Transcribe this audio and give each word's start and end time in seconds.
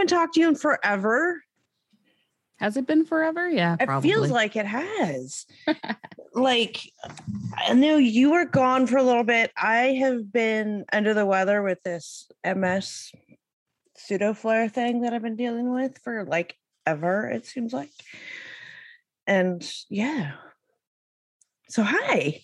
haven't 0.00 0.16
talked 0.16 0.34
to 0.34 0.40
you 0.40 0.48
in 0.48 0.54
forever. 0.54 1.42
Has 2.58 2.76
it 2.76 2.86
been 2.86 3.04
forever? 3.04 3.48
Yeah, 3.48 3.76
it 3.78 3.86
probably. 3.86 4.10
feels 4.10 4.30
like 4.30 4.56
it 4.56 4.66
has. 4.66 5.46
like, 6.34 6.80
I 7.56 7.72
know 7.74 7.96
you 7.96 8.32
were 8.32 8.44
gone 8.44 8.86
for 8.86 8.98
a 8.98 9.02
little 9.02 9.24
bit. 9.24 9.50
I 9.56 9.94
have 10.00 10.30
been 10.32 10.84
under 10.92 11.14
the 11.14 11.26
weather 11.26 11.62
with 11.62 11.82
this 11.82 12.30
MS 12.44 13.12
pseudo 13.96 14.34
flare 14.34 14.68
thing 14.68 15.02
that 15.02 15.12
I've 15.12 15.22
been 15.22 15.36
dealing 15.36 15.72
with 15.72 15.98
for 15.98 16.24
like 16.24 16.56
ever, 16.86 17.28
it 17.28 17.46
seems 17.46 17.72
like. 17.72 17.90
And 19.26 19.66
yeah. 19.88 20.32
So, 21.68 21.82
hi. 21.82 22.40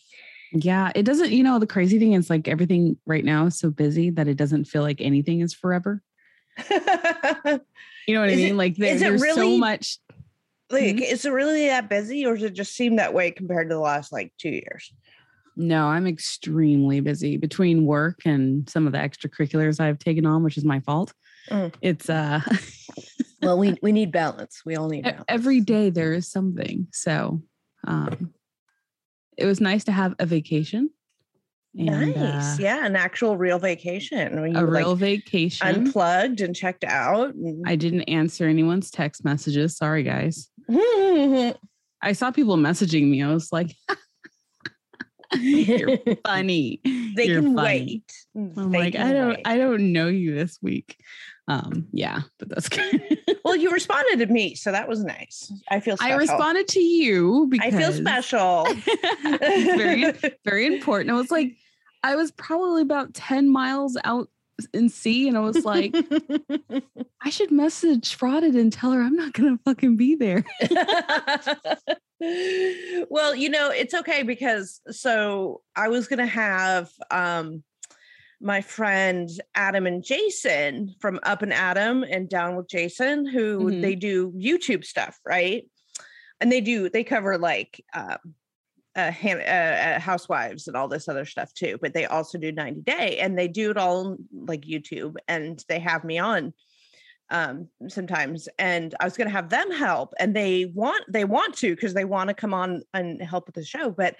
Yeah, 0.52 0.92
it 0.95 1.02
doesn't, 1.02 1.33
you 1.33 1.42
know, 1.42 1.58
the 1.58 1.67
crazy 1.67 1.98
thing 1.98 2.12
is 2.12 2.30
like 2.30 2.48
everything 2.48 2.97
right 3.06 3.25
now 3.25 3.47
is 3.47 3.58
so 3.58 3.70
busy 3.70 4.11
that 4.11 4.28
it 4.28 4.36
doesn't 4.36 4.67
feel 4.67 4.83
like 4.83 5.00
anything 5.00 5.41
is 5.41 5.52
forever. 5.52 6.02
you 8.06 8.14
know 8.14 8.20
what 8.20 8.30
Is 8.30 8.38
I 8.38 8.42
it- 8.42 8.46
mean? 8.46 8.56
like 8.56 8.76
there- 8.76 8.94
is 8.94 9.02
it 9.02 9.04
there's 9.04 9.22
really- 9.22 9.34
so 9.54 9.58
much. 9.58 9.98
like, 10.70 10.96
Mhm. 10.96 11.12
is 11.12 11.24
it 11.24 11.30
really 11.30 11.66
that 11.68 11.88
busy 11.88 12.26
or 12.26 12.34
does 12.34 12.42
it 12.44 12.54
just 12.54 12.74
seem 12.74 12.96
that 12.96 13.14
way 13.14 13.30
compared 13.30 13.68
to 13.68 13.74
the 13.74 13.80
last 13.80 14.12
like 14.12 14.32
two 14.38 14.50
years? 14.50 14.92
No, 15.56 15.86
I'm 15.86 16.06
extremely 16.06 17.00
busy 17.00 17.36
between 17.38 17.86
work 17.86 18.20
and 18.27 18.68
some 18.68 18.86
of 18.86 18.92
the 18.92 18.98
extracurriculars 18.98 19.80
I've 19.80 19.98
taken 19.98 20.27
on, 20.27 20.42
which 20.42 20.58
is 20.58 20.64
my 20.64 20.80
fault. 20.80 21.14
Mm. 21.50 21.72
It's 21.80 22.10
uh 22.10 22.40
Well, 23.42 23.58
we, 23.58 23.77
we 23.82 23.92
need 23.92 24.10
balance. 24.12 24.62
We 24.66 24.77
all 24.77 24.88
need 24.88 25.04
balance. 25.04 25.24
every 25.28 25.60
day 25.60 25.90
there 25.90 26.12
is 26.14 26.28
something. 26.30 26.88
So 26.92 27.42
um 27.86 28.32
it 29.38 29.44
was 29.46 29.60
nice 29.60 29.84
to 29.84 29.92
have 29.92 30.14
a 30.18 30.27
vacation. 30.27 30.90
And, 31.78 32.16
nice. 32.16 32.58
uh, 32.58 32.62
yeah, 32.62 32.86
an 32.86 32.96
actual 32.96 33.36
real 33.36 33.58
vacation. 33.58 34.52
you, 34.52 34.58
a 34.58 34.64
real 34.64 34.91
like, 34.91 34.98
vacation. 34.98 35.66
unplugged 35.66 36.41
and 36.41 36.56
checked 36.56 36.84
out. 36.84 37.34
and- 37.34 37.62
I 37.66 37.77
didn't 37.77 38.02
answer 38.05 38.46
anyone's 38.46 38.91
text 38.91 39.24
messages. 39.24 39.77
Sorry, 39.77 40.02
guys. 40.02 40.48
I 40.70 42.12
saw 42.12 42.30
people 42.30 42.56
messaging 42.56 43.08
me. 43.08 43.22
I 43.22 43.33
was 43.33 43.52
like, 43.52 43.74
"You're 45.38 45.98
funny." 46.27 46.80
they 47.14 47.27
You're 47.27 47.42
can 47.42 47.55
funny. 47.56 48.02
wait. 48.05 48.12
I'm 48.36 48.70
They 48.70 48.78
like, 48.78 48.96
I 48.96 49.12
don't, 49.12 49.28
wait. 49.30 49.42
I 49.44 49.56
don't 49.58 49.92
know 49.92 50.08
you 50.08 50.34
this 50.34 50.58
week. 50.62 50.96
Um, 51.48 51.86
yeah, 51.92 52.20
but 52.38 52.48
that's 52.48 52.68
good. 52.68 53.18
well, 53.44 53.55
you 53.56 53.70
responded 53.72 54.18
to 54.27 54.33
me, 54.33 54.55
so 54.55 54.72
that 54.72 54.88
was 54.88 55.05
nice. 55.05 55.52
I 55.70 55.80
feel 55.80 55.96
special. 55.96 56.14
I 56.14 56.16
responded 56.18 56.68
to 56.68 56.80
you 56.80 57.50
I 57.61 57.70
feel 57.70 57.92
special. 57.92 58.66
very, 59.22 60.12
very 60.44 60.66
important. 60.66 61.11
I 61.11 61.14
was 61.14 61.30
like, 61.30 61.56
I 62.06 62.14
was 62.14 62.30
probably 62.30 62.82
about 62.82 63.14
ten 63.14 63.48
miles 63.50 63.96
out 64.05 64.28
in 64.72 64.89
sea, 64.89 65.27
and 65.28 65.36
I 65.36 65.40
was 65.40 65.64
like, 65.64 65.92
I 67.22 67.30
should 67.30 67.50
message 67.50 68.17
Frauded 68.17 68.58
and 68.58 68.72
tell 68.72 68.92
her 68.92 69.02
I'm 69.02 69.17
not 69.17 69.33
gonna 69.33 69.58
fucking 69.64 69.96
be 69.96 70.14
there. 70.14 70.45
well, 73.11 73.34
you 73.34 73.48
know, 73.50 73.70
it's 73.70 73.92
okay 73.95 74.22
because 74.22 74.80
so 74.90 75.62
I 75.74 75.89
was 75.89 76.06
going 76.08 76.20
to 76.20 76.27
have 76.27 76.90
um 77.11 77.62
my 78.40 78.61
friend 78.61 79.28
Adam 79.55 79.86
and 79.86 80.05
Jason 80.05 80.95
from 81.00 81.18
Up 81.24 81.42
and 81.42 81.52
Adam 81.52 82.05
and 82.05 82.28
Down 82.28 82.55
with 82.55 82.68
Jason 82.68 83.27
who 83.27 83.64
Mhm. 83.70 83.83
they 83.83 83.95
do 83.96 84.30
YouTube 84.33 84.84
stuff, 84.84 85.18
right? 85.27 85.64
And 86.40 86.52
they 86.52 86.61
do 86.61 86.89
they 86.89 87.02
cover 87.05 87.36
like 87.36 87.84
um 87.95 88.18
uh, 88.96 89.12
uh, 89.24 89.29
uh, 89.29 90.01
housewives 90.01 90.67
and 90.67 90.77
all 90.77 90.89
this 90.89 91.08
other 91.08 91.24
stuff 91.24 91.52
too, 91.55 91.79
but 91.80 91.92
they 91.92 92.07
also 92.07 92.39
do 92.39 92.52
90 92.52 92.80
day 92.83 93.18
and 93.18 93.39
they 93.39 93.48
do 93.48 93.70
it 93.70 93.77
all 93.77 94.17
like 94.33 94.62
YouTube 94.62 95.17
and 95.29 95.62
they 95.68 95.79
have 95.79 96.05
me 96.05 96.18
on 96.18 96.52
um 97.30 97.68
sometimes 97.89 98.48
and 98.57 98.95
i 99.01 99.05
was 99.05 99.17
going 99.17 99.27
to 99.27 99.33
have 99.33 99.48
them 99.48 99.68
help 99.73 100.14
and 100.20 100.34
they 100.34 100.67
want 100.67 101.05
they 101.08 101.24
want 101.24 101.57
to 101.57 101.74
because 101.74 101.92
they 101.92 102.05
want 102.05 102.29
to 102.29 102.34
come 102.34 102.55
on 102.55 102.83
and 102.95 103.20
help 103.20 103.46
with 103.46 103.57
the 103.57 103.64
show 103.64 103.90
but 103.90 104.14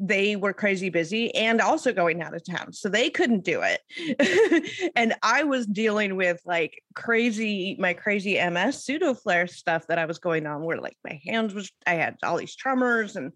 they 0.00 0.34
were 0.36 0.52
crazy 0.52 0.90
busy 0.90 1.34
and 1.34 1.60
also 1.60 1.92
going 1.92 2.20
out 2.20 2.34
of 2.34 2.44
town 2.44 2.72
so 2.72 2.88
they 2.88 3.08
couldn't 3.08 3.44
do 3.44 3.62
it. 3.62 4.90
And 4.96 5.14
i 5.22 5.44
was 5.44 5.66
dealing 5.66 6.16
with 6.16 6.40
like 6.44 6.82
crazy 6.94 7.76
my 7.78 7.94
crazy 7.94 8.34
ms 8.34 8.84
pseudo 8.84 9.14
flare 9.14 9.46
stuff 9.46 9.86
that 9.86 9.98
i 9.98 10.04
was 10.04 10.18
going 10.18 10.46
on 10.46 10.62
where 10.62 10.78
like 10.78 10.96
my 11.04 11.20
hands 11.24 11.54
was 11.54 11.70
i 11.86 11.94
had 11.94 12.16
all 12.22 12.36
these 12.36 12.56
tremors 12.56 13.16
and 13.16 13.32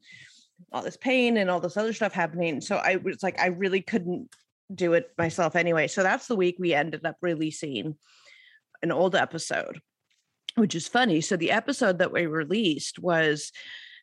all 0.72 0.82
this 0.82 0.96
pain 0.96 1.36
and 1.36 1.50
all 1.50 1.60
this 1.60 1.76
other 1.76 1.92
stuff 1.92 2.12
happening 2.12 2.60
so 2.60 2.76
i 2.76 2.96
was 2.96 3.22
like 3.22 3.38
i 3.40 3.46
really 3.46 3.80
couldn't 3.80 4.28
do 4.74 4.92
it 4.92 5.10
myself 5.16 5.56
anyway 5.56 5.86
so 5.86 6.02
that's 6.02 6.26
the 6.26 6.36
week 6.36 6.56
we 6.58 6.74
ended 6.74 7.04
up 7.06 7.16
releasing 7.22 7.96
an 8.82 8.92
old 8.92 9.14
episode, 9.14 9.80
which 10.56 10.74
is 10.74 10.88
funny. 10.88 11.20
So 11.20 11.36
the 11.36 11.50
episode 11.50 11.98
that 11.98 12.12
we 12.12 12.26
released 12.26 12.98
was 12.98 13.52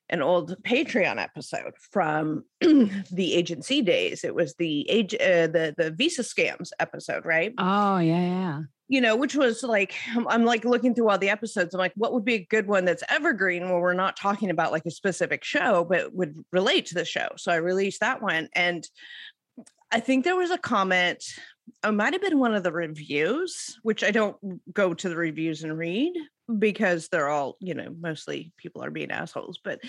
an 0.09 0.21
old 0.21 0.55
Patreon 0.63 1.19
episode 1.19 1.73
from 1.91 2.43
the 2.61 3.33
agency 3.33 3.81
days. 3.81 4.23
It 4.23 4.35
was 4.35 4.55
the 4.55 4.89
age 4.89 5.15
uh, 5.15 5.47
the 5.47 5.73
the 5.77 5.91
visa 5.91 6.21
scams 6.21 6.69
episode, 6.79 7.25
right? 7.25 7.53
Oh 7.57 7.97
yeah, 7.97 8.21
yeah. 8.21 8.61
You 8.87 9.01
know, 9.01 9.15
which 9.15 9.35
was 9.35 9.63
like 9.63 9.95
I'm, 10.15 10.27
I'm 10.29 10.45
like 10.45 10.65
looking 10.65 10.93
through 10.93 11.09
all 11.09 11.17
the 11.17 11.29
episodes. 11.29 11.73
I'm 11.73 11.79
like, 11.79 11.93
what 11.95 12.13
would 12.13 12.25
be 12.25 12.35
a 12.35 12.45
good 12.45 12.67
one 12.67 12.85
that's 12.85 13.03
evergreen 13.09 13.69
where 13.69 13.79
we're 13.79 13.93
not 13.93 14.17
talking 14.17 14.49
about 14.49 14.71
like 14.71 14.85
a 14.85 14.91
specific 14.91 15.43
show, 15.43 15.85
but 15.89 16.13
would 16.13 16.43
relate 16.51 16.87
to 16.87 16.95
the 16.95 17.05
show. 17.05 17.29
So 17.37 17.51
I 17.51 17.55
released 17.57 18.01
that 18.01 18.21
one, 18.21 18.49
and 18.53 18.87
I 19.91 19.99
think 19.99 20.23
there 20.23 20.35
was 20.35 20.51
a 20.51 20.57
comment. 20.57 21.23
It 21.83 21.91
might 21.91 22.13
have 22.13 22.21
been 22.21 22.39
one 22.39 22.53
of 22.53 22.63
the 22.63 22.71
reviews, 22.71 23.79
which 23.81 24.03
I 24.03 24.11
don't 24.11 24.37
go 24.71 24.93
to 24.93 25.09
the 25.09 25.15
reviews 25.15 25.63
and 25.63 25.77
read 25.77 26.13
because 26.59 27.07
they're 27.07 27.29
all, 27.29 27.57
you 27.59 27.73
know, 27.73 27.95
mostly 27.99 28.51
people 28.57 28.83
are 28.83 28.91
being 28.91 29.09
assholes. 29.09 29.59
But 29.63 29.79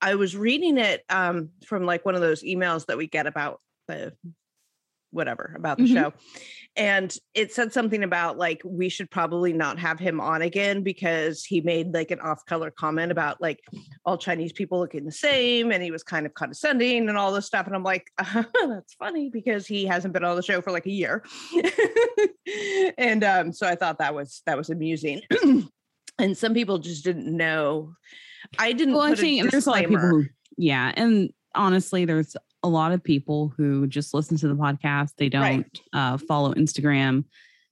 I 0.00 0.16
was 0.16 0.36
reading 0.36 0.78
it 0.78 1.04
um, 1.08 1.50
from 1.64 1.84
like 1.84 2.04
one 2.04 2.16
of 2.16 2.20
those 2.20 2.42
emails 2.42 2.86
that 2.86 2.98
we 2.98 3.06
get 3.06 3.26
about 3.28 3.60
the 3.86 4.12
whatever 5.12 5.54
about 5.56 5.78
the 5.78 5.84
Mhm. 5.84 5.94
show. 5.94 6.12
And 6.74 7.14
it 7.34 7.52
said 7.52 7.72
something 7.72 8.02
about 8.02 8.38
like 8.38 8.62
we 8.64 8.88
should 8.88 9.10
probably 9.10 9.52
not 9.52 9.78
have 9.78 9.98
him 9.98 10.20
on 10.20 10.40
again 10.40 10.82
because 10.82 11.44
he 11.44 11.60
made 11.60 11.92
like 11.92 12.10
an 12.10 12.20
off-color 12.20 12.70
comment 12.70 13.12
about 13.12 13.42
like 13.42 13.60
all 14.06 14.16
Chinese 14.16 14.52
people 14.52 14.80
looking 14.80 15.04
the 15.04 15.12
same 15.12 15.70
and 15.70 15.82
he 15.82 15.90
was 15.90 16.02
kind 16.02 16.24
of 16.24 16.32
condescending 16.32 17.08
and 17.10 17.18
all 17.18 17.30
this 17.30 17.44
stuff. 17.46 17.66
And 17.66 17.76
I'm 17.76 17.82
like, 17.82 18.06
that's 18.18 18.94
funny 18.94 19.28
because 19.30 19.66
he 19.66 19.84
hasn't 19.84 20.14
been 20.14 20.24
on 20.24 20.34
the 20.34 20.42
show 20.42 20.62
for 20.62 20.70
like 20.72 20.86
a 20.86 20.90
year. 20.90 21.22
and 22.98 23.22
um, 23.24 23.52
so 23.52 23.66
I 23.66 23.74
thought 23.74 23.98
that 23.98 24.14
was 24.14 24.42
that 24.46 24.56
was 24.56 24.70
amusing. 24.70 25.20
and 26.18 26.36
some 26.36 26.54
people 26.54 26.78
just 26.78 27.04
didn't 27.04 27.34
know. 27.36 27.92
I 28.58 28.72
didn't 28.72 28.94
Well, 28.94 29.02
I 29.12 29.14
think 29.14 29.50
there's 29.50 29.66
a 29.66 29.70
lot 29.70 29.84
of 29.84 29.90
people 29.90 30.08
who, 30.08 30.24
yeah, 30.56 30.92
and 30.96 31.30
honestly, 31.54 32.04
there's 32.04 32.34
a 32.62 32.68
lot 32.68 32.92
of 32.92 33.02
people 33.02 33.52
who 33.56 33.86
just 33.86 34.14
listen 34.14 34.36
to 34.38 34.48
the 34.48 34.54
podcast. 34.54 35.10
They 35.16 35.28
don't 35.28 35.42
Right. 35.42 35.80
uh, 35.92 36.16
follow 36.18 36.54
Instagram. 36.54 37.24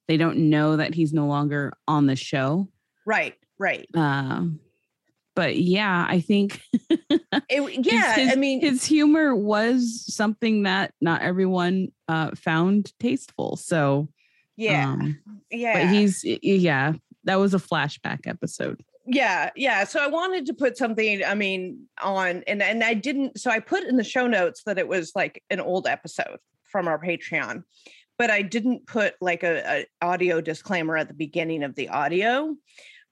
They 0.09 0.17
don't 0.17 0.51
know 0.51 0.77
that 0.77 0.95
he's 0.95 1.13
no 1.13 1.27
longer 1.27 1.73
on 1.87 2.07
the 2.07 2.17
show. 2.17 2.69
Right, 3.07 3.35
right. 3.59 3.87
Um, 3.95 4.61
but 5.37 5.57
yeah, 5.57 6.07
I 6.09 6.21
think 6.21 6.61
It, 7.49 7.63
his- 7.85 7.87
yeah, 7.87 8.15
his, 8.17 8.33
I 8.33 8.35
mean, 8.35 8.61
his 8.61 8.85
humor 8.85 9.35
was 9.35 10.05
something 10.13 10.65
that 10.65 10.93
not 11.01 11.23
everyone 11.23 11.89
uh, 12.09 12.33
found 12.35 12.93
tasteful. 12.99 13.57
So 13.57 14.09
yeah, 14.57 14.91
um, 14.93 15.19
yeah. 15.51 15.85
but 15.87 15.95
he's 15.95 16.23
yeah, 16.25 16.93
that 17.25 17.37
was 17.37 17.55
a 17.55 17.59
flashback 17.59 18.27
episode. 18.27 18.83
Yeah 19.11 19.51
yeah 19.57 19.85
so 19.85 20.01
i 20.03 20.07
wanted 20.07 20.47
to 20.47 20.55
put 20.55 20.77
something 20.77 21.25
i 21.25 21.35
mean 21.35 21.87
on 22.01 22.43
and 22.47 22.63
and 22.63 22.85
i 22.85 22.95
didn't 22.95 23.39
so 23.39 23.51
i 23.51 23.59
put 23.59 23.83
in 23.85 23.97
the 23.97 24.05
show 24.05 24.27
notes 24.27 24.63
that 24.65 24.79
it 24.79 24.87
was 24.87 25.13
like 25.15 25.43
an 25.51 25.61
old 25.61 25.87
episode 25.87 26.39
from 26.65 26.87
our 26.87 26.99
patreon 27.03 27.63
but 28.19 28.31
i 28.31 28.41
didn't 28.41 28.87
put 28.87 29.15
like 29.21 29.43
a, 29.43 29.81
a 29.81 29.87
audio 30.07 30.41
disclaimer 30.41 30.97
at 30.97 31.09
the 31.09 31.15
beginning 31.15 31.65
of 31.65 31.75
the 31.75 31.89
audio 31.89 32.55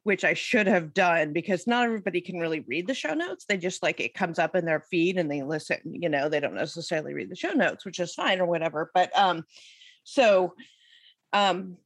which 0.04 0.24
i 0.24 0.34
should 0.34 0.68
have 0.68 0.94
done 0.94 1.32
because 1.32 1.66
not 1.66 1.84
everybody 1.84 2.20
can 2.20 2.38
really 2.38 2.60
read 2.60 2.86
the 2.86 2.94
show 2.94 3.12
notes. 3.12 3.44
They 3.46 3.58
just 3.58 3.82
like 3.82 4.00
it 4.00 4.14
comes 4.14 4.38
up 4.38 4.54
in 4.54 4.64
their 4.64 4.84
feed 4.90 5.18
and 5.18 5.30
they 5.30 5.42
listen 5.42 5.78
you 5.84 6.08
know 6.08 6.28
they 6.28 6.40
don't 6.40 6.54
necessarily 6.54 7.12
read 7.12 7.30
the 7.30 7.36
show 7.36 7.50
notes 7.50 7.84
which 7.84 7.98
is 7.98 8.14
fine 8.14 8.40
or 8.40 8.46
whatever 8.46 8.90
but 8.94 9.16
um 9.18 9.44
so 10.04 10.54
um 11.32 11.76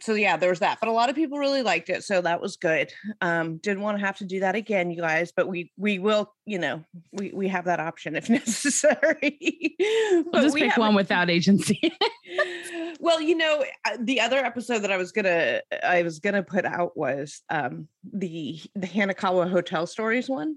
so 0.00 0.14
yeah 0.14 0.36
there 0.36 0.50
was 0.50 0.60
that 0.60 0.78
but 0.80 0.88
a 0.88 0.92
lot 0.92 1.10
of 1.10 1.16
people 1.16 1.38
really 1.38 1.62
liked 1.62 1.88
it 1.90 2.04
so 2.04 2.20
that 2.20 2.40
was 2.40 2.56
good 2.56 2.92
um 3.20 3.56
didn't 3.58 3.82
want 3.82 3.98
to 3.98 4.04
have 4.04 4.16
to 4.16 4.24
do 4.24 4.40
that 4.40 4.54
again 4.54 4.90
you 4.90 5.00
guys 5.00 5.32
but 5.36 5.48
we 5.48 5.72
we 5.76 5.98
will 5.98 6.32
you 6.46 6.58
know 6.58 6.82
we 7.12 7.32
we 7.32 7.48
have 7.48 7.64
that 7.64 7.80
option 7.80 8.14
if 8.14 8.28
necessary 8.30 9.74
We'll 9.78 10.42
just 10.42 10.54
we 10.54 10.62
pick 10.62 10.76
one 10.76 10.94
without 10.94 11.28
agency. 11.28 11.92
well 13.00 13.20
you 13.20 13.36
know 13.36 13.64
uh, 13.84 13.96
the 14.00 14.20
other 14.20 14.38
episode 14.38 14.80
that 14.80 14.92
i 14.92 14.96
was 14.96 15.10
gonna 15.12 15.60
i 15.82 16.02
was 16.02 16.20
gonna 16.20 16.42
put 16.42 16.64
out 16.64 16.96
was 16.96 17.42
um 17.50 17.88
the 18.12 18.60
the 18.74 18.86
Hanekawa 18.86 19.50
hotel 19.50 19.86
stories 19.86 20.28
one 20.28 20.56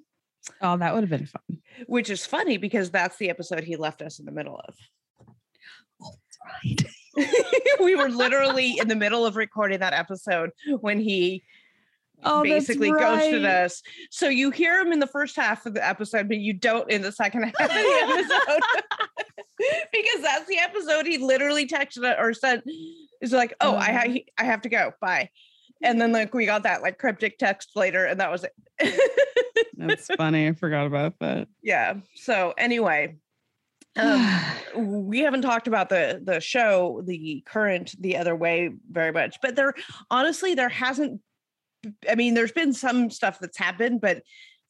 oh, 0.61 0.77
that 0.77 0.93
would 0.93 1.03
have 1.03 1.09
been 1.09 1.25
fun. 1.25 1.61
which 1.87 2.09
is 2.09 2.25
funny 2.25 2.57
because 2.57 2.91
that's 2.91 3.17
the 3.17 3.29
episode 3.29 3.63
he 3.63 3.75
left 3.75 4.01
us 4.01 4.19
in 4.19 4.25
the 4.25 4.31
middle 4.31 4.61
of 4.67 4.75
Oh, 6.03 6.13
Right. 6.45 6.83
we 7.83 7.95
were 7.95 8.09
literally 8.09 8.77
in 8.79 8.87
the 8.87 8.95
middle 8.95 9.25
of 9.25 9.35
recording 9.35 9.79
that 9.79 9.93
episode 9.93 10.51
when 10.81 10.99
he 10.99 11.43
Oh, 12.23 12.41
basically 12.41 12.89
ghosted 12.89 13.43
right. 13.43 13.51
us. 13.65 13.83
So 14.09 14.27
you 14.27 14.49
hear 14.49 14.79
him 14.79 14.91
in 14.91 14.97
the 14.99 15.05
first 15.05 15.35
half 15.35 15.67
of 15.67 15.75
the 15.75 15.87
episode, 15.87 16.27
but 16.27 16.37
you 16.37 16.51
don't 16.51 16.89
in 16.89 17.03
the 17.03 17.11
second 17.11 17.43
half 17.59 17.69
of 17.69 17.75
the 17.75 17.99
episode. 18.03 18.61
because 19.91 20.21
that's 20.23 20.47
the 20.47 20.57
episode 20.57 21.05
he 21.05 21.19
literally 21.19 21.67
texted 21.67 22.19
or 22.19 22.33
said, 22.33 22.63
is 23.21 23.31
like, 23.33 23.53
oh, 23.61 23.75
I, 23.75 23.89
Uh-huh. 23.91 24.09
ha- 24.13 24.25
I 24.39 24.43
have 24.45 24.61
to 24.63 24.69
go. 24.69 24.93
Bye. 24.99 25.29
And 25.83 26.01
then 26.01 26.11
like 26.11 26.33
we 26.33 26.47
got 26.47 26.63
that 26.63 26.81
like 26.81 26.97
cryptic 26.97 27.37
text 27.37 27.69
later, 27.75 28.05
and 28.05 28.19
that 28.19 28.31
was 28.31 28.43
it. 28.45 28.99
That's 29.77 30.07
funny. 30.17 30.47
I 30.47 30.53
forgot 30.53 30.87
about 30.87 31.19
that. 31.19 31.47
yeah. 31.61 31.97
So 32.15 32.55
anyway, 32.57 33.17
um, 33.97 35.05
we 35.07 35.19
haven't 35.19 35.41
talked 35.41 35.67
about 35.67 35.89
the 35.89 36.21
the 36.23 36.39
show, 36.39 37.01
the 37.05 37.43
current, 37.45 37.95
the 37.99 38.17
other 38.17 38.35
way 38.35 38.71
very 38.91 39.11
much, 39.11 39.37
but 39.41 39.55
there 39.55 39.73
honestly 40.11 40.55
there 40.55 40.69
hasn't. 40.69 41.21
I 42.09 42.15
mean, 42.15 42.33
there's 42.33 42.51
been 42.51 42.73
some 42.73 43.09
stuff 43.09 43.39
that's 43.39 43.57
happened, 43.57 44.01
but 44.01 44.23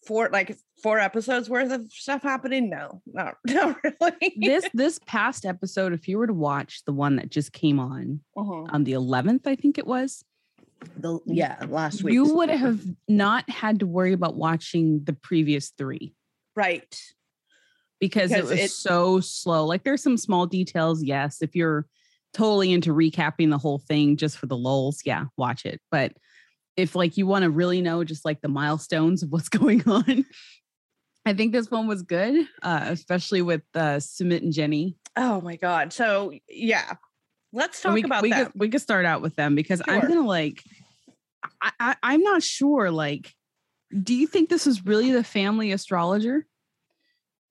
four 0.06 0.30
like 0.32 0.56
four 0.84 1.00
episodes 1.00 1.50
worth 1.50 1.72
of 1.72 1.92
stuff 1.92 2.22
happening. 2.22 2.70
No, 2.70 3.02
not 3.08 3.36
not 3.48 3.78
really. 3.84 4.34
this 4.38 4.68
this 4.74 5.00
past 5.06 5.46
episode, 5.46 5.94
if 5.94 6.08
you 6.08 6.18
were 6.18 6.28
to 6.28 6.34
watch 6.34 6.84
the 6.86 6.94
one 6.94 7.16
that 7.16 7.30
just 7.30 7.54
came 7.54 7.80
on 7.80 8.20
Mhm. 8.38 8.74
on 8.74 8.84
the 8.84 8.92
11th, 8.94 9.48
I 9.48 9.56
think 9.56 9.78
it 9.78 9.88
was, 9.88 10.24
The- 10.98 11.20
yeah, 11.26 11.58
last 11.68 12.04
week 12.04 12.14
you 12.14 12.26
would 12.36 12.50
have 12.50 12.82
not 13.08 13.50
had 13.50 13.80
to 13.80 13.88
worry 13.88 14.14
about 14.14 14.36
watching 14.36 15.04
the 15.04 15.14
previous 15.14 15.70
three 15.78 16.14
right. 16.56 17.00
Because, 18.00 18.30
Because 18.30 18.52
it 18.52 18.54
was 18.54 18.66
it- 18.66 18.72
so 18.72 19.20
slow. 19.20 19.66
Like 19.66 19.84
there's 19.84 20.04
some 20.04 20.18
small 20.18 20.46
details, 20.46 21.04
yes. 21.04 21.42
If 21.42 21.56
you're 21.56 21.86
totally 22.34 22.72
into 22.72 22.94
recapping 22.94 23.50
the 23.50 23.58
whole 23.58 23.80
thing 23.80 24.18
just 24.18 24.38
for 24.38 24.46
the 24.46 24.58
lulls, 24.58 25.02
yeah, 25.06 25.26
watch 25.38 25.66
it. 25.66 25.82
But 25.92 26.14
if 26.76 26.96
like 26.96 27.18
you 27.18 27.26
want 27.26 27.44
to 27.44 27.50
really 27.50 27.82
know 27.82 28.04
just 28.04 28.24
like 28.24 28.42
the 28.42 28.48
milestones 28.48 29.24
of 29.24 29.32
what's 29.32 29.50
going 29.50 29.88
on, 29.88 30.26
I 31.26 31.34
think 31.34 31.52
this 31.52 31.70
one 31.70 31.88
was 31.88 32.04
good, 32.04 32.48
uh, 32.62 32.86
especially 32.86 33.42
with 33.42 33.64
uh, 33.76 33.98
Sumit 33.98 34.44
and 34.44 34.54
Jenny. 34.54 34.96
Oh 35.16 35.42
my 35.42 35.56
god. 35.56 35.92
So 35.92 36.34
yeah, 36.48 36.94
let's 37.52 37.82
talk 37.82 37.96
we, 37.96 38.04
about 38.04 38.22
we 38.22 38.30
that. 38.30 38.52
Could, 38.52 38.60
we 38.60 38.70
could 38.70 38.82
start 38.82 39.06
out 39.06 39.22
with 39.22 39.36
them 39.36 39.56
because 39.56 39.82
I'm 39.88 40.02
gonna 40.02 40.22
like, 40.26 40.64
I, 41.62 41.72
I 41.80 41.96
I'm 42.04 42.22
not 42.22 42.44
sure. 42.44 42.92
Like, 42.92 43.34
do 44.04 44.14
you 44.14 44.28
think 44.28 44.50
this 44.50 44.68
is 44.68 44.86
really 44.86 45.12
the 45.12 45.24
family 45.24 45.72
astrologer? 45.72 46.46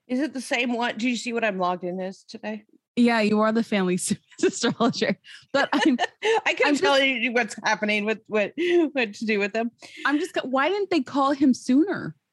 Is 0.09 0.21
it 0.21 0.33
the 0.33 0.41
same 0.41 0.73
one? 0.73 0.97
Do 0.97 1.09
you 1.09 1.17
see 1.17 1.33
what 1.33 1.45
I'm 1.45 1.59
logged 1.59 1.85
in 1.85 2.01
as 2.01 2.23
today? 2.23 2.65
Yeah, 2.95 3.21
you 3.21 3.41
are 3.41 3.53
the 3.53 3.63
family 3.63 3.99
astrologer, 4.45 5.19
but 5.53 5.69
I'm 5.73 5.99
I 6.47 6.55
can 6.55 6.69
I'm 6.69 6.77
tell 6.77 6.99
you 6.99 7.33
what's 7.33 7.57
happening 7.65 8.05
with 8.05 8.21
what 8.27 8.53
what 8.93 9.15
to 9.15 9.27
do 9.27 9.39
with 9.39 9.53
them. 9.53 9.71
I'm 10.05 10.19
just 10.19 10.37
why 10.45 10.69
didn't 10.69 10.91
they 10.91 11.03
call 11.03 11.33
him 11.33 11.53
sooner? 11.53 12.15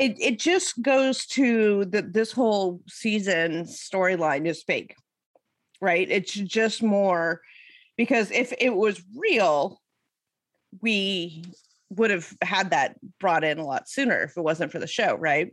it 0.00 0.16
it 0.18 0.38
just 0.38 0.80
goes 0.82 1.26
to 1.26 1.84
that 1.86 2.12
this 2.12 2.32
whole 2.32 2.80
season 2.88 3.64
storyline 3.64 4.46
is 4.46 4.62
fake 4.62 4.94
right 5.80 6.08
it's 6.10 6.32
just 6.32 6.82
more 6.82 7.40
because 7.96 8.30
if 8.30 8.52
it 8.58 8.74
was 8.74 9.02
real 9.14 9.80
we 10.80 11.44
would 11.90 12.10
have 12.10 12.32
had 12.42 12.70
that 12.70 12.96
brought 13.18 13.44
in 13.44 13.58
a 13.58 13.66
lot 13.66 13.88
sooner 13.88 14.22
if 14.22 14.36
it 14.36 14.42
wasn't 14.42 14.70
for 14.72 14.78
the 14.78 14.86
show 14.86 15.14
right 15.16 15.50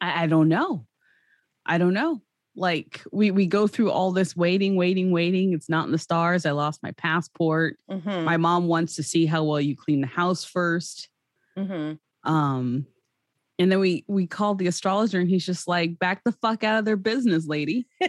I, 0.00 0.24
I 0.24 0.26
don't 0.26 0.48
know. 0.48 0.86
I 1.66 1.76
don't 1.78 1.92
know. 1.94 2.22
Like 2.56 3.02
we 3.12 3.30
we 3.30 3.46
go 3.46 3.66
through 3.66 3.90
all 3.90 4.10
this 4.12 4.34
waiting, 4.36 4.76
waiting, 4.76 5.10
waiting. 5.12 5.52
It's 5.52 5.68
not 5.68 5.86
in 5.86 5.92
the 5.92 5.98
stars. 5.98 6.46
I 6.46 6.52
lost 6.52 6.82
my 6.82 6.92
passport. 6.92 7.76
Mhm, 7.90 8.24
My 8.24 8.36
mom 8.36 8.66
wants 8.68 8.96
to 8.96 9.02
see 9.02 9.26
how 9.26 9.44
well 9.44 9.60
you 9.60 9.76
clean 9.76 10.00
the 10.00 10.06
house 10.06 10.44
first. 10.44 11.08
mhm. 11.56 11.98
Um, 12.24 12.86
and 13.58 13.70
then 13.72 13.80
we 13.80 14.04
we 14.08 14.26
called 14.26 14.58
the 14.58 14.66
astrologer, 14.68 15.18
and 15.20 15.28
he's 15.28 15.44
just 15.46 15.66
like, 15.68 15.98
"Back 15.98 16.22
the 16.24 16.32
fuck 16.32 16.62
out 16.64 16.78
of 16.78 16.84
their 16.84 16.96
business, 16.96 17.46
lady." 17.46 17.86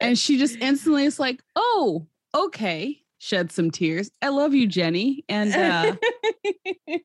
And 0.00 0.16
she 0.18 0.38
just 0.38 0.56
instantly 0.60 1.04
is 1.04 1.18
like, 1.18 1.42
"Oh, 1.56 2.06
okay." 2.34 3.02
Shed 3.18 3.50
some 3.50 3.70
tears. 3.70 4.10
I 4.22 4.28
love 4.28 4.54
you, 4.54 4.66
Jenny, 4.66 5.24
and 5.28 5.54
uh, 5.54 5.96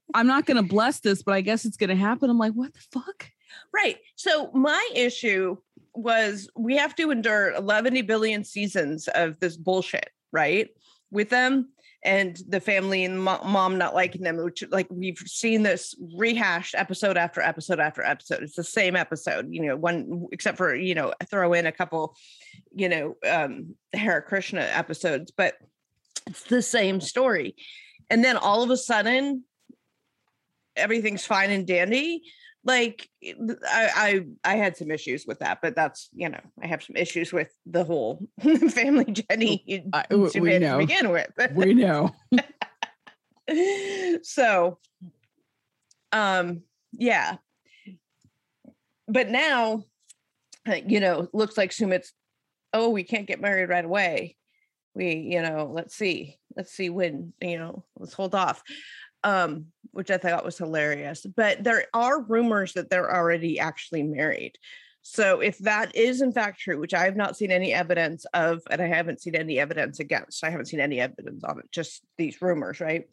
I'm 0.14 0.28
not 0.28 0.46
gonna 0.46 0.64
bless 0.64 1.00
this, 1.00 1.24
but 1.24 1.34
I 1.34 1.42
guess 1.42 1.66
it's 1.66 1.78
gonna 1.78 1.96
happen. 1.96 2.30
I'm 2.30 2.38
like, 2.38 2.54
"What 2.54 2.74
the 2.74 2.80
fuck?" 2.92 3.30
Right. 3.74 3.98
So 4.16 4.52
my 4.54 4.90
issue 4.96 5.58
was 5.96 6.50
we 6.56 6.78
have 6.78 6.96
to 6.96 7.12
endure 7.12 7.52
11 7.54 8.06
billion 8.06 8.44
seasons 8.44 9.08
of 9.10 9.40
this 9.40 9.58
bullshit, 9.58 10.10
right? 10.32 10.70
With 11.12 11.30
them 11.30 11.70
and 12.04 12.38
the 12.48 12.60
family 12.60 13.06
and 13.06 13.22
mom 13.22 13.78
not 13.78 13.96
liking 13.96 14.24
them, 14.24 14.38
which 14.38 14.64
like 14.72 14.88
we've 14.90 15.18
seen 15.20 15.64
this 15.64 15.96
rehashed 16.18 16.76
episode 16.76 17.18
after 17.18 17.42
episode 17.42 17.80
after 17.80 18.04
episode. 18.04 18.44
It's 18.44 18.56
the 18.56 18.64
same 18.64 18.96
episode, 18.96 19.48
you 19.50 19.62
know, 19.62 19.78
one 19.78 20.28
except 20.32 20.58
for, 20.58 20.76
you 20.76 20.96
know, 20.96 21.14
throw 21.30 21.54
in 21.54 21.66
a 21.66 21.72
couple, 21.72 22.16
you 22.74 22.90
know, 22.90 23.16
um 23.30 23.76
Hare 23.94 24.22
Krishna 24.22 24.62
episodes, 24.62 25.32
but 25.32 25.56
it's 26.28 26.44
the 26.44 26.62
same 26.62 27.02
story. 27.02 27.56
And 28.10 28.24
then 28.24 28.38
all 28.38 28.64
of 28.64 28.70
a 28.70 28.78
sudden 28.78 29.44
everything's 30.76 31.26
fine 31.26 31.52
and 31.52 31.68
dandy 31.68 32.24
like 32.66 33.10
I, 33.24 34.24
I 34.46 34.54
I 34.54 34.56
had 34.56 34.78
some 34.78 34.90
issues 34.90 35.26
with 35.28 35.40
that, 35.40 35.60
but 35.62 35.76
that's 35.76 36.10
you 36.14 36.30
know 36.30 36.40
I 36.64 36.68
have 36.68 36.82
some 36.82 36.96
issues 36.96 37.34
with 37.34 37.50
the 37.66 37.84
whole 37.84 38.26
family 38.70 39.06
Jenny 39.12 39.86
I- 39.92 40.06
w- 40.10 40.30
to 40.30 40.40
we 40.40 40.50
be- 40.50 40.54
to 40.54 40.60
know. 40.60 40.78
begin 40.78 41.10
with. 41.10 41.30
We 41.54 41.74
know. 41.74 42.12
so, 44.24 44.80
um, 46.14 46.62
yeah, 46.94 47.36
but 49.10 49.30
now, 49.30 49.84
uh, 50.68 50.76
you 50.88 51.02
know, 51.02 51.28
looks 51.34 51.58
like 51.58 51.72
Sumit's. 51.74 52.14
Oh, 52.72 52.90
we 52.90 53.04
can't 53.04 53.28
get 53.28 53.42
married 53.42 53.68
right 53.70 53.84
away. 53.86 54.38
We, 54.96 55.16
you 55.16 55.42
know, 55.42 55.70
let's 55.72 55.96
see, 55.96 56.38
let's 56.56 56.72
see 56.72 56.90
when, 56.90 57.34
you 57.42 57.58
know, 57.58 57.84
let's 57.98 58.14
hold 58.14 58.36
off. 58.36 58.64
Um, 59.24 59.68
which 59.92 60.12
I 60.12 60.18
thought 60.18 60.44
was 60.44 60.58
hilarious. 60.58 61.26
But 61.26 61.64
there 61.64 61.86
are 61.94 62.22
rumors 62.22 62.74
that 62.74 62.90
they're 62.90 63.16
already 63.16 63.58
actually 63.60 64.04
married. 64.04 64.58
So 65.02 65.42
if 65.42 65.58
that 65.60 65.96
is 65.96 66.22
in 66.22 66.32
fact 66.32 66.60
true, 66.60 66.80
which 66.80 66.94
I 66.94 67.04
have 67.04 67.16
not 67.16 67.38
seen 67.38 67.52
any 67.52 67.74
evidence 67.74 68.26
of, 68.34 68.62
and 68.72 68.82
I 68.82 68.88
haven't 68.88 69.22
seen 69.22 69.36
any 69.36 69.60
evidence 69.60 70.00
against, 70.00 70.44
I 70.44 70.50
haven't 70.50 70.66
seen 70.66 70.80
any 70.80 71.00
evidence 71.00 71.44
on 71.44 71.60
it, 71.60 71.72
just 71.72 72.04
these 72.18 72.42
rumors, 72.42 72.80
right? 72.80 73.08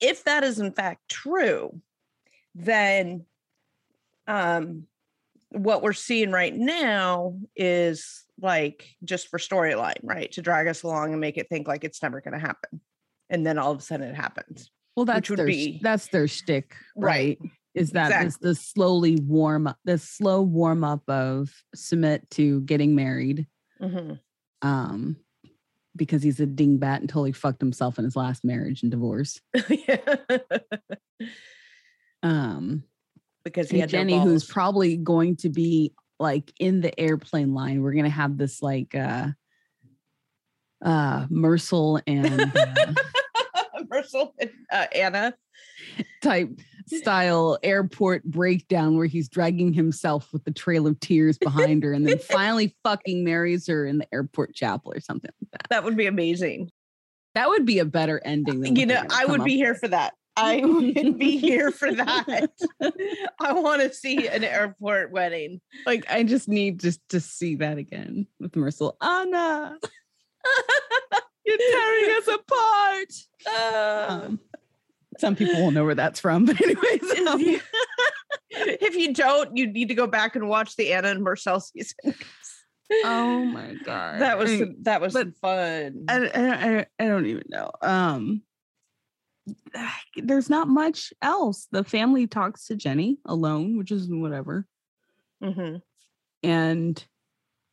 If 0.00 0.24
that 0.24 0.44
is 0.44 0.58
in 0.58 0.72
fact 0.72 1.08
true, 1.08 1.80
then 2.54 3.24
um 4.26 4.86
what 5.56 5.82
we're 5.82 5.92
seeing 5.92 6.30
right 6.30 6.54
now 6.54 7.36
is 7.54 8.24
like 8.40 8.86
just 9.04 9.28
for 9.28 9.38
storyline, 9.38 9.94
right? 10.02 10.30
To 10.32 10.42
drag 10.42 10.66
us 10.68 10.82
along 10.82 11.12
and 11.12 11.20
make 11.20 11.38
it 11.38 11.48
think 11.48 11.66
like 11.66 11.84
it's 11.84 12.02
never 12.02 12.20
going 12.20 12.34
to 12.34 12.40
happen. 12.40 12.80
And 13.30 13.46
then 13.46 13.58
all 13.58 13.72
of 13.72 13.78
a 13.78 13.82
sudden 13.82 14.08
it 14.08 14.14
happens. 14.14 14.70
Well, 14.94 15.04
that's 15.06 15.28
would 15.30 15.38
their 15.38 15.46
be- 15.46 15.80
that's 15.82 16.08
their 16.08 16.28
shtick, 16.28 16.74
Right. 16.96 17.38
right? 17.40 17.50
Is 17.74 17.90
that 17.90 18.24
this 18.24 18.38
the 18.38 18.54
slowly 18.54 19.16
warm 19.16 19.66
up, 19.66 19.78
the 19.84 19.98
slow 19.98 20.42
warm 20.42 20.82
up 20.84 21.08
of 21.10 21.50
Sumit 21.76 22.28
to 22.30 22.62
getting 22.62 22.94
married, 22.94 23.46
Mhm. 23.82 24.18
um, 24.62 25.16
because 25.94 26.22
he's 26.22 26.40
a 26.40 26.46
dingbat 26.46 27.00
and 27.00 27.08
totally 27.08 27.32
fucked 27.32 27.60
himself 27.60 27.98
in 27.98 28.04
his 28.06 28.16
last 28.16 28.44
marriage 28.44 28.82
and 28.82 28.90
divorce. 28.90 29.40
Yeah. 29.68 30.16
Um, 32.22 32.82
because 33.46 33.70
he 33.70 33.80
and 33.80 33.90
had 33.90 34.08
no 34.08 34.16
Jenny, 34.16 34.24
who's 34.24 34.44
probably 34.44 34.96
going 34.96 35.36
to 35.36 35.48
be 35.48 35.92
like 36.18 36.52
in 36.58 36.80
the 36.80 36.98
airplane 36.98 37.54
line. 37.54 37.80
We're 37.80 37.94
gonna 37.94 38.08
have 38.08 38.36
this 38.36 38.60
like 38.60 38.94
uh, 38.94 39.28
uh, 40.84 41.26
Mursel 41.28 42.02
and 42.06 42.40
uh, 42.40 42.94
Mursel 43.92 44.32
and 44.38 44.50
uh, 44.72 44.86
Anna. 44.92 45.34
type 46.22 46.50
style 46.88 47.58
airport 47.62 48.24
breakdown 48.24 48.96
where 48.96 49.06
he's 49.06 49.28
dragging 49.28 49.72
himself 49.72 50.32
with 50.32 50.44
the 50.44 50.52
trail 50.52 50.86
of 50.86 50.98
tears 51.00 51.38
behind 51.38 51.82
her 51.82 51.92
and 51.92 52.06
then 52.06 52.18
finally 52.30 52.76
fucking 52.84 53.24
marries 53.24 53.66
her 53.66 53.86
in 53.86 53.98
the 53.98 54.06
airport 54.12 54.54
chapel 54.54 54.92
or 54.92 55.00
something 55.00 55.30
like 55.40 55.50
that. 55.52 55.68
That 55.70 55.84
would 55.84 55.96
be 55.96 56.06
amazing. 56.06 56.70
That 57.34 57.48
would 57.48 57.66
be 57.66 57.80
a 57.80 57.84
better 57.84 58.20
ending 58.24 58.60
than 58.60 58.76
You 58.76 58.86
know, 58.86 59.02
I 59.10 59.26
would 59.26 59.44
be 59.44 59.56
here 59.56 59.74
for 59.74 59.88
that. 59.88 60.14
I 60.36 60.60
would 60.64 61.18
be 61.18 61.38
here 61.38 61.70
for 61.70 61.92
that. 61.92 62.50
I 63.40 63.52
want 63.52 63.82
to 63.82 63.92
see 63.92 64.28
an 64.28 64.44
airport 64.44 65.10
wedding. 65.10 65.60
Like 65.86 66.04
I 66.10 66.22
just 66.24 66.48
need 66.48 66.80
just 66.80 67.00
to 67.10 67.20
see 67.20 67.56
that 67.56 67.78
again 67.78 68.26
with 68.38 68.52
Mursel. 68.52 68.96
Anna, 69.00 69.78
you're 71.44 71.58
tearing 71.58 72.16
us 72.18 72.28
apart. 72.28 74.24
Um, 74.26 74.40
some 75.18 75.36
people 75.36 75.62
will 75.62 75.70
know 75.70 75.84
where 75.84 75.94
that's 75.94 76.20
from, 76.20 76.44
but 76.44 76.60
anyways. 76.60 77.02
um, 77.28 77.60
if 78.50 78.94
you 78.94 79.14
don't, 79.14 79.56
you 79.56 79.66
need 79.68 79.88
to 79.88 79.94
go 79.94 80.06
back 80.06 80.36
and 80.36 80.48
watch 80.48 80.76
the 80.76 80.92
Anna 80.92 81.08
and 81.08 81.24
Marcel 81.24 81.60
season. 81.60 82.14
Oh 83.04 83.44
my 83.44 83.74
god. 83.84 84.20
that 84.20 84.38
was 84.38 84.50
I- 84.50 84.58
some, 84.58 84.76
that 84.82 85.00
was 85.00 85.12
but- 85.14 85.34
fun. 85.36 86.04
I, 86.08 86.26
I, 86.26 86.78
I, 86.78 86.86
I 86.98 87.04
don't 87.06 87.26
even 87.26 87.44
know. 87.48 87.70
Um, 87.82 88.42
there's 90.16 90.50
not 90.50 90.68
much 90.68 91.12
else. 91.22 91.68
The 91.70 91.84
family 91.84 92.26
talks 92.26 92.66
to 92.66 92.76
Jenny 92.76 93.18
alone, 93.24 93.78
which 93.78 93.92
is 93.92 94.08
whatever, 94.10 94.66
Mhm. 95.42 95.82
and 96.42 97.06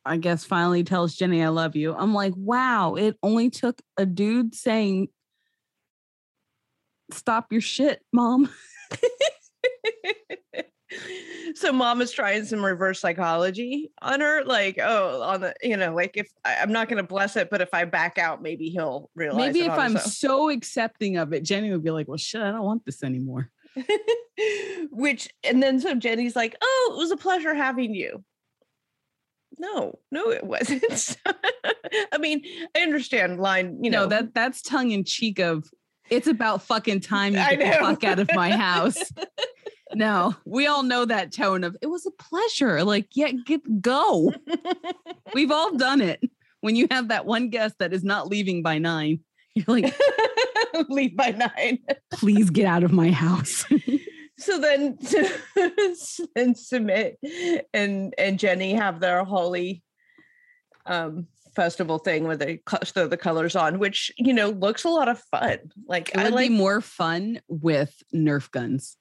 I 0.04 0.18
guess 0.18 0.44
finally 0.44 0.84
tells 0.84 1.14
Jenny, 1.14 1.42
"I 1.42 1.48
love 1.48 1.76
you." 1.76 1.94
I'm 1.94 2.14
like, 2.14 2.34
wow! 2.36 2.94
It 2.94 3.16
only 3.22 3.50
took 3.50 3.80
a 3.96 4.06
dude 4.06 4.54
saying, 4.54 5.08
"Stop 7.10 7.52
your 7.52 7.62
shit, 7.62 8.04
mom." 8.12 8.50
so 11.54 11.72
mom 11.72 12.00
is 12.02 12.10
trying 12.10 12.44
some 12.44 12.64
reverse 12.64 13.00
psychology 13.00 13.90
on 14.02 14.20
her 14.20 14.44
like 14.44 14.78
oh 14.82 15.22
on 15.22 15.40
the 15.40 15.54
you 15.62 15.76
know 15.76 15.94
like 15.94 16.16
if 16.16 16.28
I, 16.44 16.56
i'm 16.56 16.72
not 16.72 16.88
going 16.88 16.96
to 16.96 17.08
bless 17.08 17.36
it 17.36 17.48
but 17.50 17.60
if 17.60 17.72
i 17.72 17.84
back 17.84 18.18
out 18.18 18.42
maybe 18.42 18.68
he'll 18.70 19.10
realize 19.14 19.54
Maybe 19.54 19.66
if 19.66 19.72
I'm 19.78 19.98
so 19.98 20.50
accepting 20.50 21.16
of 21.16 21.32
it, 21.32 21.42
Jenny 21.42 21.70
would 21.70 21.84
be 21.84 21.90
like, 21.90 22.08
"Well, 22.08 22.16
shit, 22.16 22.40
I 22.40 22.50
don't 22.50 22.64
want 22.64 22.84
this 22.84 23.02
anymore." 23.02 23.50
which 24.90 25.28
and 25.42 25.62
then 25.62 25.80
so 25.80 25.94
jenny's 25.94 26.36
like 26.36 26.54
oh 26.60 26.92
it 26.94 26.98
was 26.98 27.10
a 27.10 27.16
pleasure 27.16 27.54
having 27.54 27.94
you. 27.94 28.24
No 29.58 29.98
no 30.10 30.30
it 30.30 30.44
wasn't. 30.44 31.16
I 32.12 32.18
mean 32.18 32.42
i 32.76 32.80
understand 32.80 33.40
line 33.40 33.82
you 33.82 33.90
know 33.90 34.02
know. 34.02 34.08
that 34.08 34.34
that's 34.34 34.62
tongue 34.62 34.92
in 34.92 35.04
cheek 35.04 35.40
of 35.40 35.68
it's 36.10 36.26
about 36.28 36.62
fucking 36.62 37.00
time 37.00 37.32
you 37.32 37.38
get 37.38 37.58
the 37.58 37.84
fuck 37.84 38.04
out 38.04 38.18
of 38.18 38.30
my 38.34 38.50
house. 38.50 38.98
No, 39.94 40.34
we 40.44 40.66
all 40.66 40.82
know 40.82 41.04
that 41.04 41.32
tone 41.32 41.64
of 41.64 41.76
it 41.82 41.86
was 41.86 42.06
a 42.06 42.10
pleasure. 42.10 42.84
Like, 42.84 43.08
yeah, 43.14 43.30
get 43.30 43.80
go. 43.80 44.32
We've 45.34 45.50
all 45.50 45.76
done 45.76 46.00
it. 46.00 46.22
When 46.60 46.76
you 46.76 46.86
have 46.90 47.08
that 47.08 47.26
one 47.26 47.50
guest 47.50 47.76
that 47.78 47.92
is 47.92 48.04
not 48.04 48.28
leaving 48.28 48.62
by 48.62 48.78
nine, 48.78 49.20
you're 49.54 49.66
like, 49.68 49.94
leave 50.88 51.16
by 51.16 51.30
nine 51.30 51.78
please 52.12 52.50
get 52.50 52.66
out 52.66 52.84
of 52.84 52.92
my 52.92 53.10
house. 53.10 53.64
so 54.38 54.58
then 54.58 54.98
and 56.34 56.56
Sumit 56.56 57.14
and 57.72 58.14
and 58.18 58.38
jenny 58.38 58.74
have 58.74 58.98
their 58.98 59.24
Holi 59.24 59.82
um 60.86 61.28
festival 61.54 61.98
thing 61.98 62.24
where 62.24 62.36
they 62.36 62.60
throw 62.84 63.06
the 63.06 63.16
colors 63.16 63.54
on 63.54 63.78
which 63.78 64.10
you 64.18 64.34
know 64.34 64.50
looks 64.50 64.82
a 64.82 64.88
lot 64.88 65.08
of 65.08 65.20
fun 65.30 65.58
like 65.86 66.08
It 66.08 66.18
i 66.18 66.28
like 66.28 66.48
be 66.48 66.54
more 66.56 66.80
fun 66.80 67.40
with 67.46 67.94
Nerf 68.12 68.50
guns. 68.50 68.96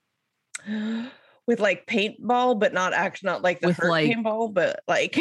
With 1.46 1.60
like 1.60 1.86
paintball 1.88 2.60
but 2.60 2.74
not 2.74 2.94
actually 2.94 3.28
not 3.32 3.42
like 3.42 3.60
the 3.60 3.68
With, 3.68 3.84
like- 3.84 4.10
paintball 4.10 4.54
but 4.54 4.80
like 4.88 5.20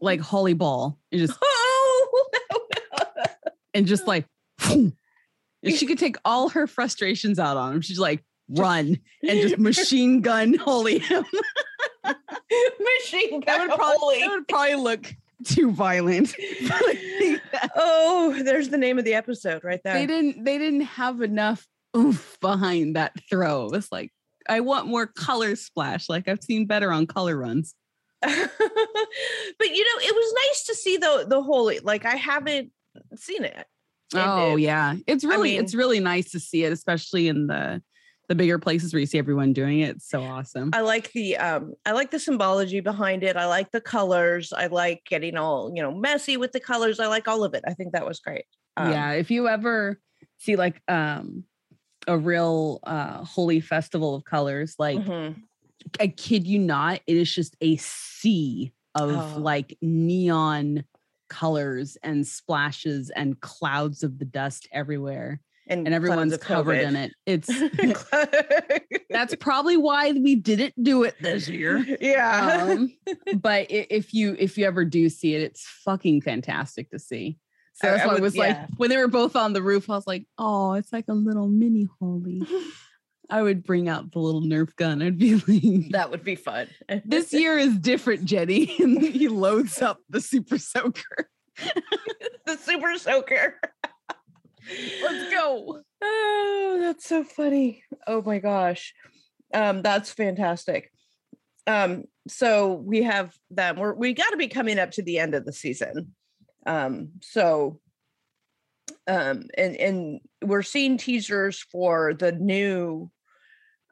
like 0.00 0.20
Holi 0.20 0.54
ball 0.54 0.98
and 1.12 1.20
just 1.20 1.38
oh 1.44 2.28
and 3.74 3.86
just 3.86 4.06
like 4.06 4.24
she 4.60 5.86
could 5.86 5.98
take 5.98 6.16
all 6.24 6.48
her 6.50 6.66
frustrations 6.66 7.38
out 7.38 7.56
on 7.58 7.74
him. 7.74 7.80
She's 7.82 7.98
like 7.98 8.24
run 8.48 8.98
and 9.28 9.40
just 9.42 9.58
machine 9.58 10.20
gun 10.22 10.54
Holi 10.54 11.00
him. 11.00 11.24
machine 12.04 13.40
That 13.40 13.58
gun 13.58 13.68
would 13.68 13.76
probably 13.76 13.98
Holi. 13.98 14.20
that 14.20 14.30
would 14.30 14.48
probably 14.48 14.74
look 14.76 15.14
too 15.44 15.70
violent. 15.70 16.34
oh 17.76 18.40
there's 18.42 18.70
the 18.70 18.78
name 18.78 18.98
of 18.98 19.04
the 19.04 19.14
episode 19.14 19.64
right 19.64 19.80
there 19.84 19.94
they 19.94 20.06
didn't 20.06 20.44
they 20.44 20.56
didn't 20.58 20.80
have 20.82 21.20
enough 21.20 21.66
oof 21.96 22.38
behind 22.40 22.96
that 22.96 23.12
throw. 23.28 23.68
It's 23.70 23.90
like 23.92 24.12
I 24.48 24.60
want 24.60 24.86
more 24.86 25.06
color 25.06 25.56
splash. 25.56 26.08
Like 26.08 26.28
I've 26.28 26.42
seen 26.42 26.66
better 26.66 26.92
on 26.92 27.06
color 27.06 27.36
runs. 27.36 27.74
but 28.22 28.30
you 28.32 28.40
know, 29.84 30.00
it 30.00 30.14
was 30.14 30.34
nice 30.48 30.64
to 30.66 30.74
see 30.74 30.96
the 30.96 31.26
the 31.28 31.42
Holi. 31.42 31.80
Like 31.80 32.04
I 32.04 32.16
haven't 32.16 32.72
seen 33.14 33.44
it. 33.44 33.66
Oh 34.14 34.56
it- 34.56 34.60
yeah, 34.62 34.96
it's 35.06 35.24
really 35.24 35.52
mean- 35.52 35.60
it's 35.60 35.74
really 35.74 36.00
nice 36.00 36.30
to 36.32 36.40
see 36.40 36.64
it, 36.64 36.72
especially 36.72 37.28
in 37.28 37.46
the 37.46 37.82
the 38.28 38.34
bigger 38.34 38.58
places 38.58 38.92
where 38.92 38.98
you 38.98 39.06
see 39.06 39.18
everyone 39.18 39.52
doing 39.52 39.80
it. 39.80 39.96
It's 39.96 40.08
so 40.08 40.22
awesome. 40.22 40.70
I 40.72 40.80
like 40.80 41.12
the 41.12 41.36
um 41.36 41.74
I 41.84 41.92
like 41.92 42.10
the 42.10 42.18
symbology 42.18 42.80
behind 42.80 43.22
it. 43.22 43.36
I 43.36 43.46
like 43.46 43.70
the 43.70 43.80
colors. 43.80 44.52
I 44.52 44.66
like 44.66 45.02
getting 45.08 45.36
all, 45.36 45.70
you 45.74 45.82
know, 45.82 45.92
messy 45.94 46.36
with 46.36 46.52
the 46.52 46.60
colors. 46.60 46.98
I 46.98 47.06
like 47.06 47.28
all 47.28 47.44
of 47.44 47.54
it. 47.54 47.62
I 47.66 47.74
think 47.74 47.92
that 47.92 48.06
was 48.06 48.18
great. 48.18 48.44
Um, 48.76 48.90
yeah, 48.90 49.12
if 49.12 49.30
you 49.30 49.46
ever 49.48 50.00
see 50.38 50.56
like 50.56 50.82
um 50.88 51.44
a 52.06 52.18
real 52.18 52.80
uh 52.84 53.24
Holi 53.24 53.60
festival 53.60 54.14
of 54.14 54.24
colors, 54.24 54.74
like 54.78 54.98
mhm. 54.98 55.36
I 56.00 56.08
kid 56.08 56.46
you 56.46 56.58
not, 56.58 57.00
it 57.06 57.16
is 57.16 57.32
just 57.32 57.56
a 57.60 57.76
sea 57.76 58.72
of 58.94 59.36
Oh. 59.36 59.38
like 59.38 59.76
neon 59.82 60.84
colors 61.28 61.96
and 62.02 62.26
splashes 62.26 63.10
and 63.10 63.40
clouds 63.40 64.02
of 64.02 64.18
the 64.18 64.24
dust 64.24 64.68
everywhere 64.72 65.40
and 65.68 65.86
clouds 65.86 65.94
everyone's 65.94 66.36
covered 66.38 66.80
in 66.80 66.96
it. 66.96 67.12
It's 67.26 67.48
that's 69.10 69.34
probably 69.36 69.76
why 69.76 70.12
we 70.12 70.36
didn't 70.36 70.74
do 70.82 71.02
it 71.02 71.16
this 71.20 71.48
year. 71.48 71.84
yeah. 72.00 72.68
Um, 72.70 72.92
but 73.36 73.66
if 73.70 74.14
you 74.14 74.36
if 74.38 74.56
you 74.56 74.64
ever 74.66 74.84
do 74.84 75.08
see 75.08 75.34
it, 75.34 75.42
it's 75.42 75.66
fucking 75.84 76.22
fantastic 76.22 76.90
to 76.90 76.98
see. 76.98 77.38
So 77.76 77.88
I- 77.88 77.90
that's 77.92 78.02
I 78.02 78.06
why 78.06 78.12
would- 78.14 78.18
it 78.20 78.22
was 78.22 78.34
yeah. 78.36 78.42
like 78.42 78.58
when 78.78 78.90
they 78.90 78.96
were 78.96 79.08
both 79.08 79.36
on 79.36 79.52
the 79.52 79.62
roof, 79.62 79.88
I 79.90 79.94
was 79.96 80.06
like, 80.06 80.26
oh, 80.38 80.74
it's 80.74 80.92
like 80.92 81.06
a 81.08 81.14
little 81.14 81.48
mini 81.48 81.88
Holi. 82.00 82.42
I 83.30 83.42
would 83.42 83.64
bring 83.64 83.88
out 83.88 84.12
the 84.12 84.20
little 84.20 84.40
Nerf 84.42 84.74
gun. 84.76 85.02
I'd 85.02 85.18
be 85.18 85.34
like, 85.34 85.90
that 85.90 86.10
would 86.12 86.22
be 86.22 86.36
fun. 86.36 86.68
this 87.04 87.32
year 87.32 87.58
is 87.58 87.76
different, 87.76 88.24
Jenny. 88.24 88.72
And 88.80 89.02
he 89.02 89.26
loads 89.28 89.82
up 89.82 89.98
the 90.08 90.20
super 90.20 90.58
soaker. 90.58 91.28
the 92.46 92.56
super 92.56 92.96
soaker. 92.98 93.58
Let's 95.02 95.32
go. 95.34 95.80
Oh, 96.02 96.78
that's 96.80 97.06
so 97.08 97.24
funny. 97.24 97.82
Oh 98.06 98.22
my 98.22 98.38
gosh. 98.38 98.94
Um, 99.54 99.82
that's 99.82 100.12
fantastic. 100.12 100.92
Um, 101.66 102.04
so 102.28 102.74
we 102.74 103.02
have 103.02 103.32
them. 103.50 103.76
We're 103.76 103.94
we 103.94 104.12
got 104.12 104.30
to 104.30 104.36
be 104.36 104.48
coming 104.48 104.78
up 104.78 104.92
to 104.92 105.02
the 105.02 105.18
end 105.18 105.34
of 105.34 105.44
the 105.44 105.52
season. 105.52 106.14
Um, 106.66 107.12
so 107.22 107.80
um, 109.06 109.44
and 109.56 109.76
and 109.76 110.20
we're 110.42 110.62
seeing 110.62 110.98
teasers 110.98 111.60
for 111.60 112.14
the 112.14 112.32
new 112.32 113.10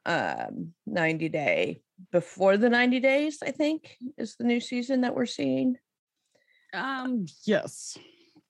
um 0.05 0.73
90 0.85 1.29
day 1.29 1.81
before 2.11 2.57
the 2.57 2.69
90 2.69 2.99
days, 2.99 3.39
I 3.43 3.51
think, 3.51 3.97
is 4.17 4.35
the 4.35 4.43
new 4.43 4.59
season 4.59 5.01
that 5.01 5.15
we're 5.15 5.25
seeing 5.25 5.77
Um, 6.73 7.25
yes. 7.45 7.97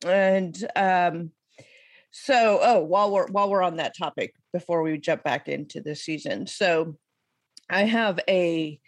and 0.06 0.56
um 0.76 1.32
so 2.12 2.60
oh 2.62 2.84
while 2.84 3.12
we're 3.12 3.28
while 3.28 3.50
we're 3.50 3.62
on 3.62 3.78
that 3.78 3.96
topic 3.98 4.34
before 4.54 4.82
we 4.82 4.98
jump 4.98 5.24
back 5.24 5.48
into 5.48 5.82
the 5.82 5.96
season 5.96 6.48
so 6.48 6.96
i 7.70 7.84
have 7.84 8.20
a 8.30 8.80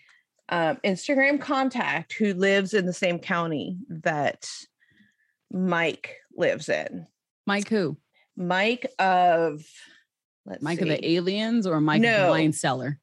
um, 0.50 0.78
instagram 0.86 1.40
contact 1.42 2.14
who 2.14 2.34
lives 2.34 2.74
in 2.74 2.86
the 2.86 2.94
same 2.94 3.20
county 3.20 3.78
that 3.90 4.50
mike 5.52 6.16
lives 6.36 6.70
in 6.70 7.08
Mike 7.46 7.70
who? 7.70 7.98
mike 8.36 8.86
of 9.00 9.64
let's 10.46 10.62
Mike 10.62 10.82
of 10.82 10.88
the 10.90 11.08
aliens 11.10 11.66
or 11.66 11.80
Mike 11.82 12.00
of 12.00 12.04
No. 12.04 12.24
the 12.26 12.30
wine 12.32 12.54
cellar? 12.54 13.00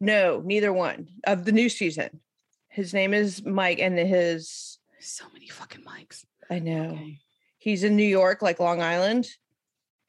no 0.00 0.40
neither 0.44 0.72
one 0.72 1.08
of 1.26 1.44
the 1.44 1.52
new 1.52 1.68
season 1.68 2.20
his 2.68 2.92
name 2.94 3.14
is 3.14 3.44
mike 3.44 3.78
and 3.78 3.98
his 3.98 4.78
So 5.00 5.24
many 5.32 5.48
fucking 5.48 5.84
Mikes. 5.84 6.26
i 6.50 6.58
know 6.58 6.90
Okay. 6.92 7.18
He's 7.58 7.82
in 7.82 7.96
New 7.96 8.04
York, 8.06 8.42
like 8.42 8.60
Long 8.60 8.80
Island. 8.80 9.26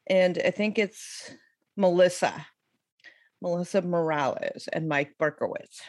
And 0.06 0.40
I 0.44 0.52
think 0.52 0.78
it's 0.78 1.28
Melissa, 1.76 2.46
Melissa 3.42 3.82
Morales 3.82 4.68
and 4.72 4.88
Mike 4.88 5.14
Berkowitz. 5.20 5.80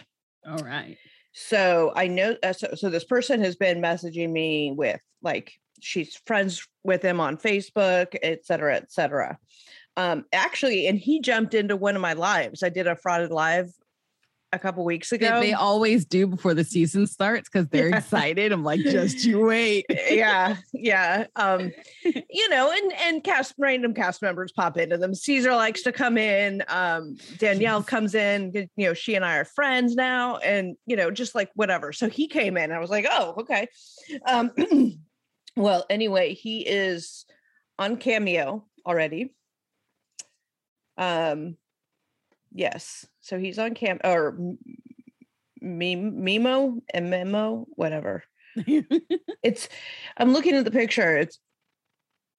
All 0.47 0.57
right. 0.63 0.97
So 1.33 1.93
I 1.95 2.07
know, 2.07 2.35
uh, 2.41 2.53
so, 2.53 2.69
so 2.73 2.89
this 2.89 3.03
person 3.03 3.39
has 3.41 3.55
been 3.55 3.81
messaging 3.81 4.31
me 4.31 4.71
with 4.75 4.99
like, 5.21 5.53
she's 5.81 6.15
friends 6.25 6.67
with 6.83 7.01
him 7.01 7.19
on 7.19 7.37
Facebook, 7.37 8.15
et 8.21 8.45
cetera, 8.45 8.75
et 8.75 8.91
cetera. 8.91 9.37
Um, 9.97 10.25
actually, 10.31 10.87
and 10.87 10.97
he 10.97 11.19
jumped 11.21 11.53
into 11.53 11.75
one 11.75 11.95
of 11.95 12.01
my 12.01 12.13
lives. 12.13 12.63
I 12.63 12.69
did 12.69 12.87
a 12.87 12.95
frauded 12.95 13.31
live 13.31 13.71
a 14.51 14.57
couple 14.57 14.83
weeks 14.83 15.11
ago. 15.11 15.39
they 15.39 15.53
always 15.53 16.05
do 16.05 16.25
before 16.25 16.55
the 16.55 16.63
season 16.63 17.05
starts 17.05 17.47
because 17.47 17.67
they're 17.67 17.89
Yeah. 17.89 17.97
excited. 17.97 18.51
I'm 18.51 18.63
like, 18.63 18.79
just 18.81 19.23
you 19.23 19.45
wait. 19.45 19.85
yeah 20.09 20.55
yeah 20.73 21.27
um 21.35 21.71
you 22.03 22.49
know 22.49 22.71
and 22.71 22.91
and 23.03 23.23
cast 23.23 23.53
random 23.59 23.93
cast 23.93 24.23
members 24.23 24.51
pop 24.51 24.75
into 24.77 24.97
them 24.97 25.13
caesar 25.13 25.53
likes 25.53 25.83
to 25.83 25.91
come 25.91 26.17
in 26.17 26.63
um 26.67 27.15
danielle 27.37 27.83
comes 27.83 28.15
in 28.15 28.51
you 28.75 28.87
know 28.87 28.93
she 28.95 29.13
and 29.13 29.23
i 29.23 29.37
are 29.37 29.45
friends 29.45 29.95
now 29.95 30.37
and 30.37 30.75
you 30.87 30.95
know 30.95 31.11
just 31.11 31.35
like 31.35 31.51
whatever 31.55 31.91
so 31.93 32.09
he 32.09 32.27
came 32.27 32.57
in 32.57 32.71
i 32.71 32.79
was 32.79 32.89
like 32.89 33.05
oh 33.11 33.35
okay 33.39 33.67
um 34.27 34.49
well 35.59 35.85
anyway 35.89 36.33
he 36.33 36.61
is 36.61 37.25
on 37.77 37.97
cameo 37.97 38.65
already 38.85 39.33
um 40.97 41.55
yes 42.51 43.05
so 43.21 43.37
he's 43.37 43.59
on 43.59 43.73
cam 43.75 43.99
or 44.03 44.37
mimo 45.61 46.81
memo 46.99 47.67
whatever 47.75 48.23
It's 49.43 49.69
I'm 50.17 50.33
looking 50.33 50.55
at 50.55 50.65
the 50.65 50.71
picture. 50.71 51.17
It's 51.17 51.39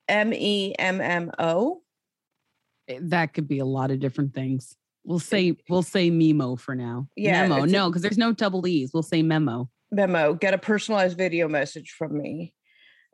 M 0.08 0.32
E 0.32 0.74
M 0.78 1.00
M 1.00 1.30
O. 1.38 1.82
that 3.00 3.32
could 3.32 3.48
be 3.48 3.58
a 3.58 3.64
lot 3.64 3.90
of 3.90 4.00
different 4.00 4.34
things. 4.34 4.76
We'll 5.04 5.18
say 5.18 5.56
we'll 5.68 5.82
say 5.82 6.10
memo 6.10 6.56
for 6.56 6.74
now. 6.74 7.08
Yeah, 7.16 7.46
memo. 7.46 7.64
No, 7.64 7.88
because 7.88 8.02
there's 8.02 8.18
no 8.18 8.32
double 8.32 8.66
e's. 8.66 8.92
We'll 8.92 9.02
say 9.02 9.22
memo. 9.22 9.70
memo, 9.90 10.34
get 10.34 10.54
a 10.54 10.58
personalized 10.58 11.16
video 11.16 11.48
message 11.48 11.94
from 11.96 12.18
me. 12.18 12.52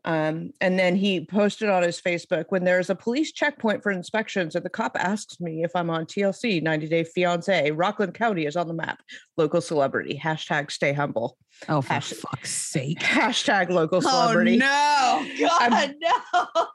Um, 0.05 0.53
and 0.61 0.79
then 0.79 0.95
he 0.95 1.25
posted 1.26 1.69
on 1.69 1.83
his 1.83 2.00
Facebook 2.00 2.45
when 2.50 2.62
there's 2.62 2.91
a 2.91 2.95
police 2.95 3.33
checkpoint 3.33 3.83
for 3.83 3.91
inspections 3.91 4.55
and 4.55 4.65
the 4.65 4.71
cop 4.71 4.97
asks 4.97 5.41
me 5.41 5.65
if 5.65 5.75
I'm 5.75 5.91
on 5.91 6.07
TLC 6.07 6.62
90 6.62 6.87
Day 6.88 7.03
Fiance, 7.03 7.73
Rockland 7.73 8.15
County 8.15 8.47
is 8.47 8.55
on 8.57 8.69
the 8.69 8.75
map. 8.75 9.00
Local 9.37 9.61
celebrity. 9.61 10.21
Hashtag 10.23 10.71
stay 10.71 10.93
humble. 10.93 11.37
Oh, 11.69 11.81
for 11.83 11.95
Hash- 11.95 12.12
fuck's 12.12 12.50
sake. 12.71 13.00
Hashtag 13.00 13.71
local 13.71 14.00
celebrity. 14.00 14.59
no. 14.59 14.67
I'm- 15.61 15.95
no. 16.00 16.45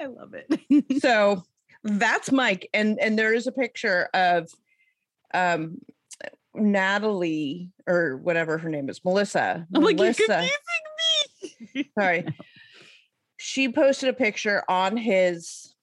I 0.00 0.06
love 0.06 0.32
it. 0.32 1.02
so 1.02 1.42
that's 1.84 2.32
Mike. 2.32 2.70
And 2.72 2.98
and 2.98 3.18
there 3.18 3.34
is 3.34 3.46
a 3.46 3.52
picture 3.52 4.08
of 4.14 4.48
um 5.34 5.78
Natalie 6.54 7.70
or 7.86 8.16
whatever 8.16 8.56
her 8.58 8.68
name 8.70 8.88
is, 8.88 9.04
Melissa. 9.04 9.66
I'm 9.74 9.82
like, 9.82 9.96
Melissa. 9.96 10.48
sorry. 11.98 12.24
She 13.36 13.70
posted 13.70 14.08
a 14.08 14.12
picture 14.12 14.62
on 14.68 14.96
his 14.96 15.74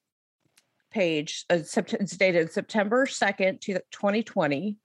page. 0.92 1.46
Uh, 1.50 1.56
sept- 1.56 1.94
it's 1.94 2.18
dated 2.18 2.52
September 2.52 3.06
2nd, 3.06 3.62
to 3.62 3.74
2020. 3.92 4.78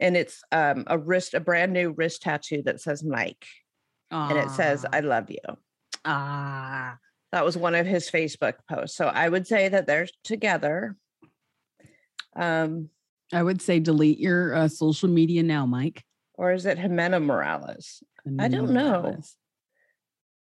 And 0.00 0.16
it's 0.16 0.42
um, 0.52 0.84
a 0.86 0.98
wrist, 0.98 1.34
a 1.34 1.40
brand 1.40 1.72
new 1.72 1.90
wrist 1.92 2.22
tattoo 2.22 2.62
that 2.64 2.80
says 2.80 3.02
Mike. 3.02 3.46
And 4.10 4.38
it 4.38 4.50
says, 4.50 4.84
I 4.92 5.00
love 5.00 5.30
you. 5.30 5.38
ah. 6.04 6.96
That 7.32 7.44
was 7.44 7.56
one 7.56 7.74
of 7.74 7.86
his 7.86 8.08
Facebook 8.10 8.54
posts. 8.70 8.96
So 8.96 9.06
I 9.06 9.28
would 9.28 9.46
say 9.46 9.68
that 9.68 9.86
they're 9.86 10.06
together. 10.22 10.96
Um, 12.36 12.88
I 13.32 13.42
would 13.42 13.60
say 13.60 13.80
delete 13.80 14.18
your 14.20 14.54
uh, 14.54 14.68
social 14.68 15.08
media 15.08 15.42
now, 15.42 15.66
Mike. 15.66 16.04
or 16.34 16.52
is 16.52 16.64
it 16.66 16.78
Ximena 16.78 17.22
Morales? 17.22 18.02
I 18.38 18.48
don't 18.48 18.70
know. 18.70 19.02
Morales. 19.02 19.36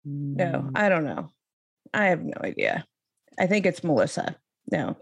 No, 0.04 0.44
Mm, 0.44 0.70
I 0.74 0.88
don't 0.88 1.04
know. 1.04 1.32
I 1.92 2.06
have 2.06 2.22
no 2.22 2.34
idea. 2.42 2.84
I 3.38 3.46
think 3.46 3.66
it's 3.66 3.82
Melissa. 3.84 4.36
No. 4.70 4.96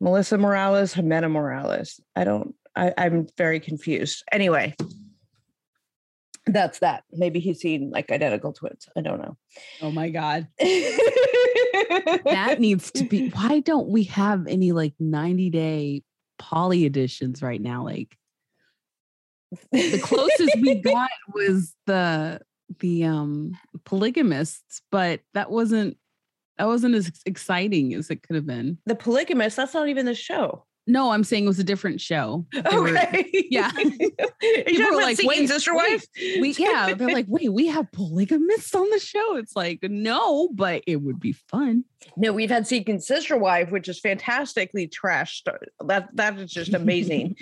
Melissa 0.00 0.36
Morales, 0.38 0.94
Ximena 0.94 1.30
Morales. 1.30 2.00
I 2.16 2.24
don't, 2.24 2.54
I, 2.76 2.92
I'm 2.98 3.26
very 3.36 3.60
confused. 3.60 4.22
Anyway, 4.32 4.74
that's 6.46 6.80
that. 6.80 7.04
Maybe 7.12 7.40
he's 7.40 7.60
seen 7.60 7.90
like 7.90 8.10
identical 8.10 8.52
twins. 8.52 8.86
I 8.96 9.00
don't 9.00 9.20
know. 9.20 9.36
oh 9.82 9.90
my 9.90 10.10
god. 10.10 10.48
That 12.24 12.56
needs 12.60 12.90
to 12.92 13.04
be 13.04 13.28
why 13.30 13.60
don't 13.60 13.88
we 13.88 14.04
have 14.04 14.46
any 14.46 14.72
like 14.72 14.94
90 15.00 15.50
day 15.50 16.02
poly 16.38 16.84
editions 16.84 17.42
right 17.42 17.60
now? 17.60 17.84
Like 17.84 18.16
the 19.72 20.00
closest 20.02 20.56
we 20.60 20.76
got 20.76 21.10
was 21.32 21.74
the 21.86 22.40
the 22.80 23.04
um 23.04 23.52
polygamists, 23.84 24.82
but 24.90 25.20
that 25.34 25.50
wasn't 25.50 25.96
that 26.58 26.66
wasn't 26.66 26.94
as 26.94 27.10
exciting 27.26 27.94
as 27.94 28.10
it 28.10 28.22
could 28.22 28.36
have 28.36 28.46
been. 28.46 28.78
the 28.86 28.94
polygamist, 28.94 29.56
that's 29.56 29.74
not 29.74 29.88
even 29.88 30.06
the 30.06 30.14
show. 30.14 30.64
No, 30.86 31.12
I'm 31.12 31.24
saying 31.24 31.44
it 31.44 31.48
was 31.48 31.58
a 31.58 31.64
different 31.64 32.00
show. 32.00 32.44
They 32.52 32.76
were- 32.76 32.90
Okay. 32.90 33.46
yeah. 33.50 33.70
People 33.74 34.90
were 34.90 35.00
like, 35.02 35.18
wait, 35.22 35.48
Sister 35.48 35.74
Wife? 35.74 36.04
we 36.40 36.52
yeah, 36.58 36.92
they're 36.94 37.10
like, 37.10 37.24
wait, 37.28 37.50
we 37.52 37.68
have 37.68 37.90
polygamists 37.90 38.74
on 38.74 38.88
the 38.90 38.98
show. 38.98 39.36
It's 39.36 39.56
like, 39.56 39.78
no, 39.82 40.48
but 40.52 40.82
it 40.86 40.96
would 40.96 41.18
be 41.20 41.32
fun. 41.32 41.84
No, 42.18 42.32
we've 42.34 42.50
had 42.50 42.66
Seeking 42.66 43.00
Sister 43.00 43.36
Wife, 43.38 43.70
which 43.70 43.88
is 43.88 43.98
fantastically 43.98 44.86
trashed. 44.88 45.48
That 45.86 46.08
that 46.16 46.38
is 46.38 46.50
just 46.52 46.74
amazing. 46.74 47.36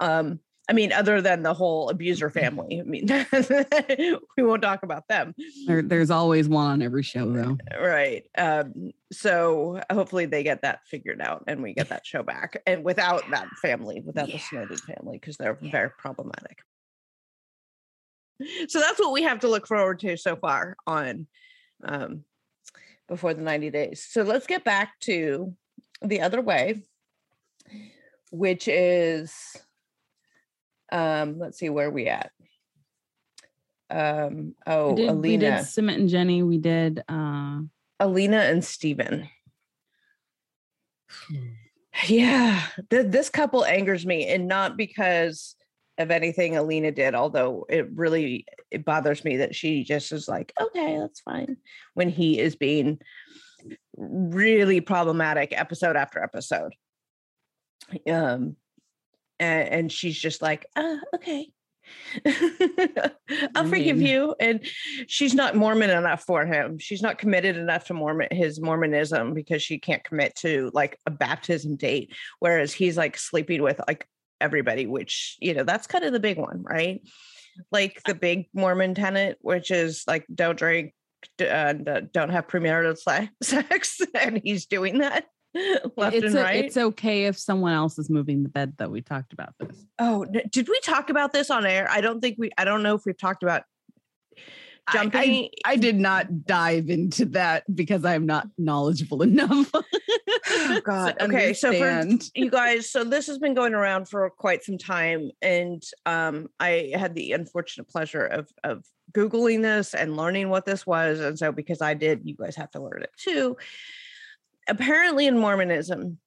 um, 0.00 0.38
I 0.68 0.74
mean, 0.74 0.92
other 0.92 1.20
than 1.20 1.42
the 1.42 1.54
whole 1.54 1.90
abuser 1.90 2.30
family. 2.30 2.80
I 2.80 2.84
mean, 2.84 3.06
we 4.36 4.42
won't 4.44 4.62
talk 4.62 4.84
about 4.84 5.08
them, 5.08 5.34
There, 5.66 5.82
there's 5.82 6.10
always 6.10 6.48
one 6.48 6.66
on 6.66 6.82
every 6.82 7.02
show 7.02 7.30
though. 7.30 7.58
right? 7.80 8.22
Um, 8.38 8.92
so 9.12 9.80
hopefully 9.90 10.26
they 10.26 10.42
get 10.44 10.62
that 10.62 10.80
figured 10.86 11.20
out 11.20 11.44
and 11.48 11.62
we 11.62 11.74
get 11.74 11.88
that 11.88 12.06
show 12.06 12.22
back, 12.22 12.62
and 12.66 12.84
without 12.84 13.28
that 13.32 13.48
family, 13.58 14.02
without 14.04 14.30
the 14.30 14.38
Snowden 14.38 14.76
family, 14.76 15.18
because 15.18 15.36
they're 15.36 15.58
Yeah. 15.60 15.70
very 15.72 15.90
problematic. 15.98 16.58
So 18.68 18.80
that's 18.80 18.98
what 18.98 19.12
we 19.12 19.22
have 19.22 19.40
to 19.40 19.48
look 19.48 19.66
forward 19.66 19.98
to 20.00 20.16
so 20.16 20.36
far 20.36 20.76
on 20.86 21.26
um, 21.84 22.24
before 23.08 23.34
the 23.34 23.42
90 23.42 23.70
days. 23.70 24.06
So 24.08 24.22
let's 24.22 24.46
get 24.46 24.64
back 24.64 24.98
to 25.00 25.54
the 26.02 26.20
other 26.22 26.40
way, 26.40 26.82
which 28.30 28.66
is 28.68 29.34
um, 30.92 31.38
let's 31.38 31.58
see 31.58 31.70
where 31.70 31.90
we 31.90 32.06
at. 32.06 32.30
Um, 33.90 34.54
oh, 34.66 34.90
we, 34.90 34.96
did, 34.96 35.10
Alina, 35.10 35.20
we 35.20 35.36
did 35.36 35.52
Sumit 35.54 35.96
and 35.96 36.08
Jenny. 36.08 36.42
We 36.42 36.58
did 36.58 37.02
uh 37.08 37.60
Alina 37.98 38.38
and 38.38 38.64
Steven. 38.64 39.28
Yeah, 42.06 42.62
th- 42.90 43.08
this 43.08 43.28
couple 43.28 43.64
angers 43.64 44.06
me, 44.06 44.26
and 44.28 44.48
not 44.48 44.76
because 44.76 45.56
of 45.98 46.10
anything 46.10 46.56
Alina 46.56 46.90
did, 46.90 47.14
although 47.14 47.66
it 47.68 47.88
really 47.92 48.46
it 48.70 48.84
bothers 48.84 49.24
me 49.24 49.38
that 49.38 49.54
she 49.54 49.84
just 49.84 50.10
is 50.10 50.26
like, 50.26 50.52
okay, 50.58 50.96
that's 50.98 51.20
fine, 51.20 51.58
when 51.94 52.08
he 52.08 52.38
is 52.38 52.56
being 52.56 52.98
really 53.96 54.80
problematic 54.80 55.52
episode 55.54 55.96
after 55.96 56.22
episode. 56.22 56.74
Um, 58.08 58.56
and, 59.42 59.68
and 59.68 59.92
she's 59.92 60.16
just 60.16 60.40
like, 60.40 60.66
uh, 60.76 60.96
okay. 61.16 61.48
I'll 63.56 63.66
forgive 63.66 63.96
mean- 63.96 64.06
you. 64.06 64.34
And 64.38 64.64
she's 65.08 65.34
not 65.34 65.56
Mormon 65.56 65.90
enough 65.90 66.22
for 66.22 66.46
him. 66.46 66.78
She's 66.78 67.02
not 67.02 67.18
committed 67.18 67.56
enough 67.56 67.86
to 67.86 67.94
Mormon 67.94 68.28
his 68.30 68.60
Mormonism 68.60 69.34
because 69.34 69.62
she 69.62 69.78
can't 69.78 70.04
commit 70.04 70.36
to 70.36 70.70
like 70.74 70.96
a 71.06 71.10
baptism 71.10 71.76
date. 71.76 72.14
Whereas 72.38 72.72
he's 72.72 72.96
like 72.96 73.18
sleeping 73.18 73.62
with 73.62 73.80
like 73.88 74.06
everybody, 74.40 74.86
which 74.86 75.36
you 75.40 75.54
know, 75.54 75.64
that's 75.64 75.88
kind 75.88 76.04
of 76.04 76.12
the 76.12 76.20
big 76.20 76.38
one, 76.38 76.62
right? 76.62 77.02
Like 77.72 78.00
the 78.06 78.14
big 78.14 78.46
Mormon 78.54 78.94
tenet, 78.94 79.38
which 79.40 79.72
is 79.72 80.04
like 80.06 80.24
don't 80.32 80.56
drink 80.56 80.94
and 81.40 81.88
uh, 81.88 82.02
don't 82.12 82.30
have 82.30 82.46
premarital 82.46 82.96
sex, 83.42 84.00
and 84.14 84.40
he's 84.42 84.66
doing 84.66 84.98
that 84.98 85.26
left 85.96 86.16
it's 86.16 86.26
and 86.26 86.36
o- 86.36 86.42
right. 86.42 86.64
it's 86.64 86.76
okay 86.76 87.26
if 87.26 87.38
someone 87.38 87.72
else 87.72 87.98
is 87.98 88.08
moving 88.08 88.42
the 88.42 88.48
bed 88.48 88.74
though. 88.78 88.88
We 88.88 89.02
talked 89.02 89.32
about 89.32 89.54
this. 89.58 89.84
Oh, 89.98 90.24
did 90.24 90.68
we 90.68 90.80
talk 90.80 91.10
about 91.10 91.32
this 91.32 91.50
on 91.50 91.66
air? 91.66 91.86
I 91.90 92.00
don't 92.00 92.20
think 92.20 92.36
we. 92.38 92.50
I 92.56 92.64
don't 92.64 92.82
know 92.82 92.94
if 92.94 93.04
we've 93.04 93.18
talked 93.18 93.42
about 93.42 93.64
I- 94.86 94.92
jumping. 94.92 95.50
I 95.64 95.76
did 95.76 95.98
not 95.98 96.44
dive 96.46 96.88
into 96.88 97.26
that 97.26 97.64
because 97.74 98.04
I'm 98.04 98.26
not 98.26 98.48
knowledgeable 98.56 99.22
enough. 99.22 99.70
oh 100.50 100.80
God. 100.82 101.16
Okay, 101.20 101.52
so 101.52 101.72
for 101.72 102.08
you 102.34 102.50
guys, 102.50 102.90
so 102.90 103.04
this 103.04 103.26
has 103.26 103.38
been 103.38 103.54
going 103.54 103.74
around 103.74 104.08
for 104.08 104.30
quite 104.30 104.64
some 104.64 104.78
time, 104.78 105.30
and 105.40 105.82
um, 106.06 106.48
I 106.58 106.92
had 106.94 107.14
the 107.14 107.32
unfortunate 107.32 107.88
pleasure 107.88 108.24
of 108.24 108.48
of 108.64 108.84
googling 109.12 109.60
this 109.60 109.94
and 109.94 110.16
learning 110.16 110.48
what 110.48 110.64
this 110.64 110.86
was, 110.86 111.20
and 111.20 111.38
so 111.38 111.52
because 111.52 111.82
I 111.82 111.94
did, 111.94 112.22
you 112.24 112.34
guys 112.34 112.56
have 112.56 112.70
to 112.70 112.80
learn 112.82 113.02
it 113.02 113.10
too. 113.18 113.56
Apparently, 114.68 115.26
in 115.26 115.38
Mormonism, 115.38 116.18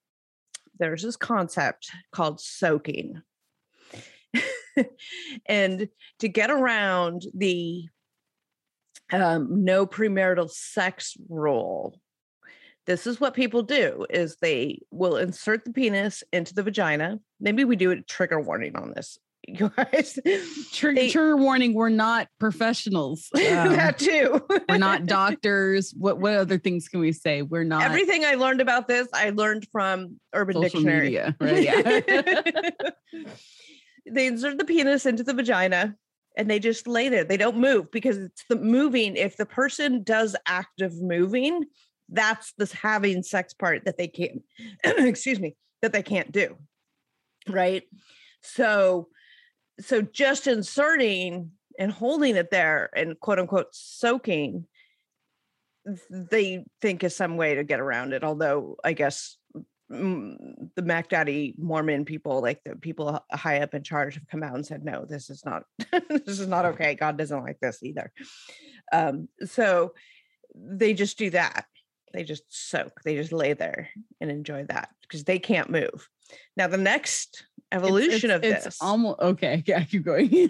there's 0.77 1.03
this 1.03 1.15
concept 1.15 1.89
called 2.11 2.39
soaking. 2.41 3.21
and 5.45 5.87
to 6.19 6.27
get 6.27 6.51
around 6.51 7.23
the 7.33 7.85
um, 9.13 9.63
no 9.63 9.85
premarital 9.85 10.49
sex 10.49 11.15
rule 11.29 11.99
this 12.85 13.07
is 13.07 13.19
what 13.19 13.33
people 13.33 13.63
do 13.63 14.05
is 14.09 14.37
they 14.37 14.79
will 14.91 15.17
insert 15.17 15.63
the 15.63 15.71
penis 15.71 16.23
into 16.33 16.53
the 16.53 16.63
vagina 16.63 17.19
maybe 17.39 17.63
we 17.63 17.75
do 17.75 17.91
a 17.91 18.01
trigger 18.01 18.39
warning 18.39 18.75
on 18.75 18.91
this 18.95 19.17
guys 19.57 20.19
Trigger, 20.71 21.37
warning: 21.37 21.73
We're 21.73 21.89
not 21.89 22.27
professionals. 22.39 23.29
Um, 23.35 23.73
that 23.73 23.99
too 23.99 24.43
we're 24.69 24.77
not 24.77 25.05
doctors. 25.05 25.93
What 25.97 26.19
what 26.19 26.33
other 26.33 26.57
things 26.57 26.87
can 26.87 26.99
we 26.99 27.11
say? 27.11 27.41
We're 27.41 27.63
not 27.63 27.83
everything 27.83 28.25
i 28.25 28.33
learned 28.33 28.59
about 28.59 28.87
this 28.87 29.07
i 29.13 29.29
learned 29.29 29.67
from 29.71 30.19
urban 30.33 30.59
dictionary 30.61 31.05
media. 31.05 31.35
Right? 31.39 31.63
Yeah. 31.63 32.01
they 34.11 34.27
insert 34.27 34.57
the 34.57 34.65
penis 34.65 35.05
into 35.05 35.23
the 35.23 35.33
vagina 35.33 35.95
and 36.37 36.49
they 36.49 36.59
just 36.59 36.87
lay 36.87 37.09
there. 37.09 37.23
They 37.23 37.37
don't 37.37 37.57
move 37.57 37.91
because 37.91 38.17
it's 38.17 38.43
the 38.49 38.55
moving. 38.55 39.15
If 39.15 39.37
the 39.37 39.45
person 39.45 40.03
does 40.03 40.35
active 40.45 41.01
moving, 41.01 41.65
that's 42.09 42.53
this 42.57 42.71
having 42.71 43.23
sex 43.23 43.53
part 43.53 43.85
that 43.85 43.97
they 43.97 44.07
can't, 44.07 44.41
excuse 44.83 45.39
me, 45.39 45.55
that 45.81 45.93
they 45.93 46.03
can't 46.03 46.31
do. 46.31 46.57
Right. 47.47 47.83
So 48.41 49.09
so 49.79 50.01
just 50.01 50.47
inserting 50.47 51.51
and 51.77 51.91
holding 51.91 52.35
it 52.35 52.51
there 52.51 52.89
and 52.95 53.19
quote 53.19 53.39
unquote 53.39 53.67
soaking 53.71 54.65
they 56.09 56.65
think 56.81 57.03
is 57.03 57.15
some 57.15 57.37
way 57.37 57.55
to 57.55 57.63
get 57.63 57.79
around 57.79 58.13
it 58.13 58.23
although 58.23 58.75
i 58.83 58.93
guess 58.93 59.37
mm, 59.91 60.35
the 60.75 60.81
mac 60.81 61.09
daddy 61.09 61.53
mormon 61.57 62.05
people 62.05 62.41
like 62.41 62.63
the 62.63 62.75
people 62.75 63.19
high 63.31 63.59
up 63.59 63.73
in 63.73 63.83
charge 63.83 64.15
have 64.15 64.27
come 64.27 64.41
out 64.41 64.55
and 64.55 64.65
said 64.65 64.83
no 64.83 65.05
this 65.05 65.29
is 65.29 65.45
not 65.45 65.63
this 66.09 66.39
is 66.39 66.47
not 66.47 66.65
okay. 66.65 66.95
God 66.95 67.17
doesn't 67.17 67.43
like 67.43 67.59
this 67.59 67.83
either. 67.83 68.11
Um 68.91 69.27
so 69.45 69.93
they 70.55 70.93
just 70.93 71.17
do 71.17 71.29
that. 71.31 71.65
They 72.13 72.23
just 72.23 72.43
soak. 72.47 73.01
They 73.03 73.15
just 73.15 73.33
lay 73.33 73.53
there 73.53 73.89
and 74.21 74.31
enjoy 74.31 74.65
that 74.65 74.89
because 75.01 75.23
they 75.23 75.39
can't 75.39 75.69
move. 75.69 76.09
Now 76.55 76.67
the 76.67 76.77
next 76.77 77.45
evolution 77.75 78.31
it's, 78.31 78.35
of 78.35 78.43
it's 78.43 78.65
this 78.65 78.77
almost 78.81 79.19
okay. 79.19 79.63
Yeah, 79.67 79.83
keep 79.83 80.05
going. 80.05 80.29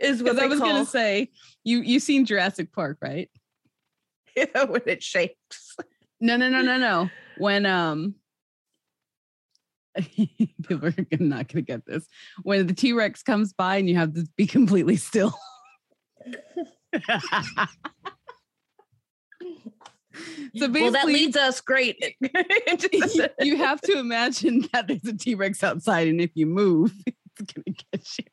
is 0.00 0.22
what 0.22 0.38
I 0.38 0.46
was 0.46 0.58
call, 0.58 0.68
gonna 0.68 0.86
say 0.86 1.30
you 1.64 1.80
you 1.80 2.00
seen 2.00 2.24
Jurassic 2.24 2.72
Park, 2.72 2.98
right? 3.00 3.30
when 4.36 4.82
it 4.86 5.02
shakes 5.02 5.76
No, 6.20 6.36
no, 6.36 6.48
no, 6.48 6.62
no, 6.62 6.78
no. 6.78 7.10
When 7.38 7.66
um 7.66 8.14
people 10.66 10.88
are 10.88 10.94
not 11.18 11.48
gonna 11.48 11.62
get 11.62 11.84
this. 11.84 12.06
When 12.42 12.66
the 12.66 12.74
T-Rex 12.74 13.22
comes 13.22 13.52
by 13.52 13.76
and 13.76 13.88
you 13.88 13.96
have 13.96 14.14
to 14.14 14.26
be 14.36 14.46
completely 14.46 14.96
still. 14.96 15.34
so 20.56 20.68
basically 20.68 20.82
well 20.82 20.92
that 20.92 21.06
leads 21.06 21.36
us 21.36 21.60
great 21.60 22.16
you 23.40 23.56
have 23.56 23.80
to 23.80 23.98
imagine 23.98 24.66
that 24.72 24.86
there's 24.88 25.04
a 25.06 25.16
T-Rex 25.16 25.62
outside, 25.62 26.08
and 26.08 26.20
if 26.20 26.30
you 26.34 26.46
move, 26.46 26.92
it's 27.06 27.52
gonna 27.52 27.76
get 27.92 28.18
you. 28.18 28.24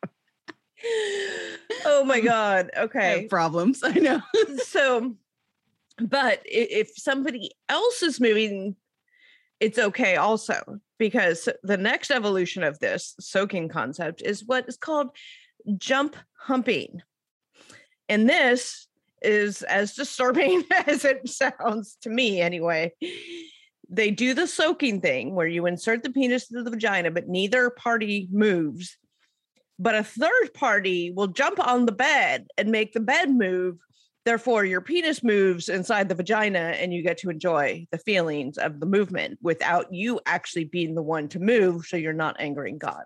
oh 1.86 2.04
my 2.06 2.22
god 2.22 2.72
okay 2.78 3.28
problems. 3.30 3.82
I 3.84 3.94
know. 3.94 4.22
so 4.64 5.16
but 6.02 6.42
if 6.46 6.92
somebody 6.96 7.52
else 7.68 8.02
is 8.02 8.20
moving 8.20 8.76
it's 9.60 9.78
okay 9.78 10.16
also 10.16 10.80
because 10.98 11.50
the 11.64 11.78
next 11.78 12.12
evolution 12.12 12.64
of 12.64 12.80
this 12.80 13.16
soaking 13.20 13.68
concept 13.68 14.22
is 14.22 14.46
what 14.46 14.68
is 14.68 14.78
called 14.78 15.10
jump 15.78 16.16
humping 16.38 17.02
and 18.08 18.30
this 18.30 18.88
is 19.22 19.64
as 19.64 19.94
disturbing 19.94 20.64
as 20.88 21.06
it 21.06 21.28
sounds 21.28 21.98
to 22.02 22.10
me 22.10 22.42
anyway 22.42 22.92
they 23.90 24.12
do 24.12 24.34
the 24.34 24.48
soaking 24.48 25.02
thing 25.02 25.34
where 25.34 25.48
you 25.48 25.66
insert 25.66 26.04
the 26.04 26.12
penis 26.12 26.50
into 26.52 26.64
the 26.64 26.72
vagina 26.72 27.12
but 27.12 27.28
neither 27.28 27.70
party 27.70 28.28
moves 28.32 28.98
but 29.78 29.96
a 29.96 30.04
third 30.04 30.54
party 30.54 31.12
will 31.12 31.28
jump 31.28 31.66
on 31.66 31.86
the 31.86 31.92
bed 31.92 32.48
and 32.58 32.70
make 32.70 32.94
the 32.94 33.00
bed 33.00 33.30
move 33.32 33.78
Therefore, 34.26 34.66
your 34.66 34.82
penis 34.82 35.24
moves 35.24 35.70
inside 35.70 36.10
the 36.10 36.16
vagina 36.16 36.60
and 36.60 36.94
you 36.94 37.02
get 37.02 37.18
to 37.20 37.30
enjoy 37.30 37.88
the 37.92 37.98
feelings 37.98 38.58
of 38.58 38.80
the 38.80 38.86
movement 38.86 39.40
without 39.42 39.94
you 39.94 40.20
actually 40.26 40.66
being 40.66 40.94
the 40.94 41.02
one 41.02 41.30
to 41.30 41.40
move. 41.40 41.86
So 41.86 41.98
you're 41.98 42.14
not 42.14 42.36
angering 42.38 42.78
God. 42.78 43.06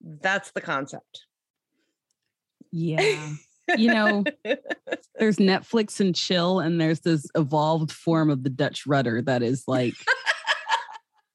That's 0.00 0.50
the 0.52 0.60
concept. 0.60 1.26
Yeah. 2.72 3.34
You 3.76 3.88
know, 3.88 4.24
there's 5.18 5.36
Netflix 5.36 6.00
and 6.00 6.14
chill, 6.14 6.60
and 6.60 6.80
there's 6.80 7.00
this 7.00 7.26
evolved 7.34 7.92
form 7.92 8.30
of 8.30 8.42
the 8.42 8.50
Dutch 8.50 8.86
rudder 8.86 9.22
that 9.22 9.42
is 9.42 9.64
like 9.66 9.94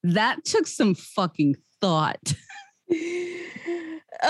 that 0.03 0.43
took 0.45 0.67
some 0.67 0.95
fucking 0.95 1.55
thought. 1.81 2.33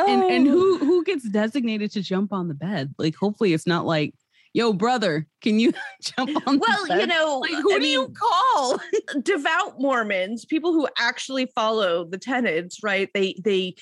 And 0.07 0.23
and 0.29 0.47
Oh. 0.47 0.51
who 0.51 0.77
who 0.79 1.03
gets 1.05 1.27
designated 1.29 1.91
to 1.91 2.01
jump 2.01 2.33
on 2.33 2.49
the 2.49 2.53
bed? 2.53 2.93
Like, 2.97 3.15
hopefully, 3.15 3.53
it's 3.53 3.65
not 3.65 3.85
like, 3.85 4.13
yo, 4.53 4.73
brother, 4.73 5.25
can 5.41 5.59
you 5.59 5.71
jump 6.01 6.29
on? 6.45 6.55
the 6.59 6.65
Well, 6.87 6.99
you 6.99 7.07
know, 7.07 7.39
like 7.39 7.53
who 7.53 7.73
I 7.73 7.79
do 7.79 7.87
you 7.87 8.09
call? 8.09 8.79
devout 9.23 9.79
Mormons, 9.79 10.43
people 10.45 10.73
who 10.73 10.87
actually 10.97 11.45
follow 11.55 12.03
the 12.03 12.17
tenets, 12.17 12.83
right? 12.83 13.09
They 13.13 13.35
they 13.43 13.75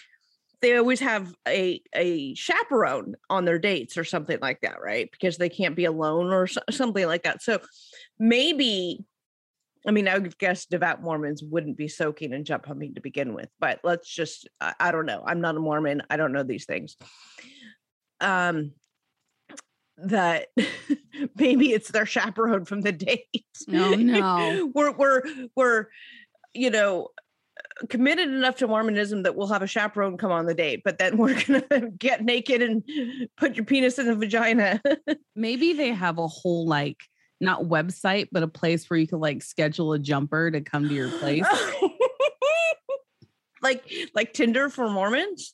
they 0.66 0.76
always 0.78 1.00
have 1.00 1.36
a 1.48 1.80
a 1.94 2.34
chaperone 2.34 3.16
on 3.30 3.46
their 3.46 3.60
dates 3.60 4.00
or 4.00 4.04
something 4.04 4.40
like 4.42 4.62
that, 4.62 4.82
right? 4.82 5.08
Because 5.12 5.38
they 5.38 5.48
can't 5.48 5.76
be 5.76 5.86
alone 5.86 6.34
or 6.34 6.48
so- 6.48 6.62
something 6.72 7.06
like 7.06 7.22
that. 7.22 7.44
So 7.44 7.60
maybe 8.18 9.06
I 9.88 9.92
mean, 9.92 10.08
I 10.08 10.18
would 10.18 10.36
guess 10.40 10.66
devout 10.66 11.04
Mormons 11.04 11.44
wouldn't 11.44 11.78
be 11.78 11.88
soaking 11.88 12.34
and 12.34 12.48
jump 12.48 12.66
humping 12.66 12.96
to 12.96 13.02
begin 13.02 13.36
with, 13.36 13.50
but 13.60 13.80
let's 13.84 14.12
just 14.12 14.50
I, 14.60 14.74
I 14.80 14.92
don't 14.92 15.06
know. 15.06 15.24
I'm 15.24 15.40
not 15.40 15.56
a 15.56 15.60
Mormon. 15.60 16.02
I 16.10 16.18
don't 16.18 16.32
know 16.32 16.42
these 16.42 16.66
things. 16.66 16.98
Um 18.20 18.72
that 19.98 20.48
maybe 21.36 21.74
it's 21.74 21.92
their 21.92 22.08
chaperone 22.08 22.66
from 22.66 22.82
the 22.82 22.92
date. 23.08 23.46
No, 23.68 23.94
no. 23.94 24.72
we're 24.74 24.94
we're 24.94 25.22
we're 25.56 25.86
you 26.56 26.72
know 26.72 27.10
committed 27.90 28.30
enough 28.30 28.58
to 28.58 28.68
Mormonism 28.68 29.24
that 29.24 29.36
we'll 29.36 29.48
have 29.48 29.62
a 29.62 29.68
chaperone 29.68 30.18
come 30.18 30.32
on 30.32 30.46
the 30.46 30.54
date, 30.54 30.82
but 30.84 30.98
then 30.98 31.18
we're 31.18 31.42
gonna 31.44 31.90
get 31.92 32.24
naked 32.24 32.62
and 32.62 32.84
put 33.38 33.56
your 33.56 33.66
penis 33.66 34.00
in 34.00 34.08
the 34.08 34.16
vagina. 34.16 34.82
Maybe 35.36 35.74
they 35.74 35.90
have 35.90 36.18
a 36.18 36.28
whole 36.28 36.68
like 36.68 36.98
not 37.42 37.64
website, 37.64 38.30
but 38.32 38.44
a 38.44 38.48
place 38.48 38.90
where 38.90 38.98
you 38.98 39.08
could 39.08 39.20
like 39.20 39.44
schedule 39.44 39.94
a 39.94 40.00
jumper 40.00 40.52
to 40.52 40.62
come 40.62 40.88
to 40.88 40.96
your 40.96 41.10
place. 41.10 41.46
like 43.62 43.84
like 44.14 44.34
Tinder 44.34 44.70
for 44.70 44.90
Mormons. 44.90 45.54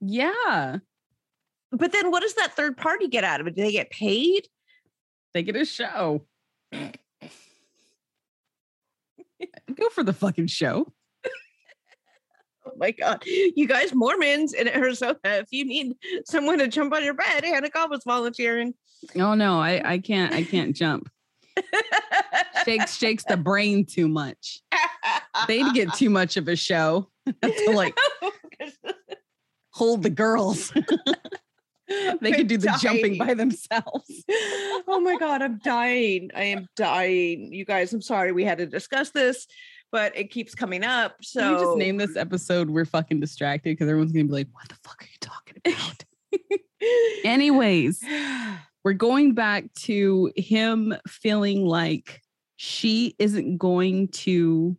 yeah. 0.00 0.78
But 1.70 1.92
then 1.92 2.10
what 2.10 2.22
does 2.22 2.34
that 2.34 2.56
third 2.56 2.78
party 2.78 3.08
get 3.08 3.24
out 3.24 3.42
of 3.42 3.46
it? 3.46 3.54
Do 3.54 3.62
they 3.62 3.72
get 3.72 3.90
paid? 3.90 4.48
They 5.34 5.42
get 5.42 5.54
a 5.54 5.66
show. 5.66 6.24
Go 9.74 9.88
for 9.90 10.02
the 10.02 10.14
fucking 10.14 10.46
show. 10.46 10.90
Oh 12.68 12.76
my 12.76 12.90
god. 12.90 13.22
You 13.26 13.66
guys 13.66 13.94
Mormons 13.94 14.52
in 14.52 14.68
Arizona, 14.68 15.18
if 15.24 15.48
you 15.50 15.64
need 15.64 15.94
someone 16.24 16.58
to 16.58 16.68
jump 16.68 16.92
on 16.92 17.04
your 17.04 17.14
bed, 17.14 17.42
Hanekawa 17.44 17.90
was 17.90 18.02
volunteering. 18.04 18.74
Oh 19.16 19.34
no, 19.34 19.58
I 19.58 19.92
I 19.92 19.98
can't 19.98 20.34
I 20.34 20.42
can't 20.42 20.76
jump. 20.76 21.10
Shakes 22.64 22.96
shakes 22.96 23.24
the 23.24 23.36
brain 23.36 23.86
too 23.86 24.08
much. 24.08 24.60
They'd 25.46 25.72
get 25.72 25.94
too 25.94 26.10
much 26.10 26.36
of 26.36 26.48
a 26.48 26.56
show. 26.56 27.08
To 27.42 27.72
like 27.72 27.94
hold 29.70 30.02
the 30.02 30.10
girls. 30.10 30.72
they 32.20 32.32
could 32.32 32.46
do 32.46 32.56
the 32.56 32.76
jumping 32.80 33.18
by 33.18 33.34
themselves. 33.34 34.24
oh 34.88 35.00
my 35.02 35.16
god, 35.16 35.42
I'm 35.42 35.58
dying. 35.58 36.30
I 36.34 36.44
am 36.44 36.66
dying. 36.76 37.52
You 37.52 37.64
guys, 37.64 37.92
I'm 37.92 38.02
sorry 38.02 38.32
we 38.32 38.44
had 38.44 38.58
to 38.58 38.66
discuss 38.66 39.10
this, 39.10 39.46
but 39.92 40.16
it 40.16 40.30
keeps 40.30 40.54
coming 40.54 40.84
up. 40.84 41.16
So 41.22 41.40
Can 41.40 41.52
we 41.54 41.58
just 41.64 41.76
name 41.76 41.96
this 41.96 42.16
episode 42.16 42.68
We're 42.70 42.84
fucking 42.84 43.20
distracted 43.20 43.70
because 43.70 43.88
everyone's 43.88 44.12
gonna 44.12 44.24
be 44.26 44.32
like, 44.32 44.48
what 44.52 44.68
the 44.68 44.76
fuck 44.82 45.02
are 45.02 45.06
you 45.06 45.18
talking 45.20 45.56
about? 45.64 46.04
Anyways, 47.24 48.02
we're 48.84 48.92
going 48.92 49.34
back 49.34 49.72
to 49.74 50.32
him 50.36 50.94
feeling 51.06 51.64
like 51.66 52.22
she 52.56 53.14
isn't 53.18 53.58
going 53.58 54.08
to 54.08 54.76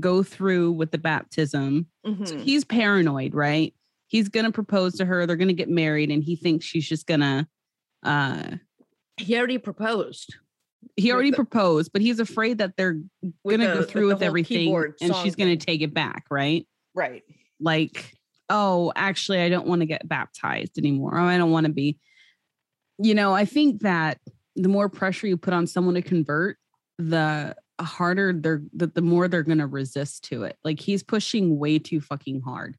go 0.00 0.22
through 0.22 0.72
with 0.72 0.90
the 0.90 0.98
baptism. 0.98 1.86
So 2.04 2.10
Mhm. 2.12 2.40
he's 2.42 2.64
paranoid, 2.64 3.34
right? 3.34 3.74
He's 4.08 4.28
gonna 4.28 4.52
propose 4.52 4.94
to 4.96 5.04
her, 5.04 5.26
they're 5.26 5.36
gonna 5.36 5.52
get 5.52 5.68
married, 5.68 6.10
and 6.10 6.22
he 6.22 6.36
thinks 6.36 6.64
she's 6.66 6.88
just 6.88 7.06
gonna 7.06 7.48
uh 8.02 8.56
he 9.16 9.36
already 9.36 9.58
proposed. 9.58 10.34
He 10.96 11.12
already 11.12 11.30
the- 11.30 11.36
proposed, 11.36 11.92
but 11.92 12.02
he's 12.02 12.20
afraid 12.20 12.58
that 12.58 12.76
they're 12.76 13.00
gonna 13.48 13.68
the- 13.68 13.74
go 13.74 13.82
through 13.82 14.08
the 14.08 14.14
with 14.14 14.22
everything 14.22 14.74
and 15.00 15.14
she's 15.16 15.36
gonna 15.36 15.56
take 15.56 15.82
it 15.82 15.94
back, 15.94 16.26
right? 16.30 16.66
right. 16.94 17.22
like 17.60 18.12
oh 18.50 18.92
actually 18.94 19.40
i 19.40 19.48
don't 19.48 19.66
want 19.66 19.80
to 19.80 19.86
get 19.86 20.06
baptized 20.06 20.78
anymore 20.78 21.14
or 21.14 21.18
i 21.18 21.36
don't 21.38 21.50
want 21.50 21.66
to 21.66 21.72
be 21.72 21.98
you 22.98 23.14
know 23.14 23.34
i 23.34 23.44
think 23.44 23.80
that 23.80 24.18
the 24.54 24.68
more 24.68 24.88
pressure 24.88 25.26
you 25.26 25.36
put 25.36 25.54
on 25.54 25.66
someone 25.66 25.94
to 25.94 26.02
convert 26.02 26.58
the 26.98 27.56
harder 27.80 28.32
they're 28.32 28.62
the, 28.72 28.86
the 28.86 29.02
more 29.02 29.26
they're 29.28 29.42
going 29.42 29.58
to 29.58 29.66
resist 29.66 30.24
to 30.24 30.44
it 30.44 30.56
like 30.62 30.78
he's 30.78 31.02
pushing 31.02 31.58
way 31.58 31.78
too 31.78 32.00
fucking 32.00 32.40
hard 32.40 32.76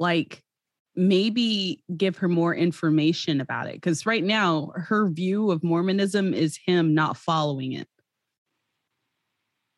like 0.00 0.42
maybe 0.96 1.82
give 1.96 2.16
her 2.16 2.28
more 2.28 2.54
information 2.54 3.40
about 3.40 3.66
it 3.66 3.74
because 3.74 4.06
right 4.06 4.24
now 4.24 4.70
her 4.76 5.08
view 5.10 5.50
of 5.50 5.64
mormonism 5.64 6.32
is 6.32 6.56
him 6.64 6.94
not 6.94 7.16
following 7.16 7.72
it 7.72 7.88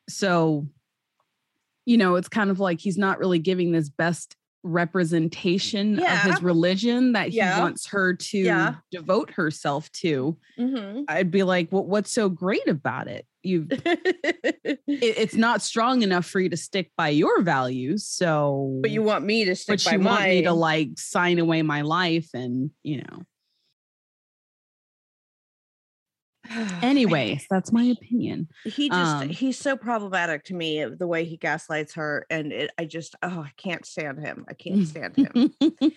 so 0.08 0.66
you 1.84 1.96
know 1.96 2.16
it's 2.16 2.28
kind 2.28 2.50
of 2.50 2.60
like 2.60 2.80
he's 2.80 2.98
not 2.98 3.18
really 3.18 3.38
giving 3.38 3.72
this 3.72 3.88
best 3.88 4.36
representation 4.62 5.98
of 6.00 6.22
his 6.22 6.42
religion 6.42 7.12
that 7.12 7.28
he 7.28 7.36
Yeah. 7.36 7.60
wants 7.60 7.86
her 7.86 8.14
to 8.14 8.38
Yeah. 8.38 8.74
devote 8.90 9.30
herself 9.30 9.90
to 9.92 10.36
Mhm. 10.58 11.04
i'd 11.08 11.30
be 11.30 11.44
like 11.44 11.68
well, 11.70 11.84
what's 11.86 12.10
so 12.10 12.28
great 12.28 12.66
about 12.68 13.06
it 13.08 13.26
you 13.46 13.66
it- 13.70 14.80
it's 14.86 15.34
not 15.34 15.62
strong 15.62 16.02
enough 16.02 16.26
for 16.26 16.40
you 16.40 16.48
to 16.50 16.56
stick 16.56 16.90
by 16.96 17.08
your 17.10 17.42
values. 17.42 18.06
So, 18.06 18.78
but 18.82 18.90
you 18.90 19.02
want 19.02 19.24
me 19.24 19.44
to 19.44 19.54
stick 19.56 19.78
but 19.78 19.84
by 19.84 19.92
you 19.92 20.00
want 20.00 20.24
me 20.24 20.42
to 20.42 20.52
like 20.52 20.90
sign 20.98 21.38
away 21.38 21.62
my 21.62 21.82
life, 21.82 22.28
and 22.34 22.70
you 22.82 22.98
know. 23.02 23.22
Anyways, 26.82 27.46
that's 27.50 27.72
my 27.72 27.84
opinion. 27.84 28.48
he 28.64 28.88
just 28.88 29.16
um, 29.22 29.28
he's 29.28 29.58
so 29.58 29.76
problematic 29.76 30.44
to 30.44 30.54
me 30.54 30.84
the 30.84 31.06
way 31.06 31.24
he 31.24 31.36
gaslights 31.36 31.94
her 31.94 32.24
and 32.30 32.52
it, 32.52 32.70
i 32.78 32.84
just 32.84 33.14
oh 33.22 33.40
i 33.40 33.50
can't 33.56 33.84
stand 33.84 34.20
him 34.20 34.44
i 34.48 34.54
can't 34.54 34.86
stand 34.86 35.16
him 35.16 35.52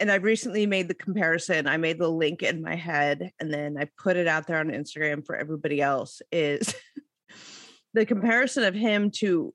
and 0.00 0.10
i 0.10 0.16
recently 0.16 0.66
made 0.66 0.88
the 0.88 0.94
comparison 0.94 1.66
i 1.66 1.76
made 1.76 1.98
the 1.98 2.08
link 2.08 2.42
in 2.42 2.62
my 2.62 2.74
head 2.74 3.30
and 3.40 3.52
then 3.52 3.76
i 3.78 3.88
put 3.98 4.16
it 4.16 4.26
out 4.26 4.46
there 4.46 4.58
on 4.58 4.68
instagram 4.68 5.24
for 5.24 5.36
everybody 5.36 5.80
else 5.80 6.20
is 6.32 6.74
the 7.94 8.06
comparison 8.06 8.64
of 8.64 8.74
him 8.74 9.10
to 9.10 9.52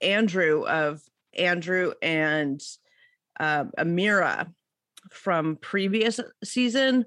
andrew 0.00 0.66
of 0.66 1.00
andrew 1.36 1.92
and 2.02 2.60
uh, 3.38 3.64
amira 3.78 4.52
from 5.10 5.56
previous 5.56 6.20
season 6.44 7.04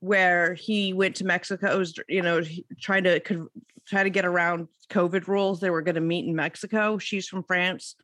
where 0.00 0.54
he 0.54 0.92
went 0.92 1.16
to 1.16 1.24
mexico 1.24 1.78
was, 1.78 1.94
you 2.08 2.22
know 2.22 2.42
trying 2.80 3.04
to 3.04 3.20
con- 3.20 3.48
try 3.86 4.02
to 4.02 4.10
get 4.10 4.24
around 4.24 4.68
covid 4.90 5.26
rules 5.26 5.60
they 5.60 5.70
were 5.70 5.82
going 5.82 5.94
to 5.94 6.00
meet 6.00 6.26
in 6.26 6.34
mexico 6.34 6.98
she's 6.98 7.26
from 7.26 7.42
france 7.42 7.96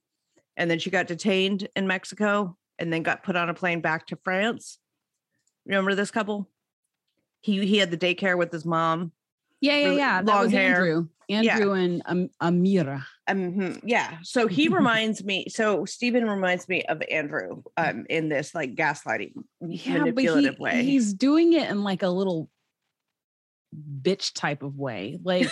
and 0.57 0.71
then 0.71 0.79
she 0.79 0.91
got 0.91 1.07
detained 1.07 1.69
in 1.77 1.87
mexico 1.87 2.57
and 2.79 2.93
then 2.93 3.03
got 3.03 3.23
put 3.23 3.37
on 3.37 3.49
a 3.49 3.55
plane 3.55 3.81
back 3.81 4.07
to 4.07 4.17
france 4.17 4.79
remember 5.67 5.95
this 5.95 6.11
couple 6.11 6.49
he 7.41 7.65
he 7.67 7.79
had 7.79 7.91
the 7.91 7.99
daycare 7.99 8.37
with 8.37 8.53
his 8.53 8.65
mom 8.65 9.13
yeah, 9.61 9.77
yeah, 9.77 9.85
Really 9.87 9.97
yeah. 9.97 10.23
That 10.23 10.33
long 10.33 10.45
was 10.45 10.53
hair. 10.53 10.77
Andrew. 10.77 11.09
Yeah. 11.27 11.55
Andrew 11.55 11.73
and 11.73 12.03
um, 12.07 12.31
Amira. 12.41 13.05
um 13.27 13.81
yeah 13.83 14.19
so 14.23 14.47
he 14.47 14.69
reminds 14.81 15.25
me 15.25 15.47
so 15.49 15.85
stephen 15.85 16.25
reminds 16.27 16.69
me 16.69 16.85
of 16.85 17.03
andrew 17.11 17.63
um 17.77 18.07
in 18.09 18.29
this 18.31 18.55
like 18.55 18.77
gaslighting 18.77 19.33
Yeah, 19.61 19.95
but 19.95 19.99
manipulative 20.01 20.57
he, 20.57 20.63
way 20.63 20.85
he's 20.85 21.13
doing 21.13 21.53
it 21.55 21.69
in 21.69 21.83
like 21.83 22.03
a 22.03 22.09
little 22.09 22.49
bitch 24.03 24.33
type 24.35 24.63
of 24.63 24.77
way. 24.79 25.19
Like, 25.23 25.51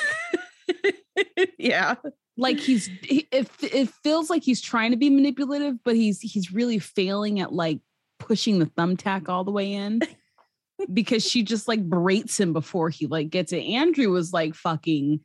yeah 1.58 1.96
like 2.36 2.58
he's 2.58 2.86
he, 3.02 3.26
it, 3.30 3.48
it 3.62 3.88
feels 4.02 4.28
like 4.30 4.42
he's 4.42 4.60
trying 4.60 4.90
to 4.90 4.96
be 4.96 5.10
manipulative, 5.10 5.76
but 5.84 5.96
he's 5.96 6.20
he's 6.20 6.52
really 6.52 6.78
failing 6.78 7.40
at 7.40 7.52
like 7.52 7.80
pushing 8.18 8.58
the 8.58 8.66
thumbtack 8.66 9.28
all 9.28 9.44
the 9.44 9.50
way 9.50 9.72
in. 9.72 10.00
because 10.92 11.26
she 11.26 11.42
just 11.42 11.66
like 11.68 11.88
berates 11.88 12.38
him 12.38 12.52
before 12.52 12.90
he 12.90 13.06
like 13.06 13.30
gets 13.30 13.52
it. 13.52 13.62
Andrew 13.64 14.10
was 14.10 14.32
like 14.32 14.54
fucking, 14.54 15.20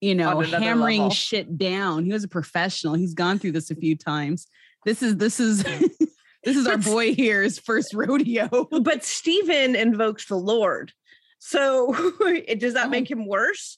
you 0.00 0.14
know, 0.14 0.40
hammering 0.40 1.00
level. 1.02 1.10
shit 1.10 1.58
down. 1.58 2.06
He 2.06 2.12
was 2.12 2.24
a 2.24 2.28
professional. 2.28 2.94
He's 2.94 3.12
gone 3.14 3.38
through 3.38 3.52
this 3.52 3.70
a 3.70 3.74
few 3.74 3.96
times. 3.96 4.46
This 4.86 5.02
is 5.02 5.16
this 5.18 5.40
is 5.40 5.62
this 6.44 6.56
is 6.56 6.66
our 6.66 6.78
boy 6.78 7.14
here's 7.14 7.58
first 7.58 7.92
rodeo. 7.92 8.48
but 8.82 9.04
Stephen 9.04 9.76
invokes 9.76 10.26
the 10.26 10.36
Lord. 10.36 10.92
So 11.38 11.94
it 12.22 12.58
does 12.58 12.72
that 12.72 12.86
Oh. 12.86 12.90
make 12.90 13.10
him 13.10 13.26
worse? 13.26 13.76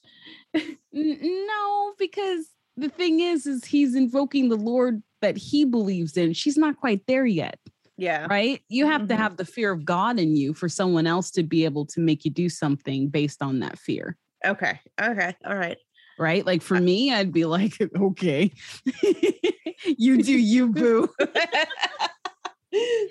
No, 0.93 1.93
because 1.99 2.47
the 2.77 2.89
thing 2.89 3.19
is, 3.19 3.45
is 3.47 3.65
he's 3.65 3.95
invoking 3.95 4.49
the 4.49 4.55
Lord 4.55 5.01
that 5.21 5.35
he 5.35 5.65
believes 5.65 6.15
in. 6.15 6.33
She's 6.33 6.57
not 6.57 6.77
quite 6.77 7.01
there 7.07 7.25
yet, 7.25 7.59
Yeah. 7.97 8.27
right? 8.29 8.61
You 8.69 8.85
have 8.85 9.07
to 9.07 9.15
Mhm. 9.15 9.17
have 9.17 9.37
the 9.37 9.45
fear 9.45 9.71
of 9.71 9.83
God 9.83 10.19
in 10.19 10.35
you 10.35 10.53
for 10.53 10.69
someone 10.69 11.07
else 11.07 11.31
to 11.31 11.43
be 11.43 11.65
able 11.65 11.85
to 11.87 11.99
make 11.99 12.23
you 12.23 12.31
do 12.31 12.49
something 12.49 13.09
based 13.09 13.41
on 13.41 13.59
that 13.59 13.79
fear. 13.79 14.15
Okay. 14.45 14.79
Okay. 15.01 15.35
All 15.43 15.55
right. 15.55 15.77
right? 16.19 16.45
Like 16.45 16.61
for 16.61 16.79
me, 16.79 17.11
I'd 17.13 17.31
be 17.33 17.45
like, 17.45 17.73
okay, 17.95 18.51
you 19.97 20.21
do 20.23 20.37
you, 20.37 20.67
boo. 20.73 21.09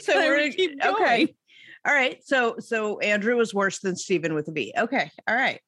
so 0.00 0.16
we're 0.16 0.50
keep 0.50 0.72
okay. 0.84 1.34
All 1.86 1.94
right. 1.94 2.18
So 2.24 2.56
so 2.58 2.98
Andrew 3.00 3.38
is 3.40 3.54
worse 3.54 3.78
than 3.80 3.96
Stephen 3.96 4.34
with 4.34 4.48
a 4.48 4.52
B. 4.52 4.72
Okay. 4.76 5.10
All 5.28 5.36
right. 5.36 5.60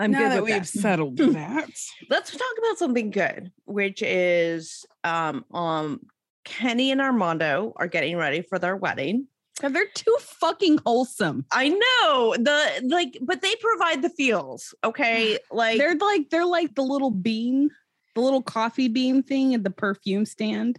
I'm 0.00 0.12
good 0.12 0.42
with 0.42 0.50
that. 0.50 0.66
settled 0.66 1.16
that. 1.18 1.70
Let's 2.08 2.30
talk 2.30 2.52
about 2.58 2.78
something 2.78 3.10
good, 3.10 3.52
which 3.66 4.02
is 4.02 4.84
um 5.04 5.44
um 5.52 6.00
Kenny 6.44 6.90
and 6.90 7.00
Armando 7.00 7.72
are 7.76 7.86
getting 7.86 8.16
ready 8.16 8.42
for 8.42 8.58
their 8.58 8.76
wedding. 8.76 9.26
God, 9.60 9.74
they're 9.74 9.84
too 9.94 10.16
fucking 10.20 10.78
wholesome. 10.86 11.44
I 11.52 11.68
know 11.68 12.34
the 12.38 12.82
like, 12.88 13.18
but 13.20 13.42
they 13.42 13.54
provide 13.56 14.02
the 14.02 14.08
feels. 14.10 14.74
Okay. 14.84 15.38
Like 15.52 15.78
They're 15.78 15.96
like 15.96 16.30
they're 16.30 16.46
like 16.46 16.74
the 16.74 16.82
little 16.82 17.10
bean, 17.10 17.70
the 18.14 18.20
little 18.20 18.42
coffee 18.42 18.88
bean 18.88 19.22
thing 19.22 19.54
at 19.54 19.64
the 19.64 19.70
perfume 19.70 20.24
stand. 20.24 20.78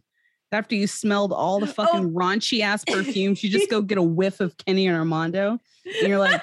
After 0.54 0.76
you 0.76 0.88
smelled 0.88 1.32
all 1.32 1.62
the 1.62 1.68
fucking 1.68 2.12
raunchy 2.12 2.62
ass 2.62 2.84
perfumes, 2.88 3.44
you 3.44 3.50
just 3.50 3.70
go 3.70 3.82
get 3.82 3.98
a 3.98 4.04
whiff 4.04 4.40
of 4.42 4.58
Kenny 4.58 4.88
and 4.88 4.98
Armando, 4.98 5.60
and 5.86 6.08
you're 6.08 6.20
like, 6.20 6.42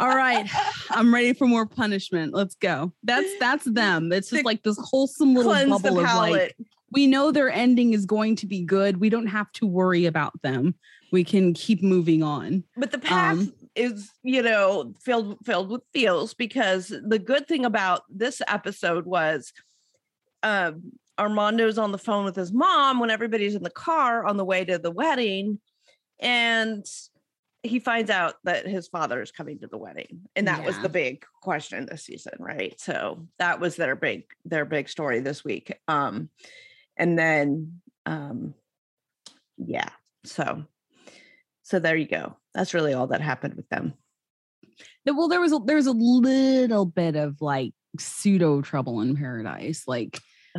all 0.00 0.16
right, 0.16 0.48
I'm 0.90 1.12
ready 1.12 1.34
for 1.34 1.46
more 1.46 1.66
punishment. 1.66 2.32
Let's 2.32 2.54
go. 2.54 2.92
That's 3.02 3.28
that's 3.38 3.64
them. 3.66 4.12
It's 4.12 4.30
just 4.30 4.44
like 4.44 4.62
this 4.62 4.78
wholesome 4.80 5.34
little 5.34 5.52
bubble 5.52 6.00
of 6.00 6.04
like 6.04 6.56
we 6.90 7.06
know 7.06 7.30
their 7.30 7.50
ending 7.50 7.92
is 7.92 8.06
going 8.06 8.36
to 8.36 8.46
be 8.46 8.62
good. 8.62 8.96
We 8.96 9.10
don't 9.10 9.26
have 9.26 9.52
to 9.52 9.66
worry 9.66 10.06
about 10.06 10.40
them. 10.42 10.74
We 11.12 11.22
can 11.22 11.54
keep 11.54 11.82
moving 11.82 12.22
on. 12.22 12.64
but 12.76 12.92
the 12.92 12.98
path 12.98 13.38
um, 13.38 13.52
is 13.76 14.10
you 14.22 14.42
know 14.42 14.94
filled 15.02 15.36
filled 15.44 15.70
with 15.70 15.82
feels 15.92 16.34
because 16.34 16.88
the 16.88 17.18
good 17.18 17.46
thing 17.46 17.64
about 17.64 18.02
this 18.08 18.40
episode 18.48 19.06
was 19.06 19.52
um 20.42 20.92
armando's 21.18 21.76
on 21.76 21.92
the 21.92 21.98
phone 21.98 22.24
with 22.24 22.34
his 22.34 22.52
mom 22.52 22.98
when 22.98 23.10
everybody's 23.10 23.54
in 23.54 23.62
the 23.62 23.70
car 23.70 24.24
on 24.24 24.38
the 24.38 24.44
way 24.44 24.64
to 24.64 24.78
the 24.78 24.90
wedding 24.90 25.58
and 26.18 26.84
he 27.62 27.78
finds 27.78 28.10
out 28.10 28.34
that 28.44 28.66
his 28.66 28.88
father 28.88 29.20
is 29.20 29.30
coming 29.30 29.58
to 29.58 29.66
the 29.66 29.76
wedding 29.76 30.20
and 30.34 30.48
that 30.48 30.64
was 30.64 30.78
the 30.80 30.88
big 30.88 31.24
question 31.42 31.86
this 31.86 32.04
season 32.04 32.32
right 32.38 32.80
so 32.80 33.26
that 33.38 33.60
was 33.60 33.76
their 33.76 33.94
big 33.94 34.24
their 34.44 34.64
big 34.64 34.88
story 34.88 35.20
this 35.20 35.44
week 35.44 35.72
um 35.88 36.30
and 36.96 37.18
then 37.18 37.80
um 38.06 38.54
yeah 39.58 39.90
so 40.24 40.64
so 41.62 41.78
there 41.78 41.96
you 41.96 42.06
go 42.06 42.34
that's 42.54 42.74
really 42.74 42.94
all 42.94 43.06
that 43.08 43.20
happened 43.20 43.54
with 43.54 43.68
them 43.68 43.94
Th- 45.06 45.16
Well, 45.16 45.28
there 45.28 45.40
was 45.40 45.52
a, 45.52 45.58
there 45.64 45.76
was 45.76 45.86
a 45.86 45.92
little 45.92 46.86
bit 46.86 47.16
of 47.16 47.40
like 47.40 47.72
pseudo 47.98 48.60
trouble 48.62 49.00
in 49.00 49.16
paradise. 49.16 49.84
Like 49.86 50.18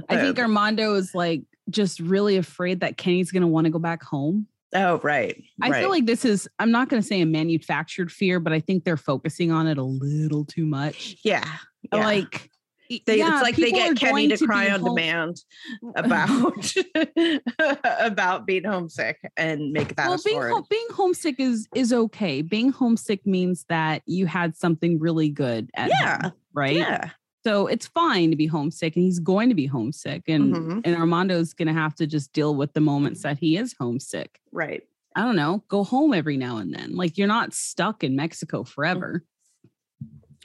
I 0.09 0.17
think 0.17 0.39
Armando 0.39 0.95
is 0.95 1.13
like 1.13 1.43
just 1.69 1.99
really 1.99 2.37
afraid 2.37 2.81
that 2.81 2.97
Kenny's 2.97 3.31
going 3.31 3.41
to 3.41 3.47
want 3.47 3.65
to 3.65 3.71
go 3.71 3.79
back 3.79 4.03
home. 4.03 4.47
Oh 4.73 4.99
right 5.03 5.43
I 5.61 5.69
right. 5.69 5.81
feel 5.81 5.89
like 5.89 6.05
this 6.05 6.25
is 6.25 6.47
I'm 6.59 6.71
not 6.71 6.89
going 6.89 7.01
to 7.01 7.07
say 7.07 7.21
a 7.21 7.25
manufactured 7.25 8.11
fear, 8.11 8.39
but 8.39 8.53
I 8.53 8.59
think 8.59 8.83
they're 8.83 8.97
focusing 8.97 9.51
on 9.51 9.67
it 9.67 9.77
a 9.77 9.83
little 9.83 10.45
too 10.45 10.65
much. 10.65 11.17
yeah, 11.23 11.45
yeah. 11.91 12.05
Like 12.05 12.49
they, 13.05 13.19
yeah, 13.19 13.33
it's 13.35 13.41
like 13.41 13.55
they 13.55 13.71
get 13.71 13.95
Kenny 13.95 14.27
to 14.27 14.37
cry 14.45 14.69
on 14.69 14.81
home- 14.81 14.95
demand 14.95 15.37
about 15.95 16.73
about 17.99 18.45
being 18.45 18.65
homesick 18.65 19.17
and 19.37 19.71
make 19.71 19.95
that 19.95 20.07
well, 20.07 20.15
a 20.15 20.21
being 20.23 20.41
home, 20.41 20.65
being 20.69 20.87
homesick 20.91 21.39
is 21.39 21.67
is 21.73 21.93
okay. 21.93 22.41
Being 22.41 22.71
homesick 22.71 23.25
means 23.25 23.65
that 23.69 24.01
you 24.05 24.25
had 24.25 24.57
something 24.57 24.99
really 24.99 25.29
good 25.29 25.69
at 25.73 25.89
Yeah, 25.89 26.21
home, 26.23 26.31
right? 26.53 26.75
Yeah, 26.75 27.09
So 27.43 27.65
it's 27.67 27.87
fine 27.87 28.29
to 28.29 28.35
be 28.35 28.45
homesick, 28.45 28.95
and 28.95 29.03
he's 29.03 29.19
going 29.19 29.49
to 29.49 29.55
be 29.55 29.65
homesick, 29.65 30.23
and 30.27 30.53
Mhm. 30.55 30.81
and 30.85 30.95
Armando's 30.95 31.53
going 31.53 31.67
to 31.67 31.73
have 31.73 31.95
to 31.95 32.05
just 32.07 32.33
deal 32.33 32.55
with 32.55 32.73
the 32.73 32.81
moments 32.81 33.23
that 33.23 33.39
he 33.39 33.57
is 33.57 33.73
homesick. 33.79 34.39
right. 34.51 34.83
I 35.13 35.23
don't 35.23 35.35
know, 35.35 35.61
go 35.67 35.83
home 35.83 36.13
every 36.13 36.37
now 36.37 36.55
and 36.57 36.73
then. 36.73 36.95
Like 36.95 37.17
you're 37.17 37.27
not 37.27 37.53
stuck 37.53 38.01
in 38.01 38.15
Mexico 38.15 38.63
forever, 38.63 39.25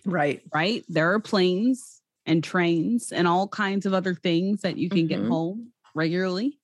Right. 0.04 0.42
right? 0.52 0.84
There 0.88 1.12
are 1.12 1.20
planes 1.20 2.02
and 2.24 2.42
trains 2.42 3.12
and 3.12 3.28
all 3.28 3.46
kinds 3.46 3.86
of 3.86 3.94
other 3.94 4.12
things 4.14 4.62
that 4.62 4.76
you 4.76 4.90
can 4.90 5.06
get 5.06 5.20
Mhm. 5.20 5.28
home 5.28 5.72
regularly 5.94 6.58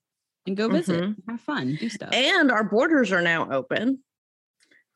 and 0.47 0.57
go 0.57 0.69
visit, 0.69 1.01
Mhm. 1.01 1.17
have 1.29 1.41
fun, 1.41 1.77
do 1.77 1.89
stuff. 1.89 2.13
And 2.13 2.51
our 2.51 2.65
borders 2.65 3.13
are 3.13 3.23
now 3.23 3.49
open 3.53 4.03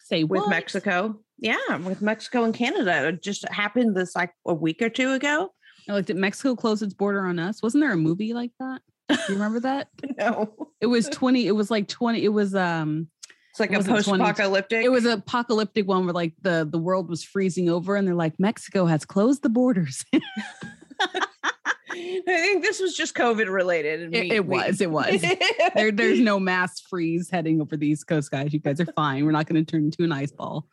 Say 0.06 0.22
with 0.22 0.42
what? 0.42 0.50
Mexico. 0.50 1.18
Yeah, 1.38 1.76
with 1.78 2.00
Mexico 2.00 2.44
and 2.44 2.54
Canada. 2.54 3.08
It 3.08 3.22
just 3.24 3.46
happened 3.48 3.96
this 3.96 4.14
like 4.14 4.32
a 4.46 4.54
week 4.54 4.80
or 4.80 4.88
two 4.88 5.12
ago. 5.12 5.52
I 5.88 5.94
looked 5.94 6.10
at 6.10 6.16
Mexico 6.16 6.54
close 6.54 6.80
its 6.80 6.94
border 6.94 7.26
on 7.26 7.40
us. 7.40 7.60
Wasn't 7.60 7.82
there 7.82 7.92
a 7.92 7.96
movie 7.96 8.32
like 8.32 8.52
that? 8.60 8.82
Do 9.08 9.16
you 9.28 9.34
remember 9.34 9.60
that? 9.60 9.88
No, 10.18 10.70
It 10.80 10.86
was 10.86 11.08
20, 11.08 11.46
it 11.48 11.52
was 11.52 11.72
like 11.72 11.88
20, 11.88 12.22
it 12.24 12.28
was 12.28 12.54
um 12.54 13.08
it's 13.50 13.58
like 13.58 13.72
a 13.72 13.78
it 13.80 13.84
20 13.84 13.94
post-apocalyptic. 13.94 14.84
it 14.84 14.90
was 14.90 15.04
an 15.06 15.12
apocalyptic 15.12 15.88
one 15.88 16.04
where 16.04 16.14
like 16.14 16.34
the 16.42 16.68
the 16.70 16.78
world 16.78 17.08
was 17.08 17.24
freezing 17.24 17.68
over 17.68 17.96
and 17.96 18.06
they're 18.06 18.14
like 18.14 18.34
Mexico 18.38 18.86
has 18.86 19.04
closed 19.04 19.42
the 19.42 19.48
borders. 19.48 20.04
I 22.28 22.40
think 22.40 22.62
this 22.62 22.80
was 22.80 22.96
just 22.96 23.14
COVID 23.14 23.48
related. 23.52 24.02
and 24.02 24.14
It- 24.14 24.32
it 24.32 24.46
was, 24.46 24.80
it 24.80 24.90
was. 24.90 25.20
there, 25.74 25.90
there's 25.92 26.20
no 26.20 26.38
mass 26.38 26.80
freeze 26.80 27.30
heading 27.30 27.60
over 27.60 27.76
the 27.76 27.86
East 27.88 28.06
Coast, 28.06 28.30
guys. 28.30 28.52
You 28.52 28.58
guys 28.60 28.80
are 28.80 28.86
fine. 28.92 29.24
We're 29.24 29.32
not 29.32 29.46
going 29.46 29.64
to 29.64 29.70
turn 29.70 29.84
into 29.84 30.04
an 30.04 30.12
ice 30.12 30.32
ball. 30.32 30.66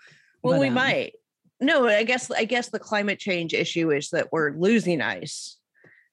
well, 0.43 0.53
But, 0.55 0.59
we 0.62 0.67
um, 0.67 0.73
might. 0.73 1.13
No, 1.62 1.88
I 1.88 2.03
guess 2.03 2.29
I 2.29 2.43
guess 2.45 2.69
the 2.69 2.79
climate 2.79 3.19
change 3.19 3.53
issue 3.53 3.91
is 3.91 4.09
that 4.09 4.29
we're 4.33 4.51
losing 4.51 5.01
ice. 5.01 5.57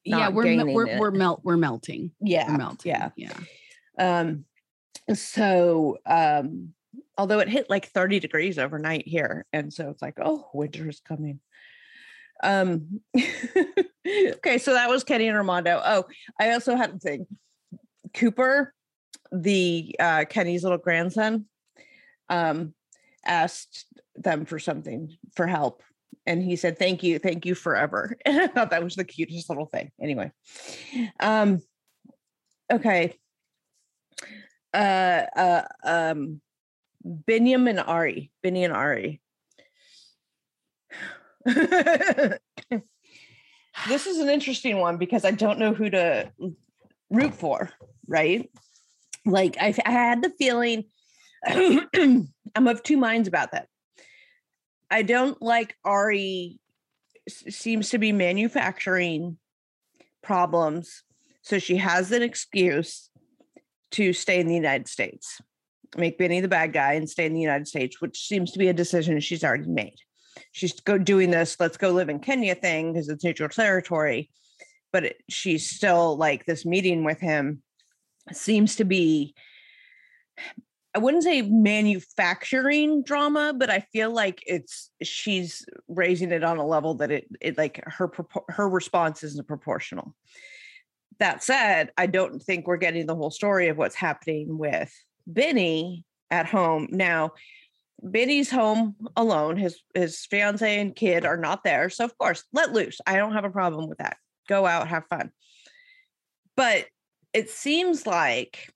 yeah, 0.05 0.29
we're 0.29 0.65
we're 0.65 0.87
it. 0.87 0.99
we're 0.99 1.11
melt 1.11 1.41
we're 1.43 1.57
melting. 1.57 2.11
yeah 2.21 2.49
We're 2.49 2.57
melting. 2.57 2.91
yeah 2.91 3.09
Yeah. 3.17 3.33
um 3.99 4.45
so 5.13 5.97
um 6.05 6.69
although 7.17 7.39
it 7.39 7.49
hit 7.49 7.69
like 7.69 7.87
30 7.87 8.19
degrees 8.19 8.57
overnight 8.57 9.07
here 9.07 9.45
and 9.53 9.71
so 9.73 9.89
it's 9.89 10.01
like 10.01 10.15
oh 10.21 10.49
winter 10.53 10.87
is 10.89 11.01
coming 11.01 11.39
um 12.43 13.01
okay 14.07 14.57
so 14.57 14.73
that 14.73 14.89
was 14.89 15.03
kenny 15.03 15.27
and 15.27 15.37
armando 15.37 15.81
oh 15.83 16.05
i 16.39 16.51
also 16.51 16.75
had 16.75 16.91
a 16.91 16.99
thing 16.99 17.25
cooper 18.13 18.73
the 19.31 19.95
uh 19.99 20.25
kenny's 20.29 20.63
little 20.63 20.77
grandson 20.77 21.45
um 22.29 22.73
asked 23.25 23.85
them 24.15 24.45
for 24.45 24.59
something 24.59 25.15
for 25.35 25.47
help 25.47 25.83
and 26.25 26.43
he 26.43 26.55
said 26.55 26.77
thank 26.77 27.03
you 27.03 27.19
thank 27.19 27.45
you 27.45 27.55
forever 27.55 28.17
and 28.25 28.41
i 28.41 28.47
thought 28.47 28.71
that 28.71 28.83
was 28.83 28.95
the 28.95 29.03
cutest 29.03 29.49
little 29.49 29.65
thing 29.65 29.91
anyway 30.01 30.31
um 31.19 31.61
okay 32.71 33.15
uh 34.73 35.23
uh 35.35 35.63
um 35.83 36.41
Binyam 37.05 37.69
and 37.69 37.79
Ari. 37.79 38.31
Binny 38.43 38.63
and 38.63 38.73
Ari. 38.73 39.21
This 41.45 42.39
is 44.07 44.19
an 44.19 44.29
interesting 44.29 44.79
one 44.79 44.97
because 44.97 45.25
I 45.25 45.31
don't 45.31 45.59
know 45.59 45.73
who 45.73 45.89
to 45.89 46.31
root 47.09 47.33
for, 47.33 47.69
right? 48.07 48.49
Like 49.25 49.57
I, 49.59 49.73
I 49.85 49.91
had 49.91 50.23
the 50.23 50.31
feeling 50.31 50.85
I'm 51.45 52.67
of 52.67 52.83
two 52.83 52.97
minds 52.97 53.27
about 53.27 53.51
that. 53.51 53.67
I 54.89 55.03
don't 55.03 55.41
like 55.41 55.75
Ari 55.85 56.59
seems 57.27 57.89
to 57.91 57.97
be 57.97 58.11
manufacturing 58.11 59.37
problems. 60.21 61.03
So 61.41 61.59
she 61.59 61.77
has 61.77 62.11
an 62.11 62.21
excuse 62.21 63.09
to 63.91 64.13
stay 64.13 64.39
in 64.39 64.47
the 64.47 64.55
United 64.55 64.87
States, 64.87 65.41
make 65.97 66.17
Benny 66.17 66.39
the 66.39 66.47
bad 66.47 66.73
guy 66.73 66.93
and 66.93 67.09
stay 67.09 67.25
in 67.25 67.33
the 67.33 67.41
United 67.41 67.67
States, 67.67 67.99
which 68.01 68.27
seems 68.27 68.51
to 68.51 68.59
be 68.59 68.67
a 68.67 68.73
decision 68.73 69.19
she's 69.19 69.43
already 69.43 69.67
made. 69.67 69.97
She's 70.51 70.79
go 70.79 70.97
doing 70.97 71.31
this, 71.31 71.57
let's 71.59 71.77
go 71.77 71.91
live 71.91 72.09
in 72.09 72.19
Kenya 72.19 72.55
thing 72.55 72.93
because 72.93 73.09
it's 73.09 73.23
neutral 73.23 73.49
territory. 73.49 74.29
But 74.91 75.05
it, 75.05 75.17
she's 75.29 75.69
still 75.69 76.17
like 76.17 76.45
this 76.45 76.65
meeting 76.65 77.03
with 77.03 77.19
him 77.19 77.61
seems 78.33 78.75
to 78.77 78.83
be, 78.83 79.33
I 80.93 80.99
wouldn't 80.99 81.23
say 81.23 81.41
manufacturing 81.41 83.03
drama, 83.03 83.53
but 83.57 83.69
I 83.69 83.79
feel 83.93 84.11
like 84.11 84.43
it's 84.45 84.89
she's 85.01 85.65
raising 85.87 86.31
it 86.31 86.43
on 86.43 86.57
a 86.57 86.65
level 86.65 86.95
that 86.95 87.11
it, 87.11 87.27
it 87.39 87.57
like 87.57 87.81
her 87.85 88.11
her 88.49 88.67
response 88.67 89.23
isn't 89.23 89.47
proportional 89.47 90.13
that 91.21 91.43
said, 91.43 91.91
I 91.97 92.07
don't 92.07 92.41
think 92.41 92.65
we're 92.65 92.77
getting 92.77 93.05
the 93.05 93.15
whole 93.15 93.29
story 93.29 93.67
of 93.67 93.77
what's 93.77 93.93
happening 93.93 94.57
with 94.57 94.91
Benny 95.27 96.03
at 96.31 96.47
home. 96.47 96.87
Now, 96.89 97.33
Benny's 98.01 98.49
home 98.49 98.95
alone. 99.15 99.57
His 99.57 99.81
his 99.93 100.25
fiance 100.25 100.79
and 100.79 100.95
kid 100.95 101.25
are 101.25 101.37
not 101.37 101.63
there. 101.63 101.89
So 101.89 102.05
of 102.05 102.17
course, 102.17 102.43
let 102.53 102.73
loose. 102.73 102.99
I 103.05 103.17
don't 103.17 103.33
have 103.33 103.45
a 103.45 103.49
problem 103.49 103.87
with 103.87 103.99
that. 103.99 104.17
Go 104.47 104.65
out, 104.65 104.87
have 104.87 105.05
fun. 105.07 105.31
But 106.55 106.87
it 107.33 107.49
seems 107.49 108.05
like 108.05 108.73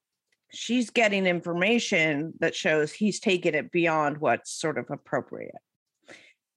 she's 0.51 0.89
getting 0.89 1.25
information 1.25 2.33
that 2.39 2.55
shows 2.55 2.93
he's 2.93 3.19
taken 3.19 3.55
it 3.55 3.71
beyond 3.71 4.19
what's 4.19 4.51
sort 4.51 4.77
of 4.77 4.85
appropriate. 4.89 5.55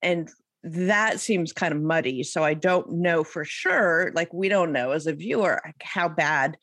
And 0.03 0.31
that 0.63 1.21
seems 1.21 1.53
kind 1.53 1.75
of 1.75 1.81
muddy. 1.81 2.23
So 2.23 2.45
I 2.45 2.55
don't 2.55 2.93
know 2.93 3.25
for 3.25 3.45
sure. 3.45 4.13
Like 4.15 4.33
we 4.33 4.49
don't 4.49 4.73
know 4.73 4.93
as 4.93 5.07
a 5.07 5.13
viewer 5.13 5.61
how 5.83 6.09
bad 6.09 6.57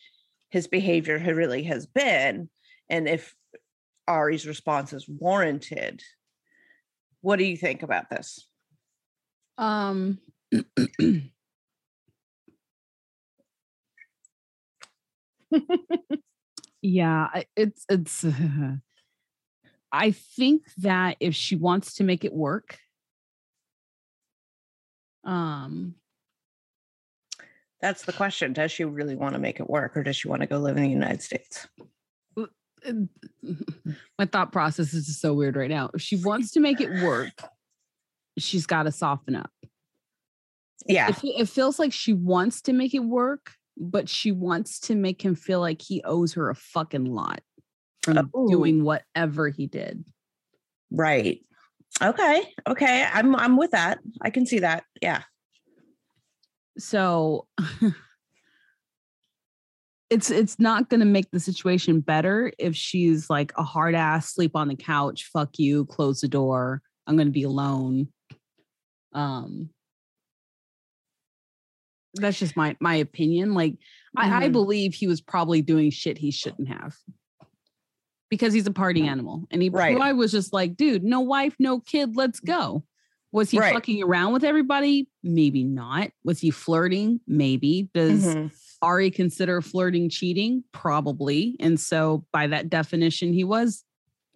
his 0.49 0.67
behavior 0.67 1.17
really 1.17 1.63
has 1.63 1.85
been, 1.85 2.49
and 2.89 3.09
if 3.09 3.35
Ari's 4.07 4.47
response 4.47 4.93
is 4.93 5.07
warranted. 5.09 6.01
What 7.21 7.37
do 7.37 7.45
you 7.45 7.57
think 7.57 7.83
about 7.83 8.09
this? 8.09 8.47
Um 9.57 10.19
yeah, 16.81 17.27
I- 17.33 17.45
it's 17.55 17.85
it's 17.89 18.25
I 19.91 20.11
think 20.11 20.63
that 20.77 21.17
if 21.19 21.35
she 21.35 21.55
wants 21.55 21.95
to 21.95 22.03
make 22.03 22.25
it 22.25 22.33
work 22.33 22.77
um 25.23 25.95
That's 27.81 28.03
the 28.05 28.13
question. 28.13 28.53
Does 28.53 28.71
she 28.71 28.83
really 28.83 29.15
want 29.15 29.33
to 29.33 29.39
make 29.39 29.59
it 29.59 29.69
work, 29.69 29.95
or 29.97 30.03
does 30.03 30.15
she 30.15 30.27
want 30.27 30.41
to 30.41 30.47
go 30.47 30.57
live 30.57 30.77
in 30.77 30.83
the 30.83 30.89
United 30.89 31.21
States? 31.21 31.67
my 34.19 34.25
thought 34.25 34.51
process 34.51 34.93
is 34.93 35.07
just 35.07 35.21
so 35.21 35.33
weird 35.33 35.55
right 35.55 35.69
now. 35.69 35.89
If 35.93 36.01
she 36.01 36.15
wants 36.17 36.51
to 36.51 36.59
make 36.59 36.81
it 36.81 36.89
work, 37.03 37.31
she's 38.37 38.65
got 38.65 38.83
to 38.83 38.91
soften 38.91 39.35
up. 39.35 39.51
Yeah, 40.87 41.09
It, 41.09 41.17
it 41.23 41.49
feels 41.49 41.79
like 41.79 41.91
she 41.93 42.13
wants 42.13 42.61
to 42.63 42.73
make 42.73 42.93
it 42.93 42.99
work, 42.99 43.53
but 43.77 44.07
she 44.07 44.31
wants 44.31 44.79
to 44.81 44.95
make 44.95 45.23
him 45.23 45.33
feel 45.35 45.59
like 45.59 45.81
he 45.81 46.03
owes 46.03 46.33
her 46.33 46.49
a 46.49 46.55
fucking 46.55 47.05
lot 47.05 47.41
from 48.03 48.29
Oh. 48.35 48.47
doing 48.47 48.83
whatever 48.83 49.49
he 49.49 49.65
did. 49.67 50.05
right. 50.91 51.41
Okay, 52.03 52.43
okay. 52.67 53.07
I'm 53.13 53.33
I'm 53.37 53.55
with 53.55 53.71
that. 53.71 53.99
I 54.21 54.29
can 54.29 54.45
see 54.45 54.59
that. 54.59 54.83
Yeah. 55.01 55.21
So 56.77 57.47
it's 60.09 60.29
it's 60.29 60.59
not 60.59 60.89
going 60.89 60.99
to 60.99 61.05
make 61.05 61.31
the 61.31 61.39
situation 61.39 61.99
better 61.99 62.51
if 62.59 62.75
she's 62.75 63.29
like 63.29 63.51
a 63.57 63.63
hard 63.63 63.95
ass 63.95 64.33
sleep 64.33 64.55
on 64.55 64.67
the 64.67 64.75
couch, 64.75 65.29
fuck 65.33 65.57
you, 65.57 65.85
close 65.85 66.21
the 66.21 66.27
door. 66.27 66.81
I'm 67.07 67.15
going 67.15 67.27
to 67.27 67.31
be 67.33 67.43
alone. 67.43 68.09
Um 69.13 69.69
that's 72.15 72.39
just 72.39 72.55
my 72.55 72.75
my 72.79 72.95
opinion. 72.95 73.53
Like 73.53 73.77
I, 74.15 74.45
I 74.45 74.49
Mhm. 74.49 74.53
believe 74.53 74.93
he 74.93 75.07
was 75.07 75.19
probably 75.21 75.61
doing 75.61 75.89
shit 75.91 76.17
he 76.17 76.31
shouldn't 76.31 76.69
have. 76.69 76.95
Because 78.29 78.53
he's 78.53 78.67
a 78.67 78.71
party 78.71 79.05
animal. 79.07 79.45
And 79.51 79.61
he 79.61 79.69
Right. 79.69 79.95
probably 79.95 80.13
was 80.13 80.31
just 80.31 80.51
like, 80.53 80.75
dude, 80.77 81.03
no 81.03 81.19
wife, 81.21 81.55
no 81.59 81.79
kid, 81.79 82.15
let's 82.15 82.39
go. 82.39 82.83
Was 83.31 83.51
he 83.51 83.59
Right. 83.59 83.73
fucking 83.73 84.01
around 84.01 84.33
with 84.33 84.43
everybody? 84.43 85.09
Maybe 85.23 85.63
not. 85.63 86.09
Was 86.23 86.39
he 86.39 86.51
flirting? 86.51 87.19
Maybe. 87.27 87.89
Does 87.93 88.25
Mhm. 88.25 88.51
Ari 88.81 89.11
consider 89.11 89.61
flirting 89.61 90.09
cheating? 90.09 90.63
Probably. 90.71 91.55
And 91.59 91.79
so 91.79 92.25
by 92.31 92.47
that 92.47 92.69
definition, 92.69 93.33
he 93.33 93.43
was 93.43 93.83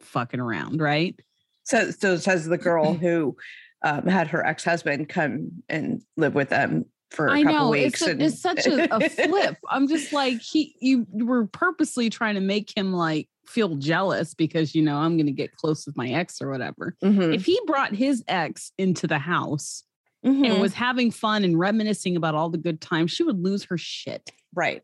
fucking 0.01 0.39
around, 0.39 0.81
right? 0.81 1.19
So 1.65 1.91
so 1.91 2.17
says 2.17 2.45
the 2.45 2.57
girl 2.57 2.93
who 3.01 3.35
um, 3.83 4.07
had 4.07 4.27
her 4.27 4.45
ex 4.45 4.63
husband 4.63 5.09
come 5.09 5.51
and 5.69 6.01
live 6.17 6.35
with 6.35 6.49
them 6.49 6.85
for 7.11 7.27
a 7.27 7.33
I 7.33 7.43
couple 7.43 7.57
know 7.57 7.69
weeks. 7.69 8.01
it's, 8.01 8.07
a, 8.07 8.11
and- 8.11 8.21
it's 8.21 8.41
such 8.41 8.65
a, 8.67 8.95
a 8.95 9.09
flip. 9.09 9.57
I'm 9.69 9.87
just 9.87 10.11
like 10.13 10.41
he. 10.41 10.75
You 10.81 11.05
were 11.11 11.47
purposely 11.47 12.09
trying 12.09 12.35
to 12.35 12.41
make 12.41 12.75
him 12.75 12.93
like 12.93 13.27
feel 13.47 13.75
jealous 13.75 14.33
because 14.35 14.75
you 14.75 14.81
know 14.83 14.97
I'm 14.97 15.17
going 15.17 15.25
to 15.25 15.31
get 15.31 15.55
close 15.55 15.85
with 15.85 15.97
my 15.97 16.09
ex 16.09 16.41
or 16.41 16.49
whatever. 16.51 16.95
Mhm, 17.03 17.33
If 17.33 17.45
he 17.45 17.59
brought 17.65 17.95
his 17.95 18.23
ex 18.27 18.71
into 18.77 19.07
the 19.07 19.17
house 19.17 19.83
and 20.23 20.43
mhm. 20.45 20.59
was 20.59 20.73
having 20.73 21.09
fun 21.11 21.43
and 21.43 21.57
reminiscing 21.57 22.15
about 22.17 22.35
all 22.35 22.49
the 22.49 22.57
good 22.59 22.79
times, 22.81 23.09
she 23.11 23.23
would 23.23 23.39
lose 23.43 23.63
her 23.63 23.77
shit. 23.77 24.29
Right. 24.53 24.83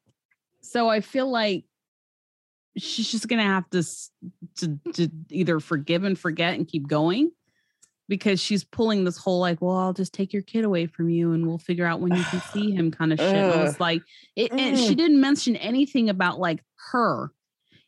So 0.61 0.89
I 0.89 1.01
feel 1.01 1.29
like 1.29 1.65
she's 2.77 3.09
just 3.11 3.27
gonna 3.27 3.43
have 3.43 3.69
to, 3.69 3.83
to 4.57 4.79
to 4.93 5.09
either 5.29 5.59
forgive 5.59 6.03
and 6.03 6.17
forget 6.17 6.55
and 6.55 6.67
keep 6.67 6.87
going 6.87 7.31
because 8.07 8.39
she's 8.39 8.63
pulling 8.63 9.03
this 9.03 9.17
whole 9.17 9.39
like, 9.39 9.61
well, 9.61 9.77
I'll 9.77 9.93
just 9.93 10.13
take 10.13 10.31
your 10.33 10.43
kid 10.43 10.63
away 10.63 10.85
from 10.85 11.09
you 11.09 11.31
and 11.31 11.47
we'll 11.47 11.57
figure 11.57 11.85
out 11.85 12.01
when 12.01 12.15
you 12.15 12.23
can 12.25 12.41
see 12.53 12.71
him 12.71 12.91
kind 12.91 13.11
of 13.13 13.19
shit. 13.19 13.35
And 13.35 13.51
I 13.51 13.63
was 13.63 13.79
like, 13.79 14.01
it, 14.35 14.51
and 14.51 14.77
she 14.77 14.93
Mm. 14.93 14.97
didn't 14.97 15.21
mention 15.21 15.55
anything 15.55 16.09
about 16.09 16.39
like 16.39 16.63
her. 16.91 17.31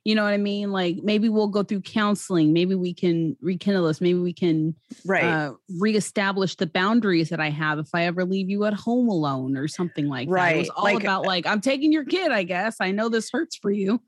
You 0.07 0.15
know 0.15 0.23
what 0.23 0.31
I 0.31 0.37
mean? 0.37 0.71
Like 0.71 0.99
maybe 1.03 1.27
we'll 1.27 1.49
go 1.49 1.63
through 1.63 1.81
counseling. 1.81 2.53
Maybe 2.53 2.75
we 2.75 2.93
can 2.93 3.35
rekindle 3.41 3.87
this. 3.87 3.99
Maybe 3.99 4.17
we 4.17 4.31
can 4.31 4.73
Right. 5.05 5.25
uh, 5.25 5.55
reestablish 5.81 6.55
the 6.55 6.65
boundaries 6.65 7.27
that 7.27 7.41
I 7.41 7.49
have 7.49 7.77
if 7.77 7.89
I 7.93 8.03
ever 8.05 8.23
leave 8.23 8.49
you 8.49 8.63
at 8.63 8.73
home 8.73 9.09
alone 9.09 9.57
or 9.57 9.67
something 9.67 10.07
like 10.07 10.29
that. 10.29 10.55
It 10.55 10.59
was 10.59 10.69
all 10.69 10.85
like- 10.85 11.01
about 11.03 11.25
like 11.25 11.45
I'm 11.45 11.59
taking 11.59 11.91
your 11.91 12.05
kid. 12.05 12.31
I 12.31 12.43
guess 12.43 12.77
I 12.79 12.91
know 12.91 13.09
this 13.09 13.29
hurts 13.33 13.57
for 13.57 13.69
you. 13.69 14.01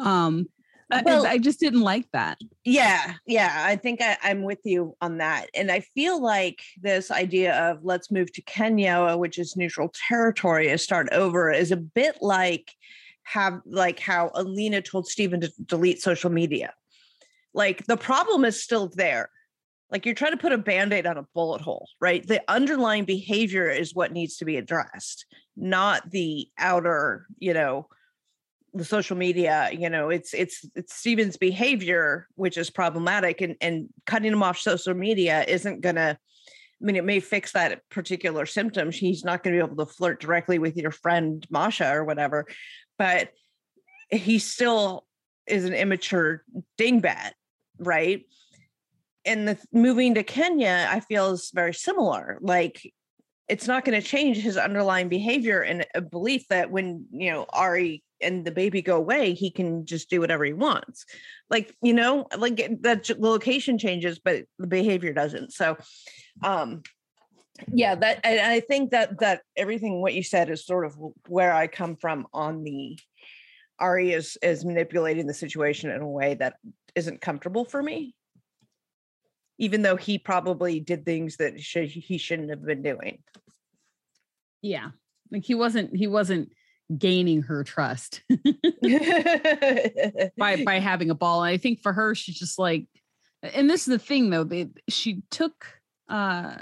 Um, 0.00 0.46
I- 0.90 1.02
Well- 1.02 1.24
I 1.24 1.38
just 1.38 1.60
didn't 1.60 1.82
like 1.82 2.10
that. 2.12 2.38
Yeah, 2.64 3.14
yeah, 3.24 3.54
I 3.68 3.76
think 3.76 4.02
I, 4.02 4.16
I'm 4.24 4.42
with 4.42 4.58
you 4.64 4.96
on 5.00 5.18
that. 5.18 5.46
And 5.54 5.70
I 5.70 5.78
feel 5.78 6.20
like 6.20 6.60
this 6.82 7.12
idea 7.12 7.54
of 7.70 7.84
let's 7.84 8.10
move 8.10 8.32
to 8.32 8.42
Kenya, 8.42 9.14
which 9.16 9.38
is 9.38 9.56
neutral 9.56 9.92
territory, 10.08 10.70
and 10.70 10.80
start 10.80 11.08
over 11.12 11.52
is 11.52 11.70
a 11.70 11.76
bit 11.76 12.16
like 12.20 12.72
have 13.26 13.60
like 13.66 13.98
how 14.00 14.30
Alina 14.34 14.80
told 14.80 15.08
Steven 15.08 15.40
to 15.40 15.52
delete 15.66 16.00
social 16.00 16.30
media. 16.30 16.72
Like 17.54 17.86
the 17.86 17.96
problem 17.96 18.44
is 18.44 18.62
still 18.62 18.88
there. 18.94 19.30
like 19.90 20.04
you're 20.04 20.14
trying 20.14 20.32
to 20.32 20.36
put 20.38 20.52
a 20.52 20.58
band-aid 20.58 21.06
on 21.06 21.16
a 21.16 21.26
bullet 21.34 21.60
hole 21.60 21.88
right 22.00 22.26
the 22.26 22.42
underlying 22.48 23.04
behavior 23.04 23.68
is 23.70 23.94
what 23.94 24.12
needs 24.12 24.36
to 24.36 24.44
be 24.44 24.56
addressed 24.56 25.26
not 25.56 26.10
the 26.10 26.48
outer 26.58 27.26
you 27.38 27.54
know 27.54 27.86
the 28.74 28.84
social 28.84 29.16
media 29.16 29.70
you 29.72 29.88
know 29.88 30.10
it's 30.10 30.34
it's 30.34 30.64
it's 30.74 30.94
steven's 30.94 31.36
behavior 31.36 32.26
which 32.34 32.56
is 32.58 32.68
problematic 32.70 33.40
and 33.40 33.56
and 33.60 33.88
cutting 34.06 34.32
him 34.32 34.42
off 34.42 34.58
social 34.58 34.94
media 34.94 35.44
isn't 35.48 35.80
gonna 35.80 36.18
I 36.80 36.84
mean, 36.84 36.96
it 36.96 37.04
may 37.04 37.20
fix 37.20 37.52
that 37.52 37.88
particular 37.88 38.44
symptom. 38.44 38.90
He's 38.90 39.24
not 39.24 39.42
going 39.42 39.56
to 39.56 39.64
be 39.64 39.66
able 39.66 39.82
to 39.82 39.90
flirt 39.90 40.20
directly 40.20 40.58
with 40.58 40.76
your 40.76 40.90
friend 40.90 41.46
Masha 41.48 41.90
or 41.90 42.04
whatever, 42.04 42.44
but 42.98 43.30
he 44.10 44.38
still 44.38 45.06
is 45.46 45.64
an 45.64 45.74
immature 45.74 46.44
dingbat, 46.78 47.32
right? 47.78 48.24
And 49.24 49.48
the 49.48 49.58
moving 49.72 50.14
to 50.14 50.22
Kenya, 50.22 50.88
I 50.90 51.00
feel 51.00 51.32
is 51.32 51.50
very 51.52 51.74
similar. 51.74 52.38
Like 52.40 52.92
it's 53.48 53.66
not 53.66 53.84
going 53.84 54.00
to 54.00 54.06
change 54.06 54.38
his 54.38 54.56
underlying 54.56 55.08
behavior 55.08 55.60
and 55.60 55.86
a 55.94 56.00
belief 56.00 56.46
that 56.48 56.70
when 56.70 57.06
you 57.10 57.30
know 57.30 57.46
Ari 57.52 58.02
and 58.20 58.44
the 58.44 58.50
baby 58.50 58.82
go 58.82 58.96
away, 58.96 59.34
he 59.34 59.50
can 59.50 59.84
just 59.84 60.08
do 60.10 60.20
whatever 60.20 60.44
he 60.44 60.52
wants. 60.52 61.04
Like 61.50 61.74
you 61.82 61.92
know, 61.92 62.26
like 62.36 62.56
that 62.82 63.20
location 63.20 63.78
changes, 63.78 64.18
but 64.18 64.44
the 64.58 64.66
behavior 64.66 65.12
doesn't. 65.12 65.52
So, 65.52 65.76
um, 66.42 66.82
yeah, 67.72 67.94
that 67.94 68.20
and 68.24 68.40
I 68.40 68.60
think 68.60 68.90
that 68.90 69.20
that 69.20 69.42
everything 69.56 70.00
what 70.00 70.14
you 70.14 70.22
said 70.22 70.50
is 70.50 70.66
sort 70.66 70.84
of 70.84 70.96
where 71.28 71.54
I 71.54 71.66
come 71.66 71.96
from 71.96 72.26
on 72.32 72.62
the 72.64 72.98
Ari 73.78 74.12
is 74.12 74.38
is 74.42 74.64
manipulating 74.64 75.26
the 75.26 75.34
situation 75.34 75.90
in 75.90 76.00
a 76.00 76.08
way 76.08 76.34
that 76.34 76.56
isn't 76.94 77.20
comfortable 77.20 77.64
for 77.64 77.82
me 77.82 78.14
even 79.58 79.82
though 79.82 79.96
he 79.96 80.18
probably 80.18 80.80
did 80.80 81.04
things 81.04 81.36
that 81.36 81.60
should, 81.60 81.88
he 81.88 82.18
shouldn't 82.18 82.50
have 82.50 82.64
been 82.64 82.82
doing. 82.82 83.18
Yeah. 84.62 84.90
Like 85.30 85.44
he 85.44 85.54
wasn't 85.54 85.94
he 85.96 86.06
wasn't 86.06 86.52
gaining 86.96 87.42
her 87.42 87.64
trust 87.64 88.22
by 90.38 90.62
by 90.64 90.78
having 90.80 91.10
a 91.10 91.14
ball. 91.14 91.42
And 91.42 91.52
I 91.52 91.56
think 91.56 91.80
for 91.82 91.92
her, 91.92 92.14
she's 92.14 92.38
just 92.38 92.58
like, 92.58 92.86
and 93.42 93.68
this 93.68 93.82
is 93.82 93.92
the 93.92 93.98
thing 93.98 94.30
though, 94.30 94.44
they 94.44 94.68
she 94.88 95.22
took 95.30 95.66
uh 96.08 96.56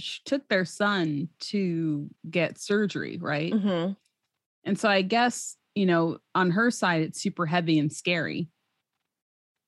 she 0.00 0.20
took 0.24 0.48
their 0.48 0.64
son 0.64 1.28
to 1.40 2.08
get 2.28 2.58
surgery, 2.58 3.18
right? 3.20 3.52
Mm-hmm. 3.52 3.92
And 4.64 4.78
so 4.78 4.88
I 4.88 5.02
guess, 5.02 5.56
you 5.74 5.86
know, 5.86 6.18
on 6.34 6.50
her 6.50 6.70
side, 6.70 7.02
it's 7.02 7.20
super 7.20 7.46
heavy 7.46 7.78
and 7.78 7.92
scary 7.92 8.48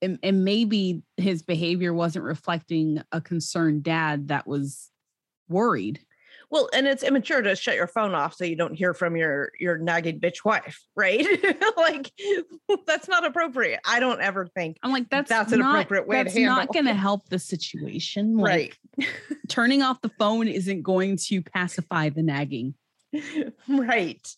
and, 0.02 0.18
and 0.22 0.44
maybe 0.44 1.04
his 1.16 1.42
behavior 1.42 1.94
wasn't 1.94 2.24
reflecting 2.24 3.00
a 3.12 3.20
concerned 3.20 3.84
dad 3.84 4.28
that 4.28 4.46
was 4.46 4.90
worried 5.48 6.00
well, 6.52 6.68
and 6.74 6.86
it's 6.86 7.02
immature 7.02 7.40
to 7.40 7.56
shut 7.56 7.76
your 7.76 7.86
phone 7.86 8.14
off 8.14 8.34
so 8.34 8.44
you 8.44 8.56
don't 8.56 8.74
hear 8.74 8.92
from 8.92 9.16
your 9.16 9.52
your 9.58 9.78
nagging 9.78 10.20
bitch 10.20 10.44
wife, 10.44 10.84
right? 10.94 11.26
like 11.78 12.12
that's 12.86 13.08
not 13.08 13.24
appropriate. 13.24 13.80
I 13.86 14.00
don't 14.00 14.20
ever 14.20 14.46
think 14.46 14.76
I'm 14.82 14.92
like 14.92 15.08
that's 15.08 15.30
that's 15.30 15.52
an 15.52 15.62
appropriate 15.62 16.06
way 16.06 16.22
that's 16.22 16.34
to 16.34 16.40
handle. 16.40 16.56
not 16.56 16.70
going 16.70 16.84
to 16.84 16.94
help 16.94 17.26
the 17.30 17.38
situation. 17.38 18.36
Like, 18.36 18.76
right. 18.98 19.08
turning 19.48 19.80
off 19.80 20.02
the 20.02 20.10
phone 20.18 20.46
isn't 20.46 20.82
going 20.82 21.16
to 21.28 21.40
pacify 21.40 22.10
the 22.10 22.22
nagging. 22.22 22.74
right. 23.66 24.28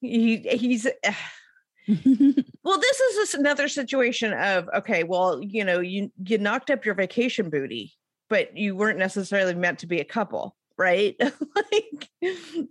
He 0.00 0.38
he's 0.38 0.86
well, 1.88 2.80
this 2.80 3.00
is 3.00 3.34
another 3.34 3.68
situation 3.68 4.32
of 4.32 4.70
okay, 4.74 5.04
well, 5.04 5.42
you 5.42 5.62
know, 5.62 5.80
you 5.80 6.10
you 6.24 6.38
knocked 6.38 6.70
up 6.70 6.86
your 6.86 6.94
vacation 6.94 7.50
booty, 7.50 7.92
but 8.30 8.56
you 8.56 8.74
weren't 8.74 8.98
necessarily 8.98 9.52
meant 9.52 9.80
to 9.80 9.86
be 9.86 10.00
a 10.00 10.04
couple, 10.04 10.56
right? 10.78 11.16
like 11.20 12.08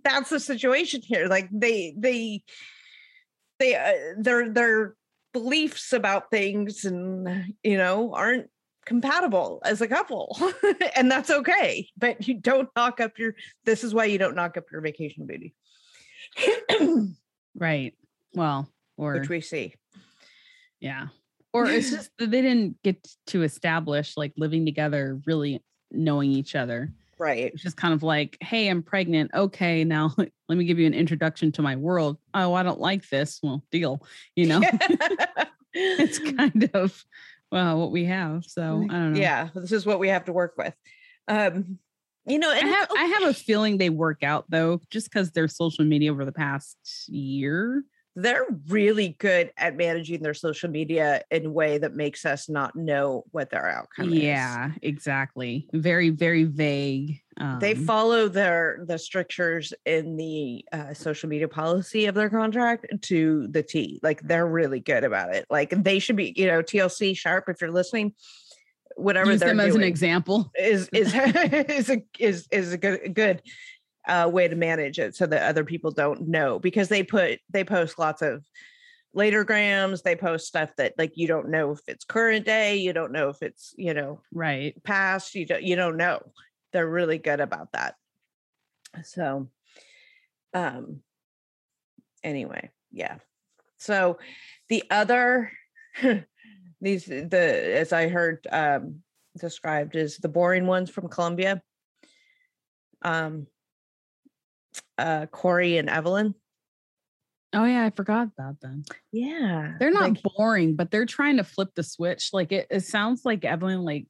that's 0.04 0.30
the 0.30 0.40
situation 0.40 1.00
here. 1.02 1.26
Like 1.26 1.48
they 1.52 1.94
they 1.96 2.42
they 3.58 3.74
uh, 3.74 4.14
their 4.18 4.50
their 4.50 4.94
beliefs 5.32 5.92
about 5.92 6.30
things 6.30 6.84
and 6.84 7.54
you 7.62 7.76
know 7.76 8.14
aren't 8.14 8.48
compatible 8.86 9.60
as 9.64 9.80
a 9.80 9.88
couple 9.88 10.38
and 10.96 11.10
that's 11.10 11.28
okay 11.28 11.88
but 11.98 12.28
you 12.28 12.34
don't 12.34 12.68
knock 12.76 13.00
up 13.00 13.18
your 13.18 13.34
this 13.64 13.82
is 13.82 13.92
why 13.92 14.04
you 14.04 14.16
don't 14.16 14.36
knock 14.36 14.56
up 14.56 14.62
your 14.70 14.80
vacation 14.80 15.26
booty 15.26 15.52
right 17.56 17.94
well 18.32 18.70
or 18.96 19.14
which 19.14 19.28
we 19.28 19.40
see. 19.40 19.74
Yeah. 20.80 21.08
Or 21.52 21.66
it's 21.66 21.90
just 21.90 22.10
that 22.18 22.30
they 22.30 22.42
didn't 22.42 22.82
get 22.82 23.06
to 23.28 23.42
establish 23.42 24.16
like 24.16 24.32
living 24.36 24.64
together, 24.64 25.20
really 25.26 25.62
knowing 25.90 26.32
each 26.32 26.54
other. 26.54 26.92
Right. 27.18 27.52
It's 27.52 27.62
just 27.62 27.76
kind 27.76 27.94
of 27.94 28.02
like, 28.02 28.36
hey, 28.40 28.68
I'm 28.68 28.82
pregnant. 28.82 29.30
Okay, 29.34 29.84
now 29.84 30.14
let 30.18 30.58
me 30.58 30.64
give 30.64 30.78
you 30.78 30.86
an 30.86 30.94
introduction 30.94 31.52
to 31.52 31.62
my 31.62 31.76
world. 31.76 32.18
Oh, 32.34 32.54
I 32.54 32.62
don't 32.62 32.80
like 32.80 33.08
this. 33.08 33.40
Well, 33.42 33.64
deal. 33.70 34.04
You 34.34 34.46
know, 34.46 34.62
it's 35.72 36.18
kind 36.36 36.70
of 36.74 37.04
well 37.50 37.78
what 37.80 37.92
we 37.92 38.04
have. 38.04 38.44
So 38.44 38.86
I 38.90 38.92
don't 38.92 39.14
know. 39.14 39.20
Yeah, 39.20 39.48
this 39.54 39.72
is 39.72 39.86
what 39.86 39.98
we 39.98 40.08
have 40.08 40.26
to 40.26 40.32
work 40.32 40.54
with. 40.58 40.74
Um, 41.28 41.78
you 42.26 42.38
know, 42.38 42.50
I 42.50 42.58
have 42.58 42.88
I 42.96 43.04
have 43.04 43.22
a 43.30 43.34
feeling 43.34 43.78
they 43.78 43.90
work 43.90 44.22
out 44.22 44.44
though, 44.50 44.80
just 44.90 45.10
because 45.10 45.30
their 45.30 45.48
social 45.48 45.84
media 45.84 46.12
over 46.12 46.24
the 46.24 46.32
past 46.32 46.76
year 47.08 47.84
they're 48.16 48.46
really 48.68 49.10
good 49.18 49.52
at 49.58 49.76
managing 49.76 50.22
their 50.22 50.34
social 50.34 50.70
media 50.70 51.22
in 51.30 51.46
a 51.46 51.50
way 51.50 51.76
that 51.76 51.94
makes 51.94 52.24
us 52.24 52.48
not 52.48 52.74
know 52.74 53.24
what 53.30 53.50
their 53.50 53.68
outcome 53.68 54.08
yeah, 54.08 54.16
is. 54.16 54.22
Yeah, 54.22 54.70
exactly. 54.82 55.68
Very, 55.74 56.08
very 56.08 56.44
vague. 56.44 57.20
Um, 57.38 57.58
they 57.60 57.74
follow 57.74 58.28
their 58.28 58.82
the 58.86 58.98
strictures 58.98 59.74
in 59.84 60.16
the 60.16 60.64
uh, 60.72 60.94
social 60.94 61.28
media 61.28 61.46
policy 61.46 62.06
of 62.06 62.14
their 62.14 62.30
contract 62.30 62.86
to 63.02 63.46
the 63.48 63.62
T. 63.62 64.00
Like 64.02 64.22
they're 64.22 64.46
really 64.46 64.80
good 64.80 65.04
about 65.04 65.34
it. 65.34 65.44
Like 65.50 65.70
they 65.70 65.98
should 65.98 66.16
be, 66.16 66.32
you 66.34 66.46
know, 66.46 66.62
TLC 66.62 67.14
sharp 67.14 67.44
if 67.48 67.60
you're 67.60 67.70
listening. 67.70 68.14
Whatever 68.96 69.32
Use 69.32 69.40
they're 69.40 69.50
them 69.50 69.60
as 69.60 69.74
an 69.74 69.82
example 69.82 70.50
is 70.58 70.88
is 70.94 71.12
is 71.14 71.90
a 71.90 72.02
is 72.18 72.48
is 72.50 72.72
a 72.72 72.78
good 72.78 73.14
good 73.14 73.42
uh, 74.06 74.28
way 74.32 74.48
to 74.48 74.56
manage 74.56 74.98
it 74.98 75.16
so 75.16 75.26
that 75.26 75.42
other 75.42 75.64
people 75.64 75.90
don't 75.90 76.28
know 76.28 76.58
because 76.58 76.88
they 76.88 77.02
put 77.02 77.40
they 77.50 77.64
post 77.64 77.98
lots 77.98 78.22
of 78.22 78.44
later 79.12 79.44
grams 79.44 80.02
they 80.02 80.14
post 80.14 80.46
stuff 80.46 80.70
that 80.76 80.92
like 80.98 81.16
you 81.16 81.26
don't 81.26 81.48
know 81.48 81.72
if 81.72 81.80
it's 81.88 82.04
current 82.04 82.44
day 82.44 82.76
you 82.76 82.92
don't 82.92 83.12
know 83.12 83.30
if 83.30 83.42
it's 83.42 83.74
you 83.76 83.94
know 83.94 84.20
right. 84.32 84.80
past 84.84 85.34
you 85.34 85.46
don't 85.46 85.62
you 85.62 85.76
don't 85.76 85.96
know. 85.96 86.20
They're 86.72 86.88
really 86.88 87.18
good 87.18 87.40
about 87.40 87.72
that. 87.72 87.94
So 89.04 89.48
um 90.54 91.00
anyway 92.22 92.70
yeah. 92.92 93.16
So 93.78 94.18
the 94.68 94.84
other 94.90 95.50
these 96.80 97.06
the 97.06 97.76
as 97.78 97.92
i 97.92 98.08
heard 98.08 98.46
um 98.52 99.02
described 99.38 99.96
as 99.96 100.18
the 100.18 100.28
boring 100.28 100.66
ones 100.66 100.90
from 100.90 101.08
columbia. 101.08 101.62
Um 103.02 103.46
uh 104.98 105.26
Corey 105.26 105.78
and 105.78 105.88
Evelin. 105.88 106.34
Oh 107.54 107.64
yeah, 107.64 107.84
I 107.84 107.90
forgot 107.90 108.28
about 108.36 108.60
them. 108.60 108.84
Yeah. 109.12 109.74
They're 109.78 109.90
not 109.90 110.10
like, 110.10 110.22
boring, 110.22 110.76
but 110.76 110.90
they're 110.90 111.06
trying 111.06 111.38
to 111.38 111.44
flip 111.44 111.70
the 111.74 111.82
switch. 111.82 112.30
Like 112.32 112.52
it, 112.52 112.66
it 112.70 112.80
sounds 112.80 113.24
like 113.24 113.40
Evelin 113.40 113.82
like 113.82 114.06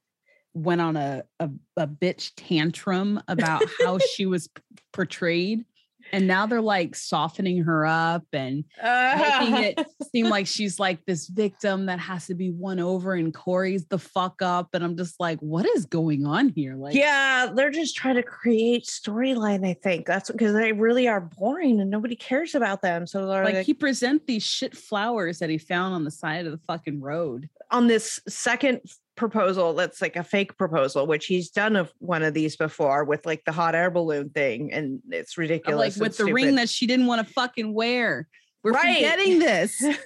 went 0.54 0.80
on 0.80 0.96
a, 0.96 1.22
a, 1.38 1.50
a 1.76 1.86
bitch 1.86 2.32
tantrum 2.36 3.22
about 3.28 3.62
how 3.80 3.98
she 4.14 4.26
was 4.26 4.48
p- 4.48 4.62
portrayed 4.92 5.64
and 6.12 6.26
now 6.26 6.46
they're 6.46 6.60
like 6.60 6.94
softening 6.94 7.62
her 7.64 7.86
up 7.86 8.24
and 8.32 8.64
uh. 8.82 9.38
making 9.40 9.64
it 9.64 9.86
seem 10.12 10.28
like 10.28 10.46
she's 10.46 10.78
like 10.78 11.04
this 11.06 11.26
victim 11.28 11.86
that 11.86 11.98
has 11.98 12.26
to 12.26 12.34
be 12.34 12.50
won 12.50 12.78
over 12.80 13.14
and 13.14 13.34
Corey's 13.34 13.86
the 13.86 13.98
fuck 13.98 14.42
up. 14.42 14.68
And 14.72 14.84
I'm 14.84 14.96
just 14.96 15.18
like, 15.20 15.38
what 15.40 15.66
is 15.66 15.86
going 15.86 16.26
on 16.26 16.50
here? 16.50 16.76
Like, 16.76 16.94
yeah, 16.94 17.50
they're 17.54 17.70
just 17.70 17.96
trying 17.96 18.16
to 18.16 18.22
create 18.22 18.84
storyline. 18.84 19.66
I 19.66 19.74
think 19.74 20.06
that's 20.06 20.30
because 20.30 20.54
they 20.54 20.72
really 20.72 21.08
are 21.08 21.20
boring 21.20 21.80
and 21.80 21.90
nobody 21.90 22.16
cares 22.16 22.54
about 22.54 22.82
them. 22.82 23.06
So 23.06 23.24
like, 23.24 23.54
like 23.54 23.66
he 23.66 23.74
present 23.74 24.26
these 24.26 24.44
shit 24.44 24.76
flowers 24.76 25.38
that 25.38 25.50
he 25.50 25.58
found 25.58 25.94
on 25.94 26.04
the 26.04 26.10
side 26.10 26.46
of 26.46 26.52
the 26.52 26.60
fucking 26.66 27.00
road 27.00 27.48
on 27.70 27.86
this 27.86 28.20
second 28.28 28.80
proposal 29.16 29.74
that's 29.74 30.00
like 30.02 30.16
a 30.16 30.22
fake 30.22 30.56
proposal 30.56 31.06
which 31.06 31.26
he's 31.26 31.50
done 31.50 31.74
of 31.74 31.92
one 31.98 32.22
of 32.22 32.34
these 32.34 32.56
before 32.56 33.04
with 33.04 33.24
like 33.26 33.44
the 33.44 33.52
hot 33.52 33.74
air 33.74 33.90
balloon 33.90 34.28
thing 34.30 34.72
and 34.72 35.00
it's 35.10 35.38
ridiculous 35.38 35.96
like 35.96 36.02
with 36.02 36.12
the 36.12 36.24
stupid. 36.24 36.34
ring 36.34 36.54
that 36.56 36.68
she 36.68 36.86
didn't 36.86 37.06
want 37.06 37.26
to 37.26 37.32
fucking 37.32 37.72
wear. 37.72 38.28
We're 38.62 38.72
right. 38.72 38.96
forgetting 38.96 39.38
this. 39.38 39.82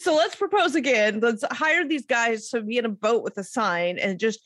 So 0.00 0.14
let's 0.14 0.34
propose 0.34 0.74
again. 0.74 1.20
Let's 1.20 1.44
hire 1.52 1.86
these 1.86 2.06
guys 2.06 2.48
to 2.50 2.62
be 2.62 2.78
in 2.78 2.84
a 2.84 2.90
boat 2.90 3.22
with 3.22 3.38
a 3.38 3.44
sign 3.44 3.98
and 3.98 4.18
just 4.18 4.40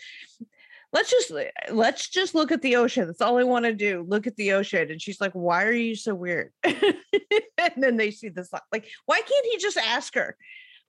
let's 0.93 1.11
just 1.11 1.33
let's 1.71 2.09
just 2.09 2.35
look 2.35 2.53
at 2.53 2.62
the 2.62 2.77
ocean. 2.77 3.07
That's 3.07 3.23
all 3.23 3.39
i 3.39 3.45
want 3.45 3.64
to 3.64 3.73
do. 3.73 4.05
Look 4.07 4.27
at 4.27 4.37
the 4.37 4.53
ocean. 4.53 4.91
And 4.91 5.01
she's 5.01 5.21
like 5.21 5.33
why 5.33 5.64
are 5.64 5.73
you 5.73 5.95
so 5.95 6.14
weird? 6.14 6.53
And 7.62 7.83
then 7.83 7.99
they 7.99 8.11
see 8.11 8.31
this 8.31 8.51
like 8.73 8.87
why 9.05 9.21
can't 9.21 9.47
he 9.53 9.59
just 9.59 9.77
ask 9.77 10.14
her 10.14 10.37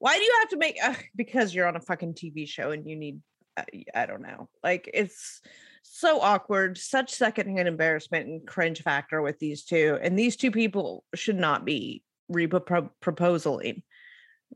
Why 0.01 0.17
do 0.17 0.23
you 0.23 0.35
have 0.39 0.49
to 0.49 0.57
make 0.57 0.77
uh, 0.83 0.95
because 1.15 1.53
you're 1.53 1.67
on 1.67 1.75
a 1.75 1.79
fucking 1.79 2.15
TV 2.15 2.47
show 2.47 2.71
and 2.71 2.89
you 2.89 2.95
need 2.95 3.21
uh, 3.55 3.63
I 3.93 4.07
don't 4.07 4.23
know. 4.23 4.49
Like 4.63 4.89
it's 4.93 5.41
so 5.83 6.19
awkward, 6.21 6.79
such 6.79 7.13
secondhand 7.13 7.67
embarrassment 7.67 8.27
and 8.27 8.47
cringe 8.47 8.81
factor 8.81 9.21
with 9.21 9.37
these 9.37 9.63
two. 9.63 9.99
And 10.01 10.17
these 10.17 10.35
two 10.35 10.49
people 10.49 11.03
should 11.13 11.37
not 11.37 11.65
be 11.65 12.01
re-proposaling 12.29 13.83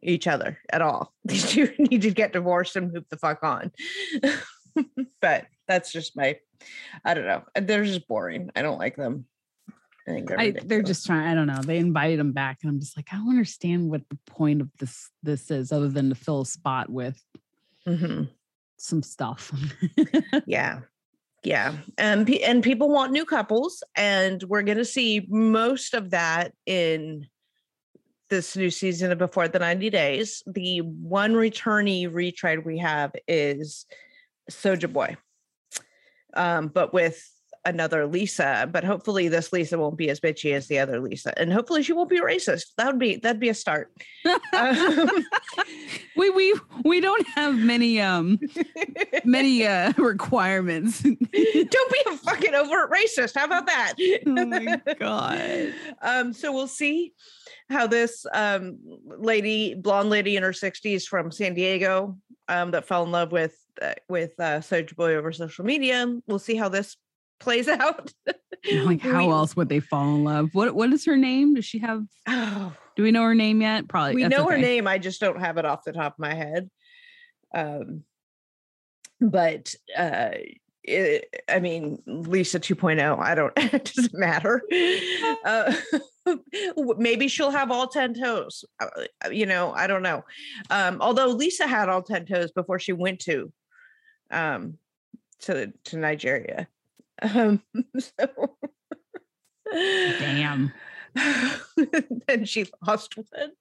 each 0.01 0.27
other 0.27 0.57
at 0.71 0.81
all. 0.81 1.13
These 1.25 1.49
two 1.51 1.73
need 1.79 2.01
to 2.03 2.11
get 2.11 2.33
divorced 2.33 2.75
and 2.75 2.91
move 2.91 3.05
the 3.09 3.17
fuck 3.17 3.43
on. 3.43 3.71
but 5.21 5.45
that's 5.67 5.91
just 5.91 6.15
my, 6.15 6.37
I 7.03 7.13
don't 7.13 7.25
know. 7.25 7.43
They're 7.59 7.85
just 7.85 8.07
boring. 8.07 8.49
I 8.55 8.61
don't 8.61 8.79
like 8.79 8.95
them. 8.95 9.25
I 10.07 10.11
think 10.11 10.27
they're, 10.29 10.39
I, 10.39 10.51
they're 10.51 10.83
just 10.83 11.05
trying. 11.05 11.27
I 11.27 11.33
don't 11.33 11.47
know. 11.47 11.61
They 11.61 11.77
invited 11.77 12.19
him 12.19 12.31
back, 12.31 12.59
and 12.61 12.69
I'm 12.69 12.79
just 12.79 12.95
like, 12.95 13.07
I 13.11 13.15
don't 13.15 13.29
understand 13.29 13.89
what 13.89 14.01
the 14.09 14.17
point 14.27 14.61
of 14.61 14.69
this 14.77 15.09
this 15.23 15.49
is, 15.49 15.71
other 15.71 15.87
than 15.87 16.09
to 16.09 16.15
fill 16.15 16.41
a 16.41 16.45
spot 16.45 16.89
with 16.89 17.19
mm-hmm. 17.87 18.25
some 18.77 19.01
stuff. 19.01 19.51
yeah, 20.45 20.81
yeah, 21.43 21.75
and 21.97 22.29
and 22.29 22.63
people 22.63 22.89
want 22.89 23.13
new 23.13 23.25
couples, 23.25 23.83
and 23.95 24.43
we're 24.43 24.61
going 24.61 24.77
to 24.77 24.85
see 24.85 25.25
most 25.27 25.95
of 25.95 26.11
that 26.11 26.53
in 26.67 27.25
this 28.29 28.55
new 28.55 28.69
season 28.69 29.11
of 29.11 29.17
Before 29.17 29.47
the 29.47 29.59
90 29.59 29.89
Days. 29.89 30.43
The 30.45 30.79
one 30.79 31.33
returnee 31.33 32.11
retread 32.11 32.65
we 32.65 32.77
have 32.79 33.11
is 33.27 33.85
Soja 34.51 34.91
Boy, 34.91 35.17
um, 36.35 36.67
but 36.67 36.93
with 36.93 37.23
another 37.65 38.05
Lisa. 38.05 38.69
But 38.71 38.83
hopefully, 38.83 39.27
this 39.27 39.51
Lisa 39.51 39.77
won't 39.77 39.97
be 39.97 40.09
as 40.09 40.19
bitchy 40.19 40.53
as 40.53 40.67
the 40.67 40.79
other 40.79 40.99
Lisa, 40.99 41.37
and 41.39 41.51
hopefully, 41.51 41.83
she 41.83 41.93
won't 41.93 42.09
be 42.09 42.21
racist. 42.21 42.67
That 42.77 42.87
would 42.87 42.99
be 42.99 43.17
that'd 43.17 43.39
be 43.39 43.49
a 43.49 43.53
start. 43.53 43.91
um, 44.53 45.25
we 46.15 46.29
we 46.29 46.59
we 46.83 46.99
don't 47.01 47.27
have 47.29 47.55
many 47.55 47.99
um 47.99 48.39
many 49.23 49.65
uh 49.65 49.93
requirements. 49.97 51.01
don't 51.01 51.23
be 51.31 52.01
a 52.07 52.17
fucking 52.17 52.55
overt 52.55 52.91
racist. 52.91 53.35
How 53.35 53.45
about 53.45 53.65
that? 53.67 53.93
oh 54.25 54.45
my 54.45 54.81
god. 54.99 55.73
Um, 56.01 56.33
so 56.33 56.51
we'll 56.51 56.67
see 56.67 57.13
how 57.69 57.87
this 57.87 58.25
um 58.33 58.77
lady, 59.05 59.73
blonde 59.73 60.09
lady 60.09 60.35
in 60.35 60.43
her 60.43 60.51
60s 60.51 61.05
from 61.07 61.31
San 61.31 61.53
Diego, 61.53 62.17
um, 62.47 62.71
that 62.71 62.85
fell 62.85 63.03
in 63.03 63.11
love 63.11 63.31
with 63.31 63.57
uh, 63.81 63.93
with 64.07 64.31
uh, 64.39 64.59
Soja 64.59 64.95
Boy 64.95 65.15
over 65.15 65.31
social 65.31 65.65
media. 65.65 66.05
We'll 66.27 66.39
see 66.39 66.55
how 66.55 66.69
this 66.69 66.95
plays 67.39 67.67
out. 67.67 68.13
like 68.71 69.01
how 69.01 69.27
we, 69.27 69.31
else 69.31 69.55
would 69.55 69.69
they 69.69 69.79
fall 69.79 70.15
in 70.15 70.23
love? 70.23 70.49
What 70.53 70.75
what 70.75 70.91
is 70.93 71.05
her 71.05 71.17
name? 71.17 71.55
Does 71.55 71.65
she 71.65 71.79
have 71.79 72.03
oh, 72.27 72.73
do 72.95 73.03
we 73.03 73.11
know 73.11 73.23
her 73.23 73.35
name 73.35 73.61
yet? 73.61 73.87
Probably 73.87 74.15
we 74.15 74.27
know 74.27 74.45
okay. 74.45 74.55
her 74.55 74.61
name. 74.61 74.87
I 74.87 74.97
just 74.97 75.19
don't 75.19 75.39
have 75.39 75.57
it 75.57 75.65
off 75.65 75.83
the 75.83 75.93
top 75.93 76.13
of 76.13 76.19
my 76.19 76.33
head. 76.33 76.69
Um 77.53 78.03
but 79.21 79.73
uh 79.97 80.31
it, 80.87 81.43
I 81.49 81.59
mean, 81.59 82.01
Lisa 82.05 82.59
2.0, 82.59 83.19
I 83.19 83.33
don't, 83.33 83.53
it 83.57 83.91
doesn't 83.95 84.13
matter. 84.13 84.61
Uh, 85.43 85.75
maybe 86.97 87.27
she'll 87.27 87.51
have 87.51 87.69
all 87.69 87.87
10 87.87 88.15
toes. 88.15 88.65
Uh, 88.79 88.87
you 89.31 89.45
know, 89.45 89.71
I 89.73 89.85
don't 89.85 90.01
know. 90.01 90.23
Um, 90.71 90.97
although 91.01 91.27
Lisa 91.27 91.67
had 91.67 91.87
all 91.87 92.01
10 92.01 92.25
toes 92.25 92.51
before 92.51 92.79
she 92.79 92.93
went 92.93 93.19
to 93.21 93.51
um 94.31 94.77
to 95.41 95.71
to 95.85 95.97
Nigeria. 95.97 96.67
Um 97.21 97.61
so 97.99 98.57
damn. 99.71 100.73
then 102.27 102.45
she 102.45 102.65
lost 102.85 103.15
one. 103.17 103.51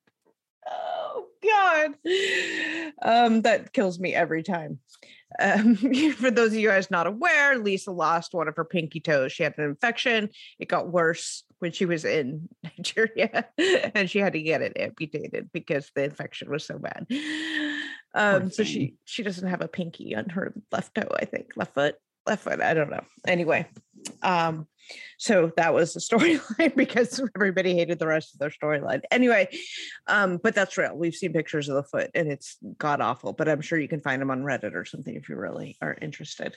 Oh 0.69 1.27
God. 1.43 1.95
Um, 3.03 3.43
that 3.43 3.73
kills 3.73 3.99
me 3.99 4.15
every 4.15 4.43
time. 4.43 4.79
Um, 5.39 5.77
for 6.17 6.31
those 6.31 6.53
of 6.53 6.59
you 6.59 6.69
guys 6.69 6.91
not 6.91 7.07
aware, 7.07 7.59
Lisa 7.59 7.91
lost 7.91 8.35
one 8.35 8.49
of 8.49 8.57
her 8.57 8.65
pinky 8.65 9.01
toes. 9.01 9.33
She 9.33 9.43
had 9.43 9.59
an 9.59 9.65
infection. 9.65 10.31
It 10.59 10.69
got 10.69 10.91
worse 10.91 11.45
when 11.59 11.73
she 11.73 11.87
was 11.87 12.05
in 12.05 12.49
Nigeria, 12.63 13.47
and 13.95 14.09
she 14.09 14.19
had 14.19 14.35
to 14.35 14.43
get 14.43 14.63
it 14.63 14.77
amputated 14.77 15.51
because 15.53 15.91
the 15.95 16.05
infection 16.05 16.51
was 16.51 16.65
so 16.65 16.79
bad. 16.79 17.07
Um, 18.15 18.51
so 18.51 18.63
she 18.63 18.95
she 19.05 19.23
doesn't 19.23 19.49
have 19.49 19.61
a 19.61 19.69
pinky 19.69 20.15
on 20.15 20.29
her 20.31 20.55
left 20.71 20.95
toe. 20.95 21.09
I 21.19 21.25
think 21.25 21.53
left 21.57 21.75
foot, 21.75 21.97
left 22.27 22.45
foot. 22.45 22.61
I 22.61 22.75
don't 22.75 22.91
know. 22.91 23.05
Anyway, 23.27 23.66
um, 24.22 24.66
so 25.18 25.53
that 25.57 25.75
was 25.75 25.95
the 25.95 26.01
storyline 26.01 26.75
because 26.77 27.20
everybody 27.35 27.75
hated 27.75 27.99
the 27.99 28.07
rest 28.07 28.35
of 28.35 28.41
their 28.41 28.51
storyline. 28.51 29.03
Anyway, 29.11 29.49
um, 30.07 30.39
but 30.43 30.55
that's 30.55 30.77
real. 30.77 30.97
We've 30.97 31.14
seen 31.14 31.33
pictures 31.33 31.68
of 31.68 31.77
the 31.77 31.85
foot 31.85 32.11
and 32.14 32.31
it's 32.31 32.57
god 32.79 33.01
awful, 33.01 33.33
but 33.33 33.49
I'm 33.49 33.61
sure 33.61 33.79
you 33.79 33.89
can 33.89 34.01
find 34.01 34.20
them 34.20 34.31
on 34.31 34.43
Reddit 34.43 34.75
or 34.75 34.85
something 34.85 35.14
if 35.14 35.29
you 35.29 35.37
really 35.37 35.77
are 35.81 35.97
interested. 36.01 36.57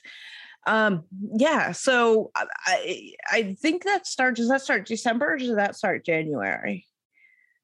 Um, 0.65 1.05
yeah, 1.35 1.71
so 1.71 2.31
I 2.35 3.13
I 3.31 3.55
think 3.61 3.85
that 3.85 4.05
starts 4.05 4.39
does 4.39 4.49
that 4.49 4.61
start 4.61 4.85
December 4.85 5.33
or 5.33 5.37
does 5.37 5.55
that 5.55 5.75
start 5.75 6.05
January? 6.05 6.85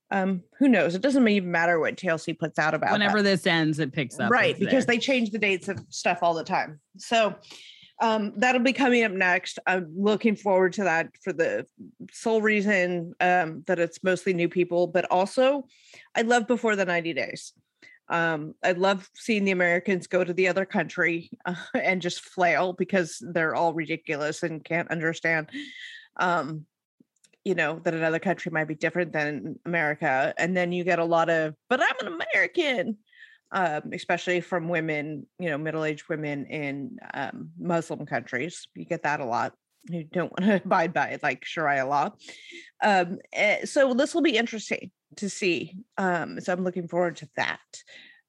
Um, 0.10 0.44
who 0.60 0.70
knows? 0.70 0.94
It 0.94 1.02
doesn't 1.02 1.28
even 1.28 1.52
matter 1.52 1.80
what 1.80 1.98
TLC 1.98 2.38
puts 2.38 2.60
out 2.60 2.76
about 2.76 2.92
whenever 2.92 3.24
that. 3.24 3.30
this 3.30 3.48
ends, 3.48 3.80
it 3.80 3.92
picks 3.92 4.20
up. 4.20 4.32
Right, 4.32 4.58
because 4.58 4.86
there. 4.86 4.96
they 4.96 5.00
change 5.00 5.32
the 5.32 5.40
dates 5.40 5.68
of 5.70 5.80
stuff 5.90 6.20
all 6.22 6.36
the 6.36 6.44
time. 6.44 6.80
So 6.98 7.36
um, 8.04 8.34
that'll 8.36 8.62
be 8.62 8.74
coming 8.74 9.06
up 9.06 9.14
next. 9.14 9.60
I'm 9.66 9.90
looking 9.96 10.36
forward 10.36 10.74
to 10.74 10.84
that 10.84 11.08
for 11.24 11.32
the 11.32 11.66
sole 12.12 12.42
reason 12.42 13.14
um, 13.22 13.64
that 13.68 13.80
it's 13.80 14.04
mostly 14.04 14.34
new 14.34 14.50
people, 14.50 14.88
but 14.88 15.06
also 15.10 15.68
I 16.14 16.24
love 16.24 16.46
before 16.46 16.76
the 16.76 16.84
90 16.84 17.14
days. 17.14 17.54
Um, 18.10 18.56
I 18.62 18.74
love 18.74 19.10
seeing 19.16 19.46
the 19.46 19.52
Americans 19.52 20.08
go 20.08 20.22
to 20.22 20.34
the 20.34 20.50
other 20.50 20.66
country 20.66 21.30
uh, 21.46 21.56
and 21.74 22.02
just 22.02 22.26
flail 22.26 22.74
because 22.74 23.24
they're 23.26 23.56
all 23.56 23.74
ridiculous 23.74 24.44
and 24.44 24.66
can't 24.66 24.92
understand, 24.92 25.50
um, 26.18 26.66
you 27.46 27.56
know, 27.56 27.80
that 27.86 27.94
another 27.94 28.20
country 28.20 28.52
might 28.52 28.68
be 28.68 28.76
different 28.76 29.14
than 29.14 29.58
America. 29.66 30.34
And 30.38 30.58
then 30.58 30.74
you 30.74 30.84
get 30.84 31.00
a 31.00 31.06
lot 31.06 31.30
of, 31.30 31.56
but 31.70 31.82
I'm 31.82 32.06
an 32.06 32.20
American 32.22 32.98
um, 33.54 33.92
especially 33.94 34.42
from 34.42 34.68
women, 34.68 35.28
you 35.40 35.50
know, 35.50 35.58
middle-aged 35.58 36.10
women 36.10 36.46
in 36.48 36.98
um, 37.14 37.52
Muslim 37.58 38.06
countries. 38.06 38.68
You 38.76 38.84
get 38.84 39.04
that 39.04 39.20
a 39.20 39.26
lot. 39.26 39.54
Who 39.90 40.04
don't 40.04 40.32
want 40.32 40.50
to 40.50 40.56
abide 40.66 40.94
by 40.94 41.20
like 41.22 41.46
Sharia 41.46 41.86
law. 41.86 42.12
Um, 42.84 43.20
eh, 43.32 43.66
so 43.66 43.94
this 43.94 44.16
will 44.16 44.22
be 44.22 44.38
interesting 44.38 44.92
to 45.18 45.30
see. 45.30 45.78
Um, 45.98 46.40
so 46.42 46.52
I'm 46.52 46.64
looking 46.64 46.88
forward 46.88 47.18
to 47.18 47.30
that, 47.38 47.60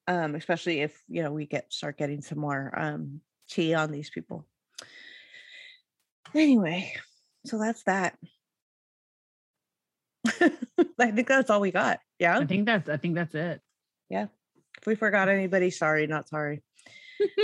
um, 0.06 0.34
especially 0.34 0.80
if 0.80 1.00
you 1.08 1.22
know 1.22 1.32
we 1.32 1.46
get 1.46 1.72
start 1.72 1.96
getting 1.96 2.20
some 2.20 2.38
more 2.38 2.72
um, 2.76 3.20
tea 3.48 3.72
on 3.72 3.90
these 3.90 4.10
people. 4.10 4.46
Anyway, 6.34 6.92
so 7.46 7.58
that's 7.58 7.82
that. 7.84 8.18
I 10.98 11.10
think 11.10 11.28
that's 11.28 11.50
all 11.50 11.60
we 11.60 11.70
got. 11.70 12.00
Yeah. 12.18 12.38
I 12.38 12.44
think 12.44 12.66
that's 12.66 12.88
I 12.88 12.96
think 12.96 13.14
that's 13.14 13.34
it. 13.34 13.60
Yeah. 14.10 14.26
If 14.84 14.88
we 14.88 14.96
forgot 14.96 15.30
anybody, 15.30 15.70
sorry, 15.70 16.06
not 16.06 16.28
sorry. 16.28 16.60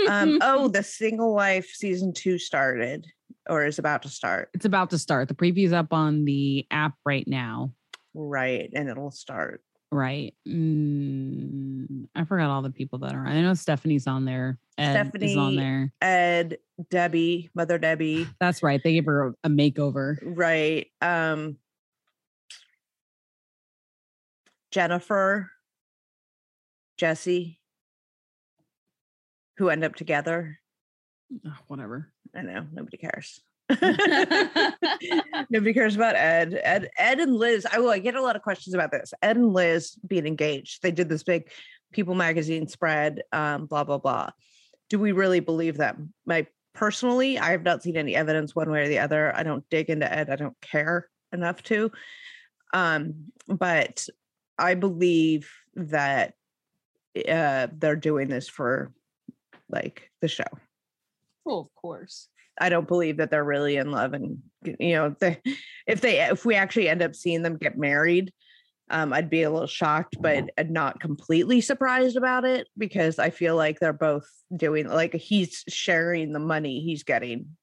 um, 0.07 0.37
oh, 0.41 0.67
the 0.71 0.83
single 0.83 1.33
life 1.33 1.71
season 1.73 2.13
two 2.13 2.37
started 2.37 3.07
or 3.49 3.65
is 3.65 3.79
about 3.79 4.03
to 4.03 4.09
start. 4.09 4.49
It's 4.53 4.65
about 4.65 4.91
to 4.91 4.99
start. 4.99 5.27
The 5.27 5.33
preview's 5.33 5.73
up 5.73 5.91
on 5.91 6.23
the 6.25 6.67
app 6.69 6.93
right 7.03 7.27
now. 7.27 7.73
Right. 8.13 8.69
And 8.75 8.89
it'll 8.89 9.09
start. 9.09 9.63
Right. 9.91 10.35
Mm, 10.47 12.09
I 12.13 12.25
forgot 12.25 12.51
all 12.51 12.61
the 12.61 12.69
people 12.69 12.99
that 12.99 13.15
are. 13.15 13.25
On. 13.25 13.27
I 13.27 13.41
know 13.41 13.55
Stephanie's 13.55 14.05
on 14.05 14.23
there. 14.23 14.59
Ed 14.77 14.91
Stephanie 14.91 15.31
is 15.31 15.37
on 15.37 15.55
there. 15.55 15.91
Ed, 15.99 16.59
Debbie, 16.91 17.49
Mother 17.55 17.79
Debbie. 17.79 18.27
That's 18.39 18.61
right. 18.61 18.79
They 18.83 18.93
gave 18.93 19.05
her 19.05 19.29
a, 19.29 19.33
a 19.45 19.49
makeover. 19.49 20.17
Right. 20.21 20.91
Um 21.01 21.57
Jennifer. 24.69 25.49
Jesse, 27.01 27.59
who 29.57 29.69
end 29.69 29.83
up 29.83 29.95
together. 29.95 30.59
Oh, 31.43 31.57
whatever. 31.65 32.13
I 32.35 32.43
know 32.43 32.67
nobody 32.71 32.97
cares. 32.97 33.41
nobody 35.49 35.73
cares 35.73 35.95
about 35.95 36.15
Ed. 36.15 36.61
Ed, 36.63 36.91
Ed 36.95 37.19
and 37.19 37.35
Liz. 37.35 37.65
I 37.65 37.79
will. 37.79 37.89
I 37.89 37.97
get 37.97 38.13
a 38.13 38.21
lot 38.21 38.35
of 38.35 38.43
questions 38.43 38.75
about 38.75 38.91
this. 38.91 39.15
Ed 39.23 39.35
and 39.35 39.51
Liz 39.51 39.97
being 40.05 40.27
engaged. 40.27 40.83
They 40.83 40.91
did 40.91 41.09
this 41.09 41.23
big 41.23 41.49
People 41.91 42.13
magazine 42.13 42.67
spread. 42.67 43.23
Um, 43.31 43.65
blah 43.65 43.83
blah 43.83 43.97
blah. 43.97 44.29
Do 44.91 44.99
we 44.99 45.11
really 45.11 45.39
believe 45.39 45.77
them? 45.77 46.13
My 46.27 46.45
personally, 46.75 47.39
I 47.39 47.49
have 47.49 47.63
not 47.63 47.81
seen 47.81 47.97
any 47.97 48.15
evidence 48.15 48.55
one 48.55 48.69
way 48.69 48.83
or 48.83 48.87
the 48.87 48.99
other. 48.99 49.35
I 49.35 49.41
don't 49.41 49.67
dig 49.71 49.89
into 49.89 50.11
Ed. 50.11 50.29
I 50.29 50.35
don't 50.35 50.55
care 50.61 51.09
enough 51.33 51.63
to. 51.63 51.91
Um, 52.75 53.31
but 53.47 54.07
I 54.59 54.75
believe 54.75 55.51
that 55.73 56.35
uh 57.27 57.67
they're 57.77 57.95
doing 57.95 58.27
this 58.27 58.47
for 58.47 58.91
like 59.69 60.09
the 60.21 60.27
show. 60.27 60.43
Well, 61.45 61.59
of 61.59 61.75
course. 61.75 62.27
I 62.59 62.69
don't 62.69 62.87
believe 62.87 63.17
that 63.17 63.31
they're 63.31 63.43
really 63.43 63.77
in 63.77 63.91
love 63.91 64.13
and 64.13 64.39
you 64.63 64.93
know 64.93 65.15
they 65.19 65.41
if 65.87 66.01
they 66.01 66.19
if 66.19 66.45
we 66.45 66.55
actually 66.55 66.89
end 66.89 67.01
up 67.01 67.15
seeing 67.15 67.41
them 67.41 67.57
get 67.57 67.77
married 67.77 68.31
um, 68.91 69.13
I'd 69.13 69.29
be 69.29 69.43
a 69.43 69.49
little 69.49 69.67
shocked, 69.67 70.17
but 70.19 70.49
not 70.69 70.99
completely 70.99 71.61
surprised 71.61 72.17
about 72.17 72.43
it 72.43 72.67
because 72.77 73.19
I 73.19 73.29
feel 73.29 73.55
like 73.55 73.79
they're 73.79 73.93
both 73.93 74.27
doing 74.55 74.87
like 74.87 75.13
he's 75.13 75.63
sharing 75.69 76.33
the 76.33 76.39
money 76.39 76.81
he's 76.81 77.03
getting, 77.03 77.55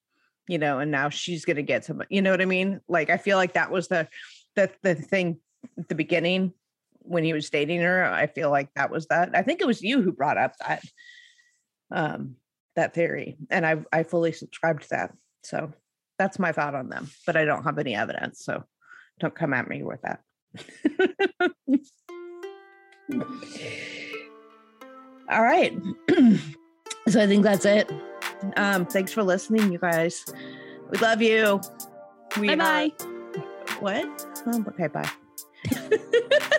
you 0.49 0.57
know, 0.57 0.79
and 0.79 0.91
now 0.91 1.11
she's 1.11 1.45
gonna 1.45 1.63
get 1.63 1.85
some, 1.85 2.03
you 2.09 2.23
know 2.23 2.31
what 2.31 2.41
I 2.41 2.47
mean? 2.47 2.81
Like 2.89 3.11
I 3.11 3.19
feel 3.19 3.37
like 3.37 3.53
that 3.53 3.71
was 3.71 3.89
the 3.89 4.09
the 4.57 4.71
the 4.83 4.95
thing 4.95 5.39
at 5.79 5.89
the 5.89 5.95
beginning 5.95 6.55
when 7.09 7.25
he 7.25 7.33
was 7.33 7.51
dating 7.51 7.81
her. 7.81 8.05
I 8.05 8.27
feel 8.27 8.51
like 8.51 8.69
that 8.75 8.91
was 8.91 9.07
that. 9.07 9.31
I 9.35 9.43
think 9.43 9.61
it 9.61 9.67
was 9.67 9.83
you 9.83 10.03
who 10.03 10.13
brought 10.13 10.39
up 10.39 10.55
that 10.59 10.83
um 11.91 12.37
that 12.77 12.95
theory, 12.95 13.37
and 13.51 13.67
I 13.67 13.85
I 13.93 14.03
fully 14.03 14.33
subscribe 14.33 14.81
to 14.83 14.89
that. 14.91 15.15
So 15.43 15.73
that's 16.19 16.39
my 16.39 16.53
thought 16.53 16.75
on 16.75 16.89
them, 16.89 17.11
but 17.27 17.37
I 17.37 17.45
don't 17.45 17.65
have 17.65 17.79
any 17.79 17.95
evidence, 17.95 18.45
so 18.45 18.65
don't 19.21 19.35
come 19.35 19.55
at 19.55 19.69
me 19.69 19.83
with 19.83 20.01
that. 20.03 20.21
All 25.31 25.43
right. 25.43 25.77
so 27.09 27.21
I 27.21 27.27
think 27.27 27.43
that's 27.43 27.65
it. 27.65 27.91
Um, 28.57 28.87
thanks 28.87 29.13
for 29.13 29.23
listening, 29.23 29.73
you 29.73 29.79
guys. 29.79 30.25
We 30.91 30.99
love 30.99 31.21
you. 31.21 31.61
We 32.39 32.55
bye 32.55 32.57
bye. 32.57 32.93
What? 33.81 34.27
Oh, 34.47 34.65
okay, 34.69 34.89
bye. 34.89 35.11